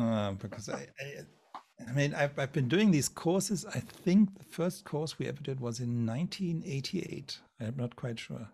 Uh, 0.01 0.33
because 0.39 0.69
I, 0.69 0.87
I, 1.01 1.87
I 1.89 1.93
mean, 1.93 2.15
I've, 2.15 2.39
I've 2.39 2.53
been 2.53 2.69
doing 2.69 2.91
these 2.91 3.09
courses. 3.09 3.65
I 3.67 3.81
think 3.81 4.39
the 4.39 4.45
first 4.45 4.85
course 4.85 5.19
we 5.19 5.29
ever 5.29 5.41
did 5.41 5.61
was 5.61 5.81
in 5.81 6.07
1988. 6.07 7.39
I'm 7.61 7.77
not 7.77 7.97
quite 7.97 8.19
sure. 8.19 8.49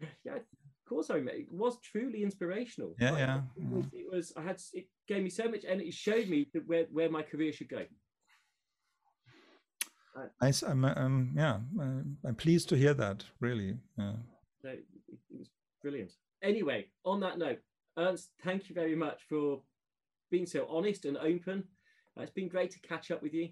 Yeah, 0.24 0.36
of 0.36 0.88
course 0.88 1.10
I 1.10 1.20
made 1.20 1.34
It 1.34 1.52
was 1.52 1.78
truly 1.80 2.22
inspirational. 2.22 2.94
Yeah, 3.00 3.10
like, 3.10 3.18
yeah. 3.18 3.40
It 3.56 3.68
was, 3.70 3.84
it 3.92 4.06
was, 4.12 4.32
I 4.36 4.42
had 4.42 4.60
it 4.72 4.86
gave 5.08 5.22
me 5.22 5.30
so 5.30 5.48
much 5.48 5.64
and 5.64 5.80
it 5.80 5.94
showed 5.94 6.28
me 6.28 6.48
where 6.66 6.86
where 6.92 7.10
my 7.10 7.22
career 7.22 7.52
should 7.52 7.68
go. 7.68 7.84
Nice. 10.40 10.62
I'm, 10.62 10.84
um, 10.84 11.32
yeah, 11.36 11.58
I'm 12.24 12.34
pleased 12.36 12.68
to 12.70 12.76
hear 12.76 12.94
that. 12.94 13.24
Really. 13.40 13.76
Yeah. 13.98 14.12
So 14.62 14.68
it 14.68 15.18
was 15.30 15.50
brilliant. 15.82 16.12
Anyway, 16.42 16.86
on 17.04 17.20
that 17.20 17.38
note, 17.38 17.58
Ernst, 17.98 18.30
thank 18.42 18.68
you 18.68 18.74
very 18.74 18.94
much 18.94 19.22
for 19.28 19.60
being 20.30 20.46
so 20.46 20.66
honest 20.70 21.04
and 21.04 21.16
open. 21.18 21.64
Uh, 22.16 22.22
it's 22.22 22.32
been 22.32 22.48
great 22.48 22.70
to 22.70 22.80
catch 22.80 23.10
up 23.10 23.22
with 23.22 23.34
you. 23.34 23.50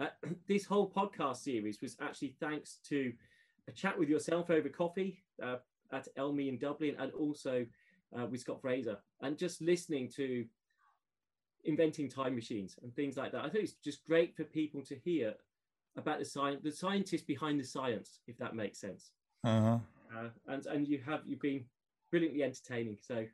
Uh, 0.00 0.08
this 0.48 0.64
whole 0.64 0.90
podcast 0.90 1.38
series 1.38 1.80
was 1.80 1.96
actually 2.00 2.34
thanks 2.40 2.78
to 2.88 3.12
a 3.68 3.72
chat 3.72 3.98
with 3.98 4.08
yourself 4.08 4.50
over 4.50 4.68
coffee. 4.68 5.22
Uh, 5.42 5.56
at 5.92 6.08
ELMI 6.16 6.48
in 6.48 6.58
Dublin 6.58 6.96
and 6.98 7.12
also 7.12 7.66
uh, 8.18 8.26
with 8.26 8.40
Scott 8.40 8.60
Fraser 8.60 8.98
and 9.22 9.38
just 9.38 9.60
listening 9.60 10.10
to 10.16 10.44
inventing 11.64 12.08
time 12.08 12.34
machines 12.34 12.78
and 12.82 12.94
things 12.94 13.16
like 13.16 13.32
that. 13.32 13.44
I 13.44 13.48
think 13.48 13.64
it's 13.64 13.74
just 13.74 14.04
great 14.04 14.36
for 14.36 14.44
people 14.44 14.82
to 14.82 14.96
hear 14.96 15.34
about 15.96 16.18
the 16.18 16.24
science, 16.24 16.60
the 16.62 16.72
scientists 16.72 17.22
behind 17.22 17.60
the 17.60 17.64
science, 17.64 18.20
if 18.26 18.38
that 18.38 18.54
makes 18.54 18.80
sense. 18.80 19.10
Uh-huh. 19.44 19.78
Uh, 20.16 20.28
and 20.46 20.66
and 20.66 20.88
you 20.88 21.00
have 21.04 21.20
you've 21.26 21.40
been 21.40 21.64
brilliantly 22.10 22.42
entertaining. 22.42 22.96
So, 23.00 23.26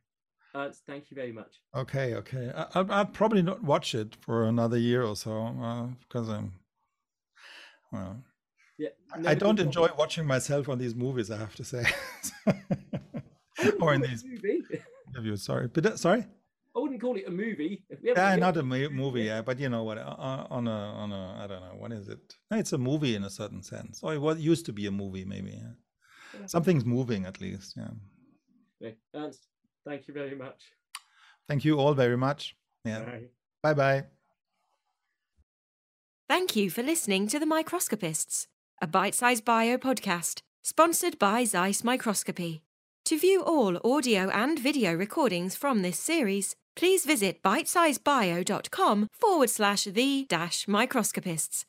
uh, 0.54 0.70
thank 0.86 1.10
you 1.10 1.14
very 1.14 1.32
much. 1.32 1.60
Okay, 1.74 2.14
okay. 2.14 2.52
I, 2.54 2.80
will 2.80 2.92
I'll 2.92 3.06
probably 3.06 3.42
not 3.42 3.62
watch 3.62 3.94
it 3.94 4.16
for 4.20 4.44
another 4.44 4.78
year 4.78 5.02
or 5.02 5.14
so 5.14 5.92
because 6.08 6.28
uh, 6.28 6.34
I'm 6.34 6.52
well 7.92 8.24
yeah, 8.78 8.88
I 9.24 9.34
don't 9.34 9.60
enjoy 9.60 9.88
watching 9.96 10.26
myself 10.26 10.68
on 10.68 10.78
these 10.78 10.94
movies. 10.94 11.30
I 11.30 11.38
have 11.38 11.54
to 11.56 11.64
say, 11.64 11.84
or 13.80 13.94
in 13.94 14.00
these 14.00 14.24
interviews. 15.08 15.42
Sorry, 15.42 15.68
but 15.68 15.86
uh, 15.86 15.96
sorry. 15.96 16.26
I 16.76 16.80
wouldn't 16.80 17.00
call 17.00 17.16
it 17.16 17.24
a 17.28 17.30
movie. 17.30 17.84
Yeah, 18.02 18.34
not 18.34 18.56
a 18.56 18.62
movie. 18.64 19.22
Yeah, 19.22 19.42
but 19.42 19.60
you 19.60 19.68
know 19.68 19.84
what? 19.84 19.98
Uh, 19.98 20.46
on 20.50 20.66
a 20.66 20.70
on 20.70 21.12
a 21.12 21.44
I 21.44 21.46
don't 21.46 21.60
know 21.60 21.76
what 21.78 21.92
is 21.92 22.08
it? 22.08 22.34
It's 22.50 22.72
a 22.72 22.78
movie 22.78 23.14
in 23.14 23.22
a 23.22 23.30
certain 23.30 23.62
sense, 23.62 24.00
or 24.02 24.18
what 24.18 24.38
used 24.38 24.66
to 24.66 24.72
be 24.72 24.86
a 24.86 24.90
movie, 24.90 25.24
maybe. 25.24 25.52
Yeah. 25.52 26.40
yeah. 26.40 26.46
Something's 26.46 26.84
moving 26.84 27.26
at 27.26 27.40
least. 27.40 27.74
Yeah. 27.76 27.90
Okay. 28.82 28.96
Ernst, 29.14 29.46
thank 29.86 30.08
you 30.08 30.14
very 30.14 30.34
much. 30.34 30.72
Thank 31.46 31.64
you 31.64 31.78
all 31.78 31.94
very 31.94 32.16
much. 32.16 32.56
Yeah. 32.84 33.04
Bye 33.62 33.74
bye. 33.74 34.04
Thank 36.28 36.56
you 36.56 36.70
for 36.70 36.82
listening 36.82 37.28
to 37.28 37.38
the 37.38 37.46
Microscopists 37.46 38.48
a 38.80 38.86
bite 38.86 39.14
sized 39.14 39.44
bio 39.44 39.76
podcast 39.78 40.40
sponsored 40.62 41.18
by 41.18 41.44
Zeiss 41.44 41.84
Microscopy. 41.84 42.62
To 43.04 43.18
view 43.18 43.42
all 43.42 43.78
audio 43.84 44.30
and 44.30 44.58
video 44.58 44.94
recordings 44.94 45.54
from 45.54 45.82
this 45.82 45.98
series, 45.98 46.56
please 46.74 47.04
visit 47.04 47.42
bitesizebio.com 47.42 49.08
forward 49.12 49.50
slash 49.50 49.84
the 49.84 50.26
dash 50.28 50.66
microscopists. 50.66 51.66